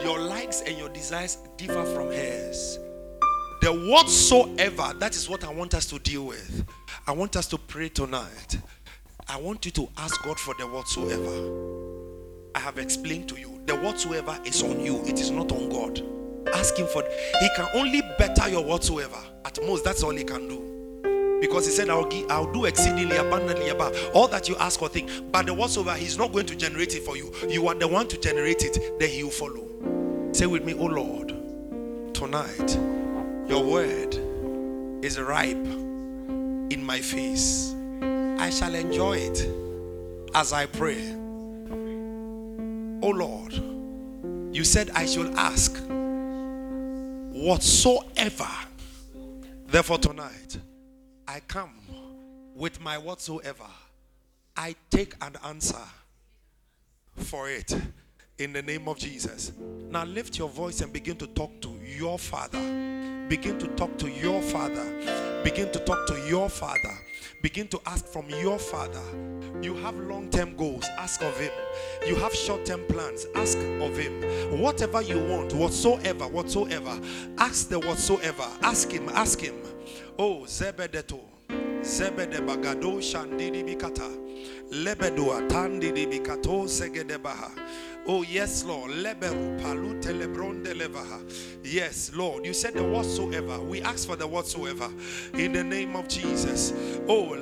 Your 0.04 0.18
likes 0.18 0.60
and 0.60 0.76
your 0.76 0.90
desires 0.90 1.38
differ 1.56 1.84
from 1.84 2.08
hers. 2.08 2.78
The 3.62 3.72
whatsoever, 3.90 4.92
that 4.98 5.16
is 5.16 5.28
what 5.28 5.44
I 5.44 5.52
want 5.52 5.72
us 5.72 5.86
to 5.86 5.98
deal 5.98 6.26
with. 6.26 6.66
I 7.06 7.12
want 7.12 7.34
us 7.36 7.46
to 7.48 7.58
pray 7.58 7.88
tonight. 7.88 8.58
I 9.26 9.38
want 9.38 9.64
you 9.64 9.70
to 9.72 9.88
ask 9.96 10.22
God 10.22 10.38
for 10.38 10.54
the 10.58 10.66
whatsoever. 10.66 12.50
I 12.54 12.60
have 12.60 12.78
explained 12.78 13.28
to 13.30 13.40
you 13.40 13.60
the 13.64 13.76
whatsoever 13.76 14.38
is 14.44 14.62
on 14.62 14.80
you, 14.80 15.02
it 15.04 15.18
is 15.18 15.30
not 15.30 15.50
on 15.52 15.68
God. 15.70 16.02
Ask 16.54 16.76
Him 16.76 16.86
for 16.88 17.02
He 17.40 17.48
can 17.56 17.68
only 17.74 18.02
better 18.18 18.48
your 18.50 18.64
whatsoever. 18.64 19.18
At 19.44 19.58
most, 19.64 19.84
that's 19.84 20.02
all 20.02 20.10
He 20.10 20.24
can 20.24 20.48
do. 20.48 20.79
Because 21.40 21.66
He 21.66 21.72
said, 21.72 21.88
I'll, 21.90 22.04
give, 22.04 22.30
I'll 22.30 22.52
do 22.52 22.66
exceedingly 22.66 23.16
abundantly 23.16 23.68
above 23.70 23.96
all 24.14 24.28
that 24.28 24.48
you 24.48 24.56
ask 24.56 24.80
or 24.82 24.88
think. 24.88 25.10
But 25.32 25.46
the 25.46 25.54
whatsoever, 25.54 25.94
He's 25.94 26.18
not 26.18 26.32
going 26.32 26.46
to 26.46 26.56
generate 26.56 26.94
it 26.94 27.02
for 27.02 27.16
you. 27.16 27.32
You 27.48 27.68
are 27.68 27.74
the 27.74 27.88
one 27.88 28.08
to 28.08 28.18
generate 28.18 28.64
it, 28.64 28.98
then 28.98 29.08
He 29.08 29.22
will 29.22 29.30
follow. 29.30 29.66
Say 30.32 30.46
with 30.46 30.64
me, 30.64 30.74
Oh 30.74 30.86
Lord, 30.86 31.28
tonight, 32.14 32.78
your 33.48 33.64
word 33.64 34.14
is 35.04 35.18
ripe 35.18 35.56
in 35.56 36.84
my 36.84 37.00
face. 37.00 37.74
I 38.02 38.50
shall 38.50 38.74
enjoy 38.74 39.18
it 39.18 39.48
as 40.34 40.52
I 40.52 40.66
pray. 40.66 41.14
Oh 43.02 43.08
Lord, 43.08 43.52
you 44.54 44.62
said 44.64 44.90
I 44.94 45.06
should 45.06 45.34
ask 45.34 45.76
whatsoever. 47.32 48.48
Therefore, 49.66 49.98
tonight, 49.98 50.58
I 51.30 51.38
come 51.46 51.70
with 52.56 52.80
my 52.80 52.98
whatsoever. 52.98 53.68
I 54.56 54.74
take 54.90 55.14
an 55.20 55.36
answer 55.44 55.76
for 57.18 57.48
it 57.48 57.72
in 58.38 58.52
the 58.52 58.60
name 58.62 58.88
of 58.88 58.98
Jesus. 58.98 59.52
Now, 59.90 60.04
lift 60.04 60.38
your 60.38 60.48
voice 60.48 60.80
and 60.80 60.92
begin 60.92 61.16
to 61.18 61.28
talk 61.28 61.52
to 61.60 61.68
your 61.84 62.18
Father. 62.18 62.58
Begin 63.28 63.60
to 63.60 63.68
talk 63.76 63.96
to 63.98 64.10
your 64.10 64.42
Father. 64.42 64.84
Begin 65.44 65.70
to 65.70 65.78
talk 65.84 66.04
to 66.08 66.20
your 66.28 66.48
Father. 66.48 66.98
Begin 67.44 67.68
to 67.68 67.80
ask 67.86 68.06
from 68.06 68.28
your 68.28 68.58
Father. 68.58 69.00
You 69.62 69.76
have 69.76 69.94
long 69.94 70.30
term 70.30 70.56
goals, 70.56 70.84
ask 70.98 71.22
of 71.22 71.38
Him. 71.38 71.52
You 72.08 72.16
have 72.16 72.34
short 72.34 72.64
term 72.64 72.84
plans, 72.88 73.26
ask 73.36 73.56
of 73.56 73.96
Him. 73.96 74.60
Whatever 74.60 75.00
you 75.00 75.20
want, 75.26 75.52
whatsoever, 75.52 76.26
whatsoever, 76.26 77.00
ask 77.38 77.68
the 77.68 77.78
whatsoever. 77.78 78.48
Ask 78.62 78.90
Him, 78.90 79.08
ask 79.10 79.38
Him. 79.38 79.54
Oh, 80.22 80.44
Zebedeto. 80.46 81.18
Zebede 81.80 82.40
bagado 82.42 83.00
shandidi 83.00 83.64
bikata. 83.64 84.06
Lebedua 84.70 85.48
tandidi 85.48 86.06
bikato 86.06 86.68
segedebaha. 86.68 87.50
Oh, 88.12 88.22
yes, 88.22 88.64
Lord. 88.64 88.90
Yes, 91.62 92.12
Lord. 92.12 92.44
You 92.44 92.52
said 92.52 92.74
the 92.74 92.82
whatsoever. 92.82 93.60
We 93.60 93.82
ask 93.82 94.08
for 94.08 94.16
the 94.16 94.26
whatsoever 94.26 94.90
in 95.34 95.52
the 95.52 95.62
name 95.62 95.94
of 95.94 96.08
Jesus. 96.08 96.72
Oh, 97.08 97.36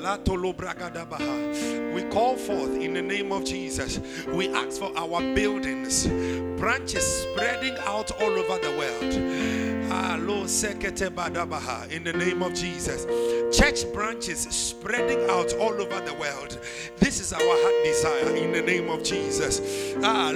we 1.94 2.02
call 2.10 2.36
forth 2.36 2.76
in 2.76 2.92
the 2.92 3.00
name 3.00 3.32
of 3.32 3.46
Jesus. 3.46 3.98
We 4.26 4.52
ask 4.52 4.78
for 4.78 4.92
our 4.94 5.22
buildings, 5.34 6.06
branches 6.60 7.22
spreading 7.22 7.78
out 7.86 8.10
all 8.20 8.30
over 8.30 8.58
the 8.58 8.70
world. 8.76 9.88
Ah. 9.90 10.18
In 11.90 12.04
the 12.04 12.12
name 12.12 12.42
of 12.42 12.52
Jesus. 12.52 13.06
Church 13.56 13.90
branches 13.92 14.40
spreading 14.40 15.28
out 15.30 15.54
all 15.54 15.72
over 15.72 16.00
the 16.00 16.14
world. 16.14 16.58
This 16.98 17.20
is 17.20 17.32
our 17.32 17.40
heart 17.40 17.84
desire 17.84 18.36
in 18.36 18.52
the 18.52 18.62
name 18.62 18.90
of 18.90 19.02
Jesus. 19.02 19.94
Ah, 20.02 20.32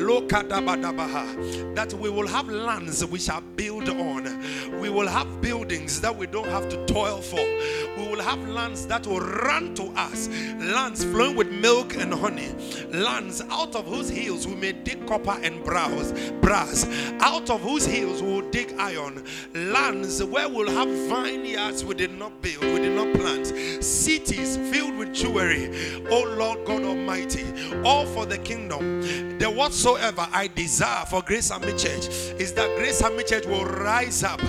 that 1.74 1.92
we 1.94 2.10
will 2.10 2.26
have 2.26 2.48
lands 2.48 3.04
we 3.04 3.18
shall 3.18 3.40
build 3.40 3.88
on. 3.88 4.41
We 4.82 4.90
will 4.90 5.06
have 5.06 5.40
buildings 5.40 6.00
that 6.00 6.16
we 6.16 6.26
don't 6.26 6.48
have 6.48 6.68
to 6.68 6.86
toil 6.86 7.20
for. 7.20 7.36
We 7.36 8.08
will 8.10 8.20
have 8.20 8.48
lands 8.48 8.84
that 8.88 9.06
will 9.06 9.20
run 9.20 9.76
to 9.76 9.84
us. 9.94 10.26
Lands 10.58 11.04
flowing 11.04 11.36
with 11.36 11.52
milk 11.52 11.94
and 11.94 12.12
honey. 12.12 12.52
Lands 12.90 13.42
out 13.48 13.76
of 13.76 13.86
whose 13.86 14.10
hills 14.10 14.44
we 14.44 14.56
may 14.56 14.72
dig 14.72 15.06
copper 15.06 15.38
and 15.40 15.62
brass. 15.62 16.12
brass. 16.40 16.84
Out 17.20 17.48
of 17.48 17.60
whose 17.60 17.86
hills 17.86 18.22
we 18.22 18.32
will 18.32 18.50
dig 18.50 18.74
iron 18.76 19.24
lands 19.54 20.22
where 20.24 20.48
we'll 20.48 20.70
have 20.70 20.88
vineyards 20.88 21.84
we 21.84 21.94
did 21.94 22.12
not 22.18 22.40
build, 22.42 22.62
we 22.62 22.80
did 22.80 22.96
not 22.96 23.14
plant, 23.14 23.46
cities 23.82 24.56
filled 24.56 24.96
with 24.96 25.14
jewelry. 25.14 25.70
Oh 26.10 26.34
Lord 26.38 26.64
God 26.64 26.82
Almighty, 26.82 27.44
all 27.84 28.06
for 28.06 28.26
the 28.26 28.38
kingdom. 28.38 29.38
The 29.38 29.50
whatsoever 29.50 30.26
I 30.32 30.48
desire 30.48 31.04
for 31.06 31.22
Grace 31.22 31.50
Army 31.50 31.72
Church 31.72 32.06
is 32.38 32.52
that 32.54 32.76
Grace 32.78 33.02
Army 33.02 33.24
Church 33.24 33.46
will 33.46 33.64
rise 33.64 34.22
up 34.22 34.40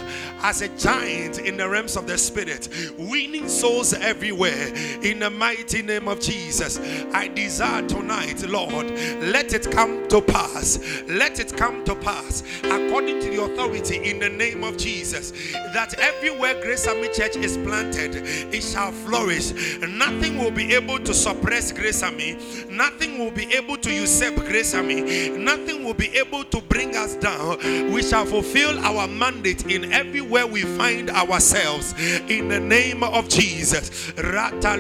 as 0.41 0.61
a 0.61 0.69
giant 0.77 1.39
in 1.39 1.57
the 1.57 1.67
realms 1.67 1.95
of 1.95 2.07
the 2.07 2.17
spirit, 2.17 2.69
winning 2.97 3.47
souls 3.47 3.93
everywhere 3.93 4.67
in 5.01 5.19
the 5.19 5.29
mighty 5.29 5.81
name 5.81 6.07
of 6.07 6.19
Jesus. 6.19 6.79
I 7.13 7.27
desire 7.29 7.87
tonight, 7.87 8.47
Lord, 8.47 8.91
let 9.21 9.53
it 9.53 9.71
come 9.71 10.07
to 10.09 10.21
pass. 10.21 10.79
Let 11.07 11.39
it 11.39 11.55
come 11.55 11.83
to 11.85 11.95
pass 11.95 12.43
according 12.63 13.19
to 13.21 13.29
the 13.29 13.43
authority 13.43 14.09
in 14.09 14.19
the 14.19 14.29
name 14.29 14.63
of 14.63 14.77
Jesus. 14.77 15.31
That 15.73 15.93
everywhere 15.99 16.61
Grace 16.61 16.87
Army 16.87 17.07
Church 17.09 17.35
is 17.35 17.57
planted, 17.57 18.15
it 18.15 18.61
shall 18.61 18.91
flourish. 18.91 19.51
Nothing 19.81 20.37
will 20.37 20.51
be 20.51 20.73
able 20.73 20.99
to 20.99 21.13
suppress 21.13 21.71
Grace 21.71 22.03
Army, 22.03 22.37
nothing 22.69 23.19
will 23.19 23.31
be 23.31 23.53
able 23.53 23.77
to 23.77 23.91
usurp 23.91 24.35
Grace 24.35 24.73
Army, 24.73 25.29
nothing 25.29 25.83
will 25.83 25.93
be 25.93 26.07
able 26.17 26.43
to 26.45 26.61
bring 26.61 26.95
us 26.95 27.15
down. 27.15 27.57
We 27.91 28.03
shall 28.03 28.25
fulfill 28.25 28.77
our 28.79 29.07
mandate 29.07 29.65
in 29.65 29.91
everywhere 30.13 30.45
we 30.45 30.61
find 30.61 31.09
ourselves 31.09 31.95
in 32.29 32.47
the 32.47 32.59
name 32.59 33.03
of 33.03 33.27
Jesus. 33.27 34.11
That 34.11 34.77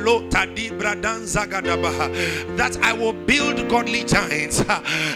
I 2.83 2.93
will 2.93 3.13
build 3.13 3.67
godly 3.67 4.03
giants 4.03 4.63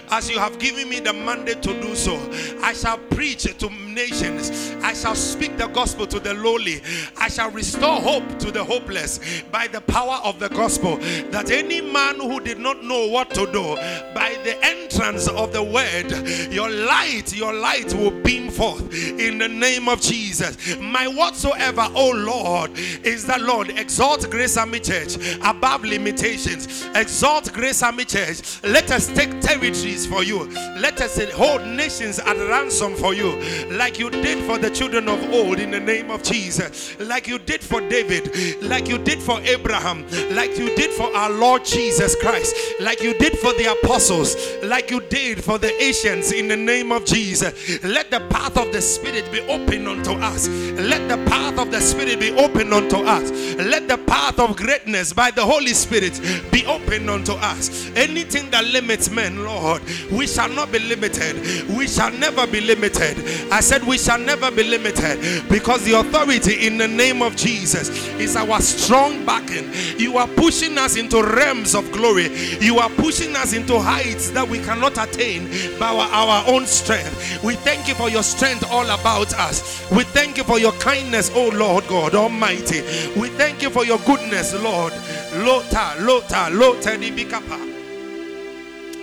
as 0.10 0.28
you 0.28 0.40
have 0.40 0.58
given 0.58 0.90
me 0.90 1.02
the 1.02 1.14
mandate 1.14 1.62
to 1.62 1.80
do 1.80 1.94
so. 1.94 2.18
I 2.64 2.74
shall 2.74 2.98
preach 2.98 3.44
to 3.44 3.70
nations. 3.70 4.76
I 4.84 4.94
shall 4.94 5.14
speak 5.14 5.56
the 5.58 5.68
gospel 5.68 6.08
to 6.08 6.20
the 6.20 6.34
lowly. 6.34 6.82
I 7.16 7.30
shall 7.30 7.52
restore 7.52 8.02
hope 8.02 8.40
to 8.40 8.50
the 8.50 8.64
hopeless 8.64 9.44
by 9.52 9.68
the 9.68 9.82
power 9.82 10.20
of 10.24 10.40
the 10.40 10.50
gospel. 10.50 10.98
That 11.30 11.52
any 11.52 11.82
man 11.82 12.20
who 12.20 12.40
did 12.40 12.58
not 12.58 12.84
know 12.84 13.06
what 13.08 13.30
to 13.36 13.46
do, 13.52 13.76
by 14.16 14.36
the 14.44 14.58
entrance 14.64 15.28
of 15.28 15.54
the 15.54 15.62
word, 15.62 16.12
your 16.52 16.72
light, 16.72 17.36
your 17.36 17.54
light 17.54 17.94
will 17.94 18.10
beam 18.24 18.50
forth 18.50 18.92
in 18.94 19.38
the 19.38 19.48
name 19.48 19.88
of 19.88 20.02
Jesus. 20.08 20.78
My 20.78 21.08
whatsoever, 21.08 21.88
oh 21.94 22.12
Lord, 22.12 22.72
is 22.78 23.26
that 23.26 23.42
Lord, 23.42 23.70
exalt 23.70 24.30
Grace 24.30 24.58
Army 24.58 24.80
Church 24.80 25.18
above 25.44 25.84
limitations. 25.84 26.86
Exalt 26.96 27.52
Grace 27.54 27.84
Army 27.84 28.06
Church. 28.06 28.64
Let 28.64 28.92
us 28.92 29.08
take 29.08 29.40
territories 29.42 30.06
for 30.06 30.24
you. 30.24 30.46
Let 30.78 31.02
us 31.02 31.20
hold 31.34 31.66
nations 31.66 32.20
at 32.20 32.38
ransom 32.38 32.96
for 32.96 33.14
you. 33.14 33.32
Like 33.72 34.00
you 34.00 34.10
did 34.10 34.44
for 34.46 34.58
the 34.58 34.70
children 34.70 35.10
of 35.10 35.22
old 35.34 35.60
in 35.60 35.72
the 35.72 35.80
name 35.80 36.12
of 36.12 36.24
Jesus, 36.24 37.00
like 37.00 37.28
you 37.28 37.40
did 37.40 37.62
for 37.62 37.82
David, 37.82 38.64
like 38.64 38.88
you 38.88 38.98
did 38.98 39.20
for 39.22 39.40
Abraham, 39.42 40.06
like 40.36 40.58
you 40.58 40.76
did 40.76 40.92
for 40.92 41.14
our 41.16 41.30
Lord 41.30 41.66
Jesus 41.66 42.16
Christ, 42.16 42.56
like 42.80 43.02
you 43.02 43.14
did 43.18 43.38
for 43.40 43.54
the 43.54 43.76
apostles, 43.82 44.36
like 44.64 44.92
you 44.92 45.02
did 45.02 45.44
for 45.44 45.58
the 45.58 45.74
Asians 45.82 46.32
in 46.32 46.48
the 46.48 46.56
name 46.58 46.92
of 46.92 47.06
Jesus. 47.06 47.84
Let 47.84 48.12
the 48.12 48.22
path 48.30 48.58
of 48.58 48.72
the 48.72 48.82
Spirit 48.82 49.32
be 49.32 49.42
open 49.42 49.88
unto 49.98 50.12
us. 50.22 50.48
Let 50.48 51.08
the 51.08 51.18
path 51.30 51.58
of 51.58 51.72
the 51.72 51.80
Spirit 51.80 52.20
be 52.20 52.32
open 52.32 52.74
unto 52.74 52.98
us. 52.98 53.32
Let 53.56 53.88
the 53.88 53.98
path 53.98 54.40
of 54.40 54.58
greatness 54.58 55.14
by 55.14 55.32
the 55.32 55.46
Holy 55.46 55.74
Spirit 55.74 56.20
be 56.52 56.66
open 56.66 57.10
unto 57.10 57.34
us. 57.34 57.90
Anything 57.96 58.50
that 58.52 58.66
limits 58.66 59.10
men, 59.10 59.44
Lord, 59.44 59.82
we 60.12 60.28
shall 60.28 60.50
not 60.50 60.72
be 60.72 60.80
limited. 60.80 61.36
We 61.70 61.88
shall 61.88 62.12
never 62.12 62.46
be 62.46 62.60
limited. 62.60 63.18
I 63.52 63.62
said, 63.62 63.78
said 63.78 63.88
we 63.88 63.98
shall 63.98 64.20
never 64.20 64.50
be 64.52 64.64
limited 64.64 65.48
because 65.50 65.84
the 65.84 65.94
authority 65.94 66.66
in 66.66 66.78
the 66.78 66.88
name 66.88 67.22
of 67.22 67.36
Jesus 67.36 67.90
is 68.20 68.36
our 68.36 68.60
strong 68.62 69.26
backing. 69.26 69.70
You 69.98 70.18
are 70.18 70.28
pushing 70.28 70.78
us 70.78 70.98
into 70.98 71.22
realms 71.22 71.76
of 71.76 71.92
glory. 71.92 72.28
You 72.60 72.80
are 72.80 72.90
pushing 72.90 73.36
us 73.36 73.54
into 73.54 73.80
heights 73.80 74.32
that 74.32 74.48
we 74.48 74.60
cannot 74.60 74.98
attain 74.98 75.48
by 75.80 75.88
our, 75.88 76.08
our 76.10 76.48
own 76.48 76.66
strength. 76.66 77.44
We 77.44 77.56
thank 77.56 77.88
you 77.88 77.94
for 77.96 78.10
your 78.10 78.24
strength 78.24 78.66
all 78.72 78.86
about 78.86 79.34
us. 79.36 79.87
We 79.96 80.04
thank 80.04 80.38
you 80.38 80.44
for 80.44 80.60
your 80.60 80.74
kindness, 80.74 81.32
oh 81.34 81.50
Lord 81.54 81.88
God 81.88 82.14
Almighty. 82.14 82.82
We 83.20 83.30
thank 83.30 83.62
you 83.62 83.70
for 83.70 83.86
your 83.86 84.00
goodness, 84.00 84.54
Lord. 84.54 84.94
Lota, 85.38 85.96
Lota, 86.00 86.50
Lota, 86.52 86.90
Nibikapa. 86.90 87.77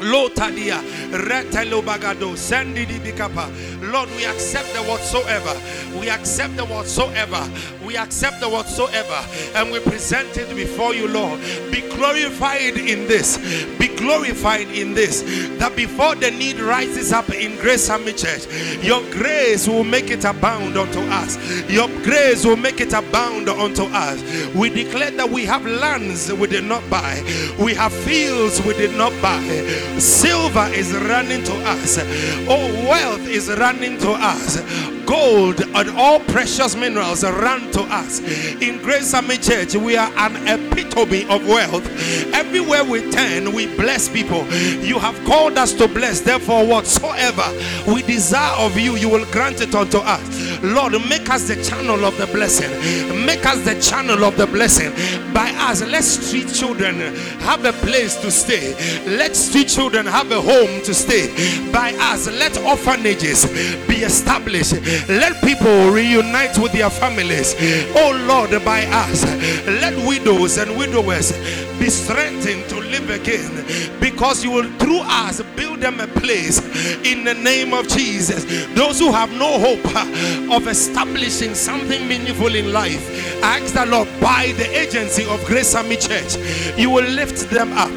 Lotadia, 0.00 0.80
Retelobagado, 1.10 2.36
Sandidibikapa. 2.36 3.50
Lord, 3.92 4.08
we 4.16 4.24
accept 4.24 4.72
the 4.74 4.82
whatsoever. 4.82 5.54
We 5.98 6.10
accept 6.10 6.56
the 6.56 6.64
whatsoever. 6.64 7.48
We 7.86 7.96
accept 7.96 8.40
the 8.40 8.48
whatsoever. 8.48 9.24
And 9.54 9.70
we 9.70 9.80
present 9.80 10.36
it 10.36 10.54
before 10.54 10.94
you, 10.94 11.08
Lord. 11.08 11.40
Be 11.70 11.82
glorified 11.96 12.76
in 12.76 13.06
this. 13.06 13.38
Be 13.78 13.88
glorified 13.88 14.68
in 14.68 14.94
this 14.94 15.22
that 15.58 15.74
before 15.76 16.14
the 16.14 16.30
need 16.30 16.58
rises 16.58 17.12
up 17.12 17.30
in 17.30 17.56
Grace 17.56 17.88
Army 17.88 18.12
Church, 18.12 18.46
your 18.82 19.00
grace 19.10 19.66
will 19.68 19.84
make 19.84 20.10
it 20.10 20.24
abound 20.24 20.76
unto 20.76 21.00
us. 21.00 21.38
Your 21.70 21.88
grace 22.02 22.44
will 22.44 22.56
make 22.56 22.80
it 22.80 22.92
abound 22.92 23.48
unto 23.48 23.84
us. 23.84 24.20
We 24.54 24.68
declare 24.70 25.10
that 25.12 25.30
we 25.30 25.44
have 25.44 25.64
lands 25.64 26.32
we 26.32 26.46
did 26.48 26.64
not 26.64 26.88
buy, 26.90 27.22
we 27.58 27.74
have 27.74 27.92
fields 27.92 28.60
we 28.66 28.74
did 28.74 28.96
not 28.96 29.12
buy. 29.22 29.42
Silver 29.98 30.68
is 30.74 30.92
running 30.92 31.44
to 31.44 31.52
us, 31.66 31.98
oh, 32.48 32.86
wealth 32.88 33.26
is 33.28 33.48
running 33.48 33.98
to 33.98 34.10
us 34.10 34.60
gold 35.06 35.60
and 35.60 35.90
all 35.90 36.20
precious 36.20 36.74
minerals 36.76 37.24
run 37.24 37.70
to 37.72 37.82
us. 37.82 38.20
In 38.60 38.78
Grace 38.78 39.14
Army 39.14 39.36
Church, 39.36 39.74
we 39.74 39.96
are 39.96 40.10
an 40.16 40.36
epitome 40.48 41.28
of 41.28 41.46
wealth. 41.46 41.86
Everywhere 42.34 42.84
we 42.84 43.10
turn, 43.10 43.52
we 43.52 43.66
bless 43.76 44.08
people. 44.08 44.46
You 44.82 44.98
have 44.98 45.16
called 45.24 45.58
us 45.58 45.72
to 45.74 45.88
bless, 45.88 46.20
therefore, 46.20 46.66
whatsoever 46.66 47.44
we 47.86 48.02
desire 48.02 48.56
of 48.58 48.78
you, 48.78 48.96
you 48.96 49.08
will 49.08 49.26
grant 49.26 49.60
it 49.60 49.74
unto 49.74 49.98
us. 49.98 50.62
Lord, 50.62 50.92
make 51.08 51.28
us 51.30 51.48
the 51.48 51.62
channel 51.62 52.04
of 52.04 52.16
the 52.16 52.26
blessing. 52.26 52.70
Make 53.26 53.44
us 53.46 53.64
the 53.64 53.80
channel 53.80 54.24
of 54.24 54.36
the 54.36 54.46
blessing. 54.46 54.92
By 55.32 55.50
us, 55.58 55.82
let 55.82 56.04
street 56.04 56.52
children 56.52 56.98
have 57.40 57.64
a 57.64 57.72
place 57.72 58.16
to 58.16 58.30
stay. 58.30 58.74
Let 59.04 59.36
street 59.36 59.68
children 59.74 60.06
have 60.06 60.30
a 60.30 60.40
home 60.40 60.82
to 60.82 60.94
stay. 60.94 61.26
By 61.72 61.92
us, 61.98 62.26
let 62.28 62.56
orphanages 62.58 63.46
be 63.88 63.96
established. 64.04 64.74
Let 65.08 65.42
people 65.42 65.90
reunite 65.90 66.56
with 66.58 66.72
their 66.72 66.90
families. 66.90 67.54
Oh 67.96 68.24
Lord, 68.28 68.50
by 68.64 68.84
us, 68.86 69.24
let 69.66 69.96
widows 70.06 70.58
and 70.58 70.76
widowers 70.76 71.32
be 71.78 71.90
strengthened 71.90 72.68
to 72.68 72.76
live 72.76 73.10
again 73.10 73.64
because 74.00 74.44
you 74.44 74.50
will 74.50 74.70
through 74.78 75.00
us 75.00 75.42
build 75.56 75.80
them 75.80 75.98
a 76.00 76.06
place 76.06 76.60
in 77.04 77.24
the 77.24 77.34
name 77.34 77.74
of 77.74 77.88
Jesus. 77.88 78.44
Those 78.74 78.98
who 79.00 79.10
have 79.10 79.32
no 79.32 79.58
hope 79.58 80.52
of 80.54 80.68
establishing 80.68 81.54
something 81.54 82.06
meaningful 82.06 82.54
in 82.54 82.72
life, 82.72 83.42
ask 83.42 83.74
the 83.74 83.86
Lord 83.86 84.08
by 84.20 84.52
the 84.56 84.68
agency 84.78 85.24
of 85.26 85.44
Grace 85.44 85.74
Army 85.74 85.96
Church, 85.96 86.36
you 86.78 86.90
will 86.90 87.08
lift 87.10 87.50
them 87.50 87.72
up, 87.72 87.90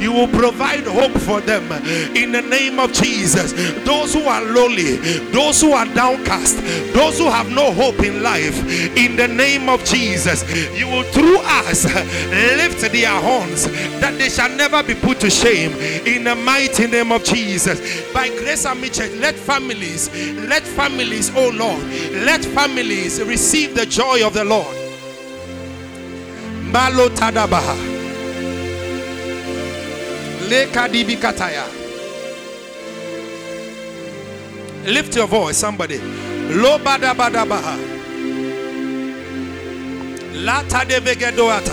you 0.00 0.12
will 0.12 0.28
provide 0.28 0.84
hope 0.84 1.21
for 1.22 1.40
them 1.40 1.70
in 2.16 2.32
the 2.32 2.42
name 2.42 2.78
of 2.78 2.92
Jesus. 2.92 3.52
Those 3.84 4.14
who 4.14 4.22
are 4.24 4.42
lowly, 4.42 4.96
those 5.30 5.60
who 5.60 5.72
are 5.72 5.86
downcast, 5.86 6.56
those 6.94 7.18
who 7.18 7.30
have 7.30 7.50
no 7.50 7.72
hope 7.72 8.00
in 8.00 8.22
life, 8.22 8.58
in 8.96 9.16
the 9.16 9.28
name 9.28 9.68
of 9.68 9.84
Jesus, 9.84 10.42
you 10.78 10.86
will 10.86 11.04
through 11.04 11.38
us 11.38 11.84
lift 12.56 12.80
their 12.92 13.20
horns 13.20 13.66
that 14.00 14.16
they 14.18 14.28
shall 14.28 14.50
never 14.56 14.82
be 14.82 14.94
put 14.94 15.20
to 15.20 15.30
shame 15.30 15.72
in 16.06 16.24
the 16.24 16.34
mighty 16.34 16.86
name 16.86 17.12
of 17.12 17.24
Jesus. 17.24 17.80
By 18.12 18.28
Grace 18.28 18.66
Army 18.66 18.88
Church, 18.88 19.12
let 19.18 19.34
families, 19.34 20.10
let 20.48 20.62
families, 20.62 21.30
oh 21.34 21.50
Lord, 21.50 21.82
let 22.24 22.44
families 22.44 23.22
receive 23.22 23.74
the 23.74 23.86
joy 23.86 24.26
of 24.26 24.34
the 24.34 24.44
Lord. 24.44 24.76
Malo 26.72 27.08
Tadabaha. 27.10 28.01
Lift 34.84 35.16
your 35.16 35.26
voice, 35.26 35.56
somebody. 35.56 35.96
Lo 36.50 36.78
Badabadabaha. 36.78 37.78
Lata 40.44 40.84
de 40.84 41.00
Vegedoata. 41.00 41.72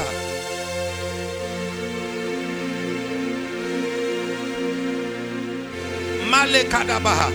Male 6.30 6.64
Kadabaha. 6.70 7.30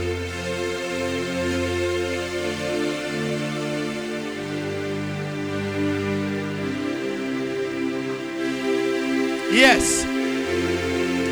Yes. 9.53 10.13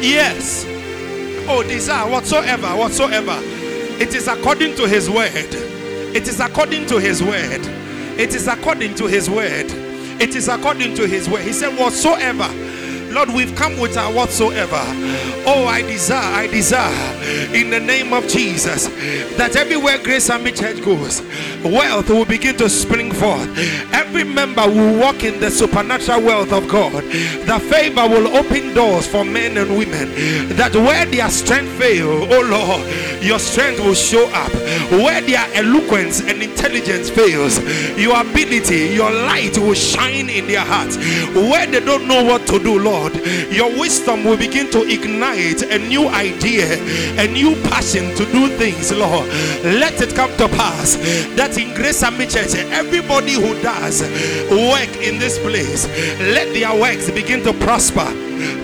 Yes. 0.03 0.64
Oh, 1.48 1.62
desire 1.62 2.11
whatsoever, 2.11 2.66
whatsoever. 2.76 3.38
It 4.00 4.14
is 4.16 4.26
according 4.26 4.74
to 4.74 4.88
his 4.88 5.09
word. 5.09 5.30
It 5.32 6.26
is 6.26 6.40
according 6.40 6.86
to 6.86 6.98
his 6.98 7.22
word. 7.22 7.61
It 8.18 8.34
is 8.34 8.48
according 8.48 8.96
to 8.96 9.07
his 9.07 9.30
word. 9.30 9.66
It 10.20 10.34
is 10.34 10.48
according 10.48 10.96
to 10.96 11.07
his 11.07 11.28
word. 11.28 11.42
He 11.42 11.53
said, 11.53 11.78
Whatsoever 11.78 12.48
Lord, 13.12 13.28
we've 13.28 13.54
come 13.54 13.78
with 13.78 13.98
our 13.98 14.10
whatsoever. 14.10 14.80
Oh, 15.44 15.66
I 15.68 15.82
desire, 15.82 16.34
I 16.34 16.46
desire 16.46 17.54
in 17.54 17.68
the 17.68 17.78
name 17.78 18.14
of 18.14 18.26
Jesus 18.26 18.86
that 19.36 19.54
everywhere 19.54 19.98
Grace 20.02 20.30
Army 20.30 20.52
Church 20.52 20.82
goes, 20.82 21.20
wealth 21.62 22.08
will 22.08 22.24
begin 22.24 22.56
to 22.56 22.70
spring 22.70 23.12
forth. 23.12 23.50
Every 23.92 24.24
member 24.24 24.66
will 24.66 24.98
walk 24.98 25.24
in 25.24 25.40
the 25.40 25.50
supernatural 25.50 26.22
wealth 26.22 26.52
of 26.52 26.68
God. 26.68 27.04
The 27.04 27.60
favor 27.70 28.08
will 28.08 28.34
open 28.34 28.72
doors 28.72 29.06
for 29.06 29.24
men 29.24 29.58
and 29.58 29.76
women. 29.76 30.08
That 30.56 30.74
where 30.74 31.04
their 31.04 31.28
strength 31.28 31.72
fail, 31.72 32.08
oh 32.08 32.40
Lord, 32.40 33.22
your 33.22 33.38
strength 33.38 33.80
will 33.80 33.94
show 33.94 34.26
up. 34.32 34.52
Where 34.90 35.20
their 35.20 35.46
eloquence 35.54 36.22
and 36.22 36.42
intelligence 36.42 37.10
fails, 37.10 37.58
your 37.98 38.18
ability, 38.18 38.94
your 38.94 39.10
light 39.10 39.58
will 39.58 39.74
shine 39.74 40.30
in 40.30 40.46
their 40.46 40.64
hearts. 40.64 40.96
Where 41.34 41.66
they 41.66 41.80
don't 41.80 42.08
know 42.08 42.24
what 42.24 42.46
to 42.46 42.58
do, 42.58 42.78
Lord 42.78 43.01
Lord, 43.03 43.16
your 43.50 43.70
wisdom 43.78 44.24
will 44.24 44.36
begin 44.36 44.70
to 44.70 44.82
ignite 44.82 45.62
a 45.62 45.78
new 45.78 46.09
idea, 46.09 46.66
a 47.20 47.26
new 47.26 47.61
passion 47.62 48.14
to 48.16 48.24
do 48.30 48.48
things, 48.57 48.92
Lord. 48.92 49.26
Let 49.64 50.00
it 50.00 50.14
come 50.14 50.30
to 50.36 50.48
pass 50.48 50.96
that 51.36 51.59
in 51.59 51.74
Grace 51.74 52.03
Army 52.03 52.26
Church, 52.26 52.55
everybody 52.55 53.32
who 53.32 53.61
does 53.61 54.03
work 54.50 54.96
in 55.03 55.18
this 55.18 55.38
place, 55.38 55.86
let 56.20 56.53
their 56.55 56.78
works 56.78 57.11
begin 57.11 57.42
to 57.42 57.53
prosper 57.53 58.07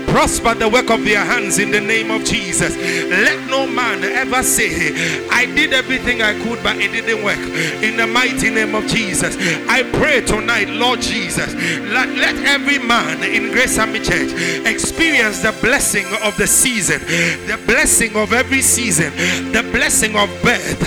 prosper 0.09 0.55
the 0.55 0.69
work 0.69 0.91
of 0.91 1.05
their 1.05 1.25
hands 1.25 1.59
in 1.59 1.71
the 1.71 1.81
name 1.81 2.11
of 2.11 2.25
Jesus. 2.25 2.77
Let 2.77 3.49
no 3.49 3.67
man 3.67 4.03
ever 4.03 4.43
say, 4.43 5.27
I 5.31 5.47
did 5.47 5.73
everything 5.73 6.23
I 6.23 6.33
could, 6.43 6.63
but 6.63 6.77
it 6.77 6.93
didn't 6.93 7.23
work. 7.23 7.39
In 7.83 7.97
the 7.97 8.07
mighty 8.07 8.51
name 8.51 8.75
of 8.75 8.87
Jesus, 8.87 9.37
I 9.69 9.83
pray 10.01 10.23
tonight, 10.23 10.69
Lord 10.71 11.01
Jesus, 11.01 11.55
let, 11.55 12.09
let 12.17 12.37
every 12.47 12.79
man 12.79 13.23
in 13.23 13.53
Grace 13.53 13.79
Army 13.79 14.01
Church 14.01 14.28
experience 14.67 15.43
the 15.43 15.53
blessing 15.61 16.07
of 16.23 16.37
the 16.37 16.47
season, 16.47 17.01
the 17.47 17.59
blessing 17.67 18.15
of 18.17 18.33
every 18.33 18.63
season, 18.63 19.13
the 19.53 19.63
blessing 19.73 20.17
of 20.17 20.29
birth, 20.43 20.81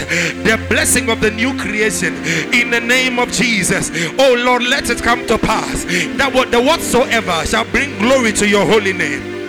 the 0.44 0.64
blessing 0.70 1.10
of 1.10 1.22
the 1.22 1.32
new 1.32 1.58
creation 1.58 2.14
in 2.54 2.70
the 2.70 2.80
name 2.80 3.20
of 3.20 3.32
Jesus. 3.32 3.92
Oh 4.20 4.36
Lord, 4.38 4.64
let 4.64 4.90
it 4.90 5.02
come 5.02 5.26
to 5.28 5.38
pass 5.38 5.86
that 6.18 6.32
what 6.34 6.52
the 6.52 6.62
whatsoever 6.62 7.46
shall 7.46 7.66
bring 7.66 7.98
glory 8.00 8.32
to 8.34 8.48
your 8.48 8.66
holy 8.66 8.94
name 8.94 9.41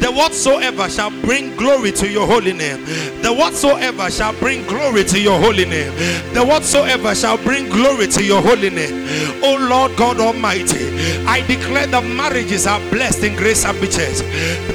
the 0.00 0.10
whatsoever 0.12 0.88
shall 0.88 1.10
bring 1.22 1.56
glory 1.56 1.92
to 1.92 2.08
your 2.08 2.26
holy 2.26 2.52
name. 2.52 2.84
The 3.22 3.32
whatsoever 3.32 4.10
shall 4.10 4.32
bring 4.34 4.66
glory 4.66 5.04
to 5.04 5.20
your 5.20 5.38
holy 5.40 5.64
name. 5.64 5.92
The 6.34 6.44
whatsoever 6.44 7.14
shall 7.14 7.38
bring 7.38 7.68
glory 7.68 8.06
to 8.08 8.22
your 8.24 8.42
holy 8.42 8.70
name. 8.70 9.06
Oh 9.42 9.56
Lord 9.68 9.96
God 9.96 10.20
Almighty, 10.20 10.86
I 11.26 11.44
declare 11.46 11.86
that 11.88 12.04
marriages 12.04 12.66
are 12.66 12.80
blessed 12.90 13.24
in 13.24 13.36
Grace 13.36 13.64
Army 13.64 13.88
Church. 13.88 14.20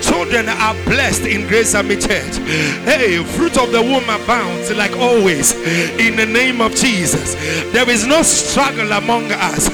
Children 0.03 0.49
are 0.49 0.73
blessed 0.85 1.25
in 1.25 1.47
Grace 1.47 1.75
Army 1.75 1.95
Church. 1.95 2.37
Hey, 2.83 3.23
fruit 3.23 3.57
of 3.57 3.71
the 3.71 3.81
womb 3.81 4.09
abounds 4.09 4.71
like 4.75 4.91
always 4.97 5.53
in 5.99 6.15
the 6.15 6.25
name 6.25 6.61
of 6.61 6.73
Jesus. 6.75 7.35
There 7.71 7.89
is 7.89 8.05
no 8.05 8.21
struggle 8.23 8.91
among 8.91 9.31
us. 9.31 9.69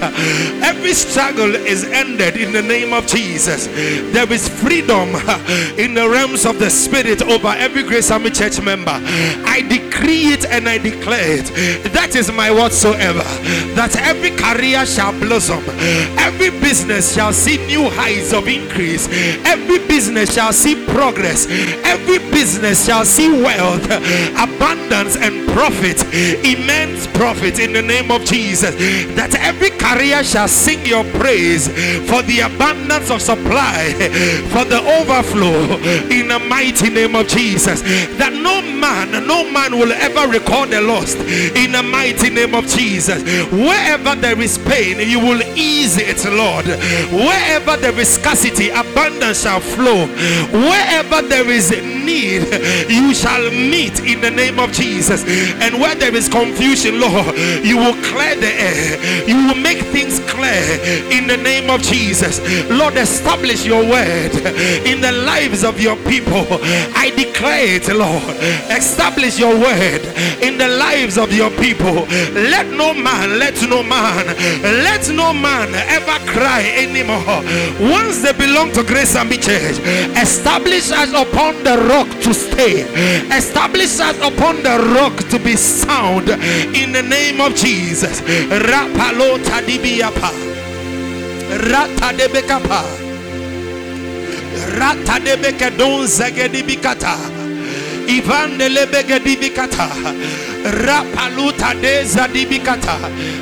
Every 0.64 0.94
struggle 0.94 1.56
is 1.56 1.84
ended 1.86 2.38
in 2.38 2.52
the 2.52 2.62
name 2.62 2.94
of 2.94 3.08
Jesus. 3.08 3.68
There 4.14 4.32
is 4.32 4.48
freedom 4.48 5.14
in 5.78 5.94
the 5.94 6.08
realms 6.10 6.46
of 6.46 6.60
the 6.60 6.70
spirit 6.70 7.22
over 7.22 7.50
every 7.50 7.84
Grace 7.84 8.12
Army 8.12 8.30
church 8.30 8.62
member. 8.62 9.00
I 9.46 9.62
decree 9.68 10.34
it 10.34 10.46
and 10.46 10.68
I 10.68 10.78
declare 10.78 11.40
it. 11.40 11.94
That 11.94 12.16
is 12.16 12.32
my 12.32 12.52
whatsoever. 12.52 13.24
That 13.76 13.96
every 13.98 14.32
career 14.32 14.86
shall 14.86 15.12
blossom, 15.20 15.64
every 16.18 16.50
business 16.50 17.14
shall 17.14 17.34
see 17.34 17.58
new 17.68 17.90
heights 17.90 18.34
of 18.34 18.48
increase, 18.48 19.08
every 19.46 19.80
business 19.88 20.34
shall 20.34 20.54
see 20.54 20.87
progress, 20.88 21.48
every 21.84 22.20
business 22.32 22.86
shall 22.86 23.06
see 23.06 23.30
wealth, 23.30 23.84
abundance, 24.38 25.16
and 25.18 25.48
profit, 25.50 26.02
immense 26.46 27.08
profit 27.08 27.60
in 27.60 27.74
the 27.74 27.82
name 27.82 28.12
of 28.12 28.24
Jesus. 28.24 28.76
That 29.16 29.36
every 29.36 29.72
career 29.72 30.24
shall 30.24 30.48
sing 30.48 30.86
your 30.86 31.04
praise 31.20 31.68
for 32.10 32.22
the 32.24 32.42
abundance 32.42 33.10
of 33.10 33.22
supply, 33.22 33.94
for 34.54 34.66
the 34.66 34.82
overflow 35.00 35.78
in 36.10 36.28
the 36.28 36.40
mighty 36.48 36.90
name 36.90 37.16
of 37.16 37.28
Jesus. 37.28 37.82
That 38.18 38.34
no 38.34 38.62
man, 38.62 39.28
no 39.28 39.50
man 39.50 39.78
will 39.78 39.92
ever 39.92 40.28
record 40.32 40.70
the 40.70 40.82
lost 40.82 41.18
in 41.18 41.72
the 41.72 41.84
mighty 41.84 42.30
name 42.30 42.54
of 42.54 42.68
Jesus. 42.68 43.24
Wherever 43.52 44.16
there 44.16 44.40
is 44.40 44.58
pain, 44.58 45.00
you 45.00 45.20
will 45.20 45.42
ease 45.56 45.98
it, 45.98 46.24
Lord. 46.26 46.66
Wherever 47.12 47.78
there 47.78 47.98
is 48.00 48.10
scarcity, 48.10 48.70
abundance 48.70 49.44
shall 49.44 49.60
flow. 49.60 50.08
Wherever 50.78 51.28
there 51.28 51.50
is 51.50 51.72
need, 51.72 52.44
you 52.88 53.12
shall 53.14 53.50
meet 53.50 54.00
in 54.02 54.22
the 54.22 54.30
name 54.30 54.60
of 54.60 54.72
Jesus. 54.72 55.24
And 55.60 55.82
where 55.82 55.96
there 55.96 56.16
is 56.16 56.30
confusion, 56.30 57.00
Lord, 57.00 57.36
you 57.66 57.78
will 57.78 57.98
clear 58.04 58.36
the 58.36 58.54
air. 58.54 59.28
You 59.28 59.48
will 59.48 59.56
make 59.56 59.80
things 59.96 60.20
clear 60.30 60.68
in 61.10 61.26
the 61.26 61.38
name 61.38 61.72
of 61.72 61.82
Jesus. 61.82 62.40
Lord, 62.70 62.96
establish 62.96 63.66
your 63.66 63.82
word 63.82 64.36
in 64.86 65.02
the 65.02 65.12
lives 65.26 65.64
of 65.64 65.82
your 65.82 65.96
people. 66.06 66.46
I 66.94 67.10
declare 67.16 67.37
it, 67.46 67.88
Lord. 67.94 68.38
Establish 68.72 69.40
your 69.40 69.58
word 69.58 70.02
in 70.42 70.58
the 70.58 70.68
lives 70.68 71.18
of 71.18 71.34
your 71.34 71.52
people. 71.52 72.06
Let 72.34 72.68
no 72.68 72.94
man, 72.94 73.40
let 73.40 73.62
no 73.70 73.84
man, 73.84 74.26
let 74.84 75.10
no 75.10 75.34
man 75.34 75.74
ever 75.76 76.18
cry 76.32 76.64
anymore. 76.76 77.44
Once 77.80 78.22
they 78.22 78.34
belong 78.34 78.72
to 78.74 78.84
Grace 78.84 79.16
Army 79.16 79.38
Church, 79.38 79.80
establish 80.18 80.92
us 80.92 81.10
upon 81.14 81.64
the 81.64 81.78
rock 81.90 82.10
to 82.22 82.34
stay. 82.34 82.82
Establish 83.36 84.00
us 84.00 84.18
upon 84.18 84.64
the 84.64 84.78
rock 84.96 85.16
to 85.30 85.40
be 85.40 85.56
sound 85.56 86.30
in 86.76 86.92
the 86.92 87.04
name 87.04 87.42
of 87.42 87.56
Jesus. 87.56 88.22
Rapalo 88.22 89.38
tadibiapa. 89.44 90.32
Rata 91.50 92.14
de 92.14 92.28
Rata 94.76 95.20
de 95.20 95.38
bekedon 95.38 96.08
zegedibikata. 96.08 97.16
Ivan 98.08 98.58
de 98.58 98.70
lebegedibikata. 98.70 99.88
Rapaluta 100.64 101.74
de 101.82 102.04
zadibikata. 102.06 102.98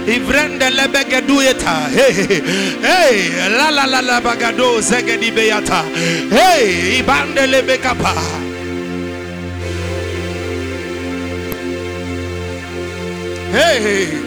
Ivrende 0.08 0.70
lebegedueta. 0.70 1.90
Hey, 1.90 2.42
hey, 2.82 3.50
la 3.58 3.70
la 3.70 3.86
la 3.86 4.02
la 4.02 4.22
bagado 4.22 4.82
zegedibeata. 4.82 5.84
Hey, 6.30 7.00
ibande 7.00 7.48
lebekapa. 7.48 8.14
Hey, 13.52 14.25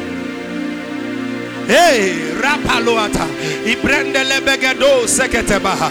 hey, 1.69 2.35
rapaloata. 2.41 3.27
Ibrende 3.64 4.25
lebegedo 4.25 5.07
seketebaha. 5.07 5.91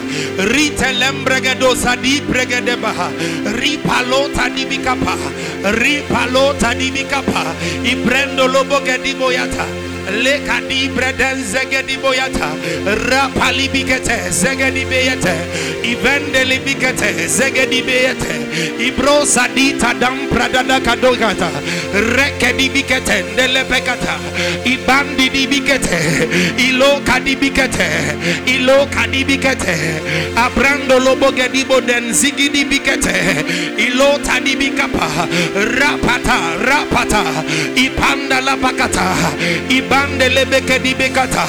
Rite 0.49 0.91
lembregedo 0.97 1.75
sadi 1.75 2.21
pregedebaha. 2.21 3.09
Ripalota 3.53 4.49
dibikapa. 4.49 5.15
Ripalota 5.78 6.73
dibikapa. 6.73 7.53
Ibrendo 7.86 8.47
lobogediboyata. 8.47 9.65
Lekadi 10.11 10.87
breden 10.95 11.43
zegedi 11.43 11.97
boyata. 11.97 12.55
Rapali 13.09 13.67
bikete 13.67 14.31
zegedi 14.31 14.85
beyete. 14.85 15.35
Ivende 15.83 16.45
libikete 16.45 17.27
zegedi 17.27 17.81
beyete. 17.83 18.33
Ibro 18.87 19.25
sadita 19.25 19.93
dam 19.99 20.27
pradada 20.31 20.79
kadogata. 20.79 21.49
Rekedi 22.15 22.69
bikete 22.69 23.23
ndele 23.33 23.63
pekata 23.63 24.15
ibandi 24.65 25.29
di 25.29 25.47
bikete 25.47 25.99
ilo 26.57 27.01
kadi 27.05 27.35
bikete 27.35 27.87
ilo 28.45 28.87
kadi 28.87 29.25
bikete. 29.25 29.75
Abrando 30.35 30.99
lobo 30.99 31.31
gedibo 31.31 31.81
den 31.81 32.13
zigidi 32.13 32.63
bikete. 32.63 33.43
Ilo 33.77 34.19
bikapa. 34.59 35.27
Rapata 35.55 36.37
rapata. 36.63 37.23
Ipanda 37.75 38.41
la 38.41 38.55
pakata 38.55 39.15
ibanda 39.69 39.96
bande 39.97 40.29
lebeke 40.29 40.77
di 40.79 40.93
bekata 40.93 41.45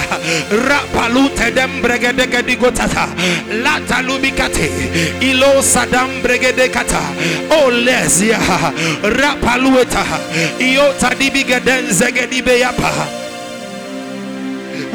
rapalute 0.69 1.53
dem 1.53 1.81
bregede 1.85 2.25
di 2.45 2.57
gotata 2.57 3.05
lata 3.61 4.01
lubikate 4.01 4.71
ilo 5.21 5.61
sadam 5.61 6.09
bregede 6.23 6.71
kata. 6.71 7.03
O 7.61 7.69
lesia 7.69 8.39
rapalueta 9.03 10.05
iota 10.59 11.13
di 11.19 11.29
bigeden 11.31 11.93
zegedi 11.93 12.41
beyapa 12.41 13.28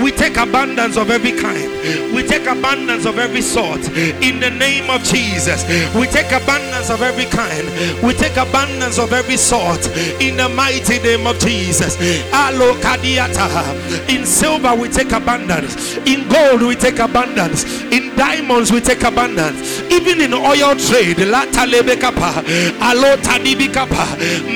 we 0.01 0.11
take 0.11 0.37
abundance 0.37 0.97
of 0.97 1.09
every 1.09 1.31
kind. 1.31 1.71
We 2.13 2.23
take 2.23 2.45
abundance 2.47 3.05
of 3.05 3.17
every 3.17 3.41
sort. 3.41 3.81
In 4.21 4.39
the 4.39 4.49
name 4.49 4.89
of 4.89 5.03
Jesus. 5.03 5.63
We 5.95 6.07
take 6.07 6.31
abundance 6.31 6.89
of 6.89 7.01
every 7.01 7.25
kind. 7.25 7.65
We 8.03 8.13
take 8.13 8.37
abundance 8.37 8.99
of 8.99 9.13
every 9.13 9.37
sort. 9.37 9.85
In 10.21 10.37
the 10.37 10.49
mighty 10.49 10.99
name 10.99 11.27
of 11.27 11.39
Jesus. 11.39 11.97
In 14.09 14.25
silver 14.25 14.75
we 14.75 14.89
take 14.89 15.11
abundance. 15.11 15.97
In 16.05 16.27
gold 16.29 16.61
we 16.61 16.75
take 16.75 16.99
abundance. 16.99 17.63
In 17.91 18.12
diamonds 18.15 18.71
we 18.71 18.79
take 18.81 19.03
abundance. 19.03 19.81
Even 19.91 20.21
in 20.21 20.33
oil 20.33 20.75
trade. 20.75 21.17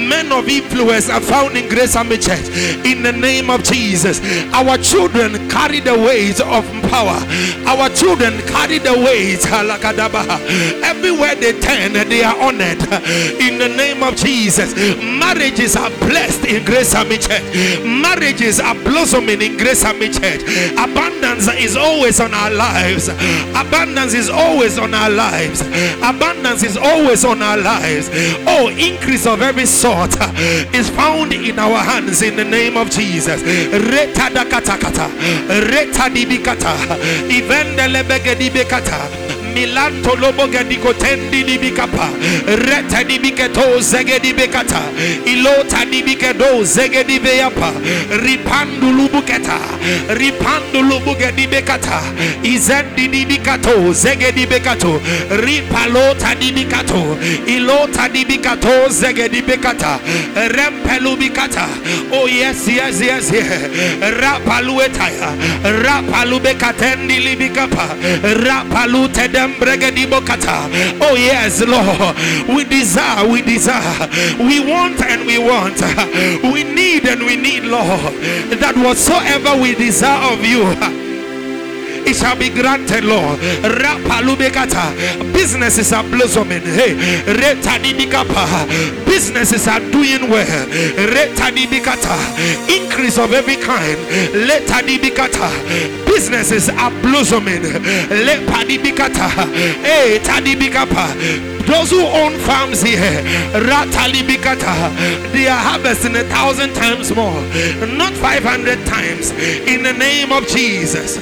Men 0.08 0.32
of 0.32 0.48
influence 0.48 1.10
are 1.10 1.22
found 1.22 1.58
in 1.58 1.70
Grace 1.70 1.96
Army 1.96 2.18
Church. 2.18 2.48
In 2.86 3.04
the 3.04 3.12
name 3.12 3.50
of 3.50 3.64
Jesus. 3.64 4.22
Our 4.54 4.78
children 4.78 5.50
carry 5.50 5.80
the 5.80 5.94
weight 5.94 6.40
of 6.42 6.66
power. 6.90 7.20
Our 7.68 7.90
children 7.90 8.40
carry 8.48 8.80
the 8.80 8.94
weight. 8.94 9.46
Everywhere 10.84 11.36
they 11.36 11.54
turn, 11.60 11.94
they 11.94 12.24
are 12.24 12.36
honored. 12.42 12.82
In 13.42 13.58
the 13.58 13.68
name 13.76 14.04
of 14.04 14.16
Jesus, 14.16 14.74
marriages 15.02 15.76
are 15.76 15.90
blessed 16.00 16.46
in 16.46 16.64
Grace 16.66 16.94
Army 16.96 17.18
Church. 17.18 17.44
Marriages 17.84 18.60
are 18.60 18.76
blossoming 18.76 19.42
in 19.42 19.58
Grace 19.58 19.84
Army 19.86 20.10
Church. 20.10 20.42
Abundance 20.74 21.48
is 21.58 21.76
always 21.76 22.20
on 22.20 22.34
our 22.34 22.52
lives. 22.52 23.10
Abundance 23.60 24.14
is 24.14 24.30
always 24.30 24.78
on 24.78 24.94
our 24.94 25.10
lives. 25.10 25.62
Abundance 26.02 26.64
is 26.64 26.78
always 26.78 27.26
on 27.26 27.42
our 27.42 27.58
lives. 27.58 28.10
Oh, 28.48 28.70
increase 28.70 29.26
of 29.26 29.42
every 29.42 29.66
sort 29.66 30.16
is 30.74 30.90
found 30.90 31.34
in 31.34 31.58
our 31.60 31.78
hands 31.78 32.22
in 32.22 32.36
the 32.36 32.44
name 32.44 32.78
of 32.78 32.90
Jesus 32.90 33.42
reta 33.42 34.28
dibekata 44.20 44.82
ilota 45.26 45.86
dibikedo 45.86 46.64
zege 46.64 47.04
dibeyapa 47.04 47.72
ripandu 48.24 48.92
lubuketa. 48.92 49.60
Ripandu 50.10 50.82
lubuge 50.82 51.32
dibekata 51.36 52.02
izendi 52.44 53.08
dibikato 53.08 53.94
zege 53.94 54.32
dibekato 54.32 55.02
ripalota 55.46 56.36
dibikato 56.36 57.18
ilota 57.48 58.10
dibikato 58.10 58.90
zege 58.90 59.30
dibekata 59.30 60.00
rempelubikata 60.36 61.68
oh 62.12 62.28
yes 62.28 62.68
yes 62.68 63.02
yes 63.02 63.32
rapaluetaya 64.22 65.34
rapalubekatendi 65.84 67.20
libikapa 67.20 67.88
rapalute 68.46 69.28
dembregedibokata 69.28 69.47
oh 71.02 71.16
yes 71.16 71.62
lord. 71.62 72.16
We 72.56 72.64
desire 72.64 73.28
we 73.28 73.42
desire. 73.42 74.08
We 74.40 74.60
want 74.60 75.02
and 75.02 75.26
we 75.26 75.38
want. 75.38 75.80
We 76.44 76.64
need 76.64 77.06
and 77.06 77.22
we 77.22 77.36
need 77.36 77.64
lord. 77.64 78.14
That 78.60 78.76
whatsoever 78.76 79.62
we 79.62 79.76
desire 79.76 80.34
of 80.34 80.44
you 80.46 81.07
it 82.08 82.16
shall 82.16 82.36
be 82.38 82.50
granted, 82.50 83.04
Lord. 83.04 83.40
Businesses 85.34 85.92
are 85.94 86.04
blossoming. 86.04 86.62
Hey, 86.64 86.96
businesses 89.06 89.68
are 89.68 89.80
doing 89.92 90.30
well. 90.30 90.68
Increase 92.70 93.18
of 93.18 93.34
every 93.34 93.58
kind. 93.58 93.98
Businesses 96.06 96.70
are 96.70 96.92
blossoming. 97.02 97.64
Hey, 99.84 100.20
those 101.68 101.90
who 101.92 102.02
own 102.06 102.34
farms 102.40 102.82
here, 102.82 103.22
they 105.34 105.48
are 105.48 105.60
harvesting 105.60 106.16
a 106.16 106.24
thousand 106.24 106.74
times 106.74 107.14
more, 107.14 107.42
not 107.98 108.14
500 108.14 108.86
times. 108.86 109.32
In 109.68 109.84
the 109.84 109.94
name 109.94 110.32
of 110.32 110.48
Jesus. 110.48 111.20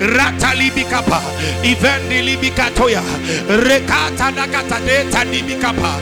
Ratalibikapa 0.00 1.22
ivendilibikatoya 1.62 3.02
rekata 3.66 4.30
lakata 4.36 4.80
deta 4.86 5.24
nibikapa 5.24 5.92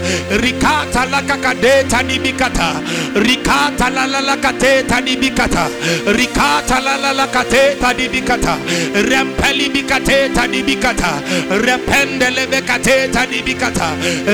rikata 0.42 1.04
lakaka 1.10 1.54
deta 1.54 2.02
nibikata 2.02 2.80
rikata 3.14 3.90
lalalakate 3.90 4.82
tanibikata 4.82 5.68
rikata 6.06 6.80
lalalakate 6.80 7.76
tanibikata 7.80 8.56
rempelibikate 9.10 10.28
tanibikata 10.34 11.12
rependelebekate 11.64 13.08
tanibikata 13.08 13.88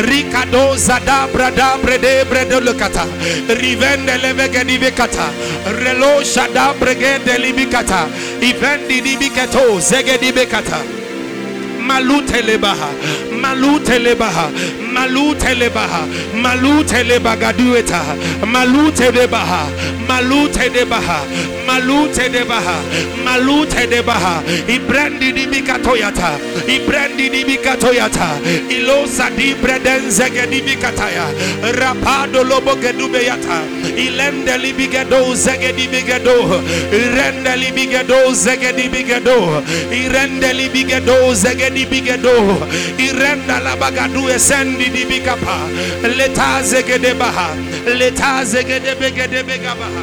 rikado 0.08 0.76
zada 0.76 1.26
brada 1.32 1.76
brede 1.82 2.24
brede 2.24 2.60
lekata 2.60 3.04
rivendelebegedibikata 3.60 5.26
relo 5.82 6.22
shada 6.24 6.74
bregede 6.80 7.38
libikata 7.38 8.06
ivendi 8.40 9.00
dibiketo 9.00 9.51
zegedibekata 9.80 10.80
malute 13.40 13.98
lebaha 13.98 14.48
malute 14.94 15.54
lebaha 15.54 16.06
malute 16.34 17.02
lebaha 17.02 17.02
malute 17.02 17.02
lebagadueta 17.08 18.02
malute 18.46 19.12
debaha 19.12 19.62
malute 20.08 20.68
debaha 20.70 21.18
malute 21.66 22.28
debaha 22.28 22.76
malute 23.24 23.86
debaha 23.86 24.42
ibrandi 24.68 25.32
ibrandi 26.68 27.28
dibikatoyata 27.30 28.38
ilosa 28.68 29.30
di 29.36 29.54
bredenzege 29.54 30.46
dibikataya 30.50 31.26
rapado 31.78 32.44
lobo 32.44 32.74
gedubeyata 32.76 33.62
ilende 33.96 34.58
libigedo 34.58 35.34
zege 35.34 35.72
dibigedo 35.72 36.62
irende 36.92 37.56
libigedo 37.56 38.32
zege 38.32 38.72
dibigedo 38.72 39.62
irende 39.90 40.52
libigedo 40.52 41.34
zege 41.34 41.70
dibigedo 41.70 42.58
irenda 42.98 43.60
labagadu 43.60 44.28
esendi 44.30 44.81
leta 46.18 46.62
zege 46.62 46.98
debaha 46.98 47.48
leta 47.86 48.44
zege 48.44 48.80
debegede 48.80 49.42
begabaha 49.42 50.02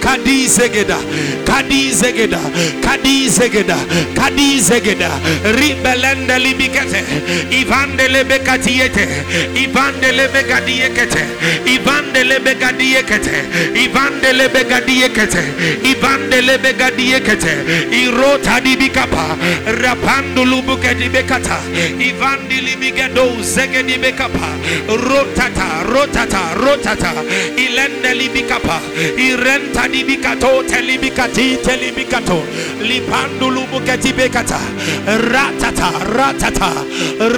Kadi 0.00 0.48
zegeda, 0.48 0.96
kadi 1.44 1.92
zegeda, 1.92 2.40
kadi 2.82 3.28
zegeda, 3.28 3.76
kadi 4.16 4.58
zegeda, 4.58 5.10
ribelende 5.58 6.38
libikete, 6.40 7.04
ivande 7.52 8.08
lebekatiete, 8.08 9.06
ivande 9.54 10.12
lebegadiekete, 10.12 11.22
ivande 11.66 12.24
lebegadiekete, 12.24 13.36
ivande 13.76 14.32
lebegadiekete, 14.32 15.42
ivande 15.84 16.40
lebegadiekete, 16.48 17.54
irota 17.92 18.60
dibikapa, 18.60 19.36
rapando 19.82 20.44
lubuketi 20.44 21.08
bekata, 21.08 21.60
ivandi 22.00 22.60
libigedo 22.60 23.36
zegedi 23.42 23.98
bekapa, 23.98 24.48
rotata, 24.88 25.84
rotata, 25.92 26.54
rotata, 26.56 27.12
ilende 27.56 28.14
libikapa, 28.14 28.80
irenta 29.16 29.89
libikato 29.90 30.62
telibikati 30.66 31.56
telibikato. 31.62 32.42
Lipandu 32.80 33.50
lubuketi 33.50 34.12
bekata. 34.12 34.58
Ratata 35.06 35.90
ratata 36.16 36.70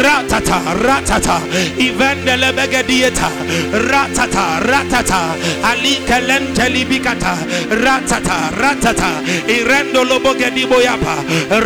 ratata 0.02 0.58
ratata. 0.84 1.40
Ivende 1.78 2.36
lebegedieta 2.36 3.30
ratata 3.88 4.60
ratata. 4.60 5.20
Alikelen 5.64 6.52
telibikata 6.54 7.36
ratata 7.70 8.50
ratata. 8.60 9.10
Irendo 9.48 10.04
lobogedi 10.04 10.66
boyapa 10.66 11.16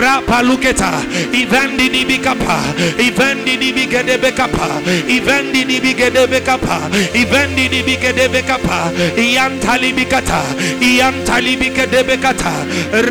rapa 0.00 0.42
luketa. 0.42 0.90
Ivendi 1.32 1.88
dibikapa. 1.90 2.58
Ivendi 2.98 3.56
dibigede 3.56 4.18
bekapa 4.18 4.68
ivendi 5.08 5.64
dibigede 5.64 6.26
bekapa 6.26 6.78
ivendi 7.14 7.68
dibigede 7.68 8.28
bekapa 8.28 8.90
iyantalibikata 9.16 10.42
iyantalibike 10.80 11.86
debekata 11.86 12.52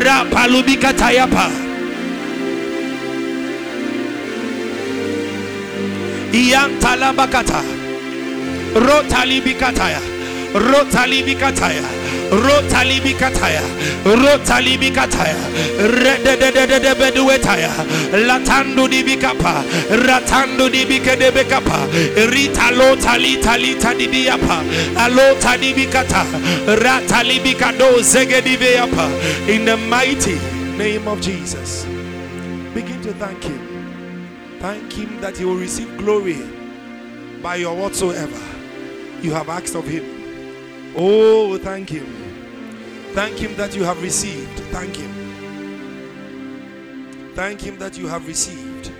rapalubikata 0.04 1.10
yapa 1.12 1.50
iyantalabakata 6.32 7.62
rotalibikataya 8.74 10.00
rotalibikataya 10.54 11.82
rotalibikataya. 12.30 13.62
Rotalibikataya. 14.04 15.36
Rededededebeduetaya 15.78 17.70
latandu 18.26 18.88
dibikapa 18.88 19.64
ratandu 20.06 20.68
dibikedebekapa 20.68 21.86
ritalotalitalitalita 22.32 23.94
didiapa 23.94 24.62
alota 24.96 25.58
dibikata 25.58 26.24
ratalibikado 26.82 28.00
zegediveyapa 28.02 29.10
in 29.48 29.64
the 29.64 29.76
mighty 29.76 30.38
name 30.76 31.06
of 31.08 31.20
jesus. 31.20 31.84
Begin 32.74 33.00
to 33.02 33.12
thank 33.14 33.42
him. 33.44 33.60
Thank 34.60 34.92
him 34.92 35.20
that 35.20 35.36
he 35.36 35.44
will 35.44 35.56
receive 35.56 35.96
glory 35.98 36.38
by 37.42 37.56
your 37.56 37.76
whatsoever. 37.76 38.40
You 39.22 39.32
have 39.32 39.48
asked 39.48 39.74
of 39.74 39.86
him. 39.86 40.04
Oh, 40.98 41.58
thank 41.58 41.90
Him. 41.90 42.06
Thank 43.16 43.38
Him 43.38 43.56
that 43.56 43.74
you 43.74 43.82
have 43.82 44.02
received. 44.02 44.60
Thank 44.74 44.96
Him. 44.96 45.10
Thank 47.34 47.62
Him 47.62 47.78
that 47.78 47.96
you 47.96 48.08
have 48.08 48.26
received. 48.26 48.92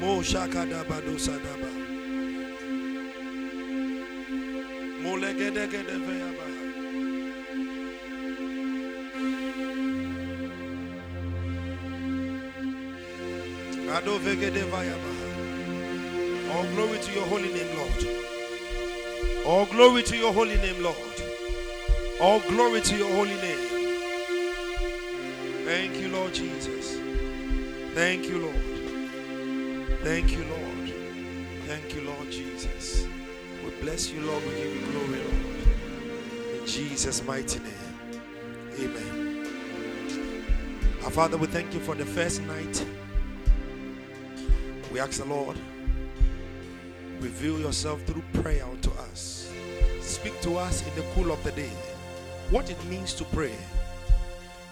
Mo 0.00 0.22
shakadaba 0.22 1.02
dosadaba. 1.02 1.68
Mo. 5.02 5.18
All 16.50 16.64
glory 16.72 16.98
to 16.98 17.12
your 17.12 17.26
holy 17.26 17.52
name, 17.52 17.76
Lord. 17.76 18.06
All 19.44 19.66
glory 19.66 20.02
to 20.04 20.16
your 20.16 20.32
holy 20.32 20.56
name, 20.56 20.82
Lord. 20.82 21.23
All 22.20 22.38
glory 22.40 22.80
to 22.80 22.96
your 22.96 23.12
holy 23.12 23.34
name. 23.34 23.58
Thank 25.64 25.96
you, 25.96 26.08
Lord 26.10 26.32
Jesus. 26.32 26.96
Thank 27.92 28.26
you, 28.26 28.38
Lord. 28.38 29.98
Thank 30.04 30.30
you, 30.30 30.44
Lord. 30.44 30.92
Thank 31.66 31.92
you, 31.92 32.02
Lord 32.02 32.30
Jesus. 32.30 33.08
We 33.64 33.70
bless 33.82 34.10
you, 34.10 34.20
Lord. 34.20 34.44
We 34.44 34.54
give 34.54 34.76
you 34.76 34.86
glory, 34.92 35.18
Lord. 35.24 36.60
In 36.60 36.66
Jesus' 36.66 37.24
mighty 37.24 37.58
name. 37.58 38.20
Amen. 38.78 39.46
Our 41.02 41.10
Father, 41.10 41.36
we 41.36 41.48
thank 41.48 41.74
you 41.74 41.80
for 41.80 41.96
the 41.96 42.06
first 42.06 42.42
night. 42.42 42.86
We 44.92 45.00
ask 45.00 45.18
the 45.18 45.24
Lord, 45.24 45.58
reveal 47.18 47.58
yourself 47.58 48.02
through 48.02 48.22
prayer 48.34 48.64
unto 48.64 48.92
us. 48.92 49.50
Speak 50.00 50.40
to 50.42 50.58
us 50.58 50.86
in 50.86 50.94
the 50.94 51.02
cool 51.14 51.32
of 51.32 51.42
the 51.42 51.50
day 51.52 51.72
what 52.50 52.70
it 52.70 52.84
means 52.86 53.14
to 53.14 53.24
pray, 53.24 53.54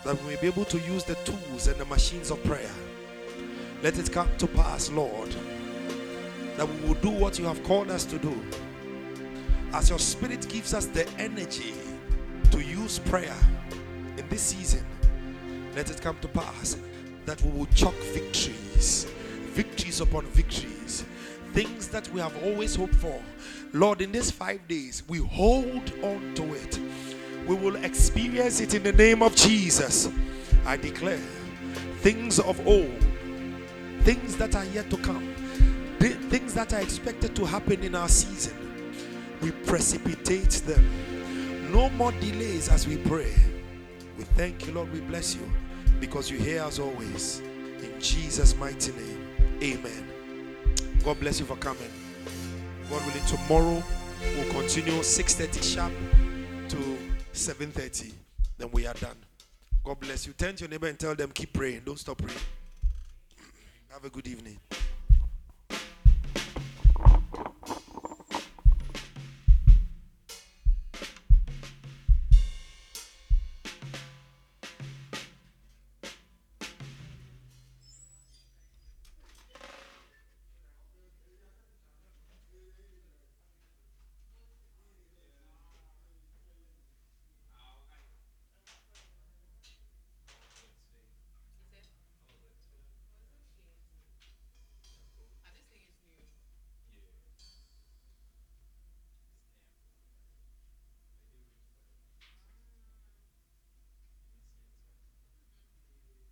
that 0.05 0.21
we 0.23 0.31
may 0.31 0.41
be 0.41 0.47
able 0.47 0.65
to 0.67 0.79
use 0.81 1.05
the 1.05 1.15
tools 1.17 1.67
and 1.67 1.77
the 1.77 1.85
machines 1.87 2.31
of 2.31 2.43
prayer. 2.45 2.71
Let 3.83 3.99
it 3.99 4.13
come 4.13 4.29
to 4.39 4.47
pass, 4.47 4.91
Lord, 4.91 5.35
that 6.57 6.69
we 6.69 6.87
will 6.87 6.95
do 6.95 7.11
what 7.11 7.39
you 7.39 7.45
have 7.47 7.63
called 7.65 7.91
us 7.91 8.05
to 8.07 8.19
do. 8.19 8.41
As 9.73 9.89
your 9.89 9.99
spirit 9.99 10.49
gives 10.49 10.75
us 10.75 10.87
the 10.87 11.09
energy 11.19 11.75
to 12.51 12.61
use 12.61 12.99
prayer 12.99 13.37
in 14.19 14.29
this 14.29 14.43
season, 14.43 14.85
let 15.75 15.91
it 15.91 16.01
come 16.03 16.19
to 16.21 16.29
pass 16.29 16.77
that 17.25 17.41
we 17.43 17.51
will 17.51 17.67
chalk 17.75 17.95
victories, 18.13 19.07
victories 19.53 20.01
upon 20.01 20.27
victories, 20.27 21.05
things 21.53 21.89
that 21.89 22.09
we 22.13 22.21
have 22.21 22.37
always 22.45 22.75
hoped 22.75 22.95
for. 22.97 23.21
Lord, 23.73 24.03
in 24.03 24.13
these 24.13 24.31
five 24.31 24.67
days, 24.69 25.03
we 25.09 25.19
hold 25.19 25.93
on 26.03 26.35
to 26.35 26.55
it. 26.55 26.79
We 27.47 27.57
will 27.57 27.77
experience 27.77 28.61
it 28.61 28.75
in 28.75 28.83
the 28.83 28.93
name 28.93 29.23
of 29.23 29.35
Jesus. 29.35 30.09
I 30.65 30.77
declare 30.77 31.21
things 31.99 32.39
of 32.39 32.65
old, 32.67 33.05
things 34.03 34.37
that 34.37 34.55
are 34.55 34.65
yet 34.67 34.91
to 34.91 34.97
come, 34.99 35.35
th- 35.99 36.17
things 36.31 36.55
that 36.55 36.73
are 36.73 36.81
expected 36.81 37.35
to 37.37 37.45
happen 37.45 37.83
in 37.83 37.95
our 37.95 38.09
season. 38.09 38.57
We 39.41 39.51
precipitate 39.51 40.51
them. 40.67 41.73
No 41.73 41.91
more 41.91 42.13
delays 42.13 42.69
as 42.69 42.87
we 42.87 42.97
pray. 42.97 43.35
We 44.17 44.25
thank 44.25 44.67
you, 44.67 44.75
Lord. 44.75 44.93
We 44.93 45.01
bless 45.01 45.35
you 45.35 45.51
because 45.99 46.31
you 46.31 46.39
hear 46.39 46.63
us 46.63 46.79
always. 46.79 47.41
In 47.83 48.01
Jesus' 48.01 48.55
mighty 48.57 48.93
name. 48.93 49.27
Amen. 49.63 50.09
God 51.05 51.19
bless 51.19 51.41
you 51.41 51.47
for 51.47 51.57
coming. 51.57 51.91
God 52.89 53.05
willing, 53.07 53.25
tomorrow 53.27 53.83
we'll 54.37 54.53
continue 54.53 55.03
6:30 55.03 55.63
sharp 55.63 55.93
to 56.69 56.99
7:30. 57.33 58.13
Then 58.59 58.71
we 58.73 58.87
are 58.87 58.95
done. 58.95 59.17
God 59.85 59.99
bless 60.01 60.27
you. 60.27 60.33
Turn 60.33 60.55
to 60.57 60.63
your 60.63 60.71
neighbor 60.71 60.87
and 60.87 60.99
tell 60.99 61.15
them, 61.15 61.31
keep 61.33 61.53
praying. 61.53 61.83
Don't 61.85 61.99
stop 61.99 62.19
praying. 62.19 62.39
Have 63.91 64.05
a 64.05 64.11
good 64.11 64.27
evening. 64.27 64.59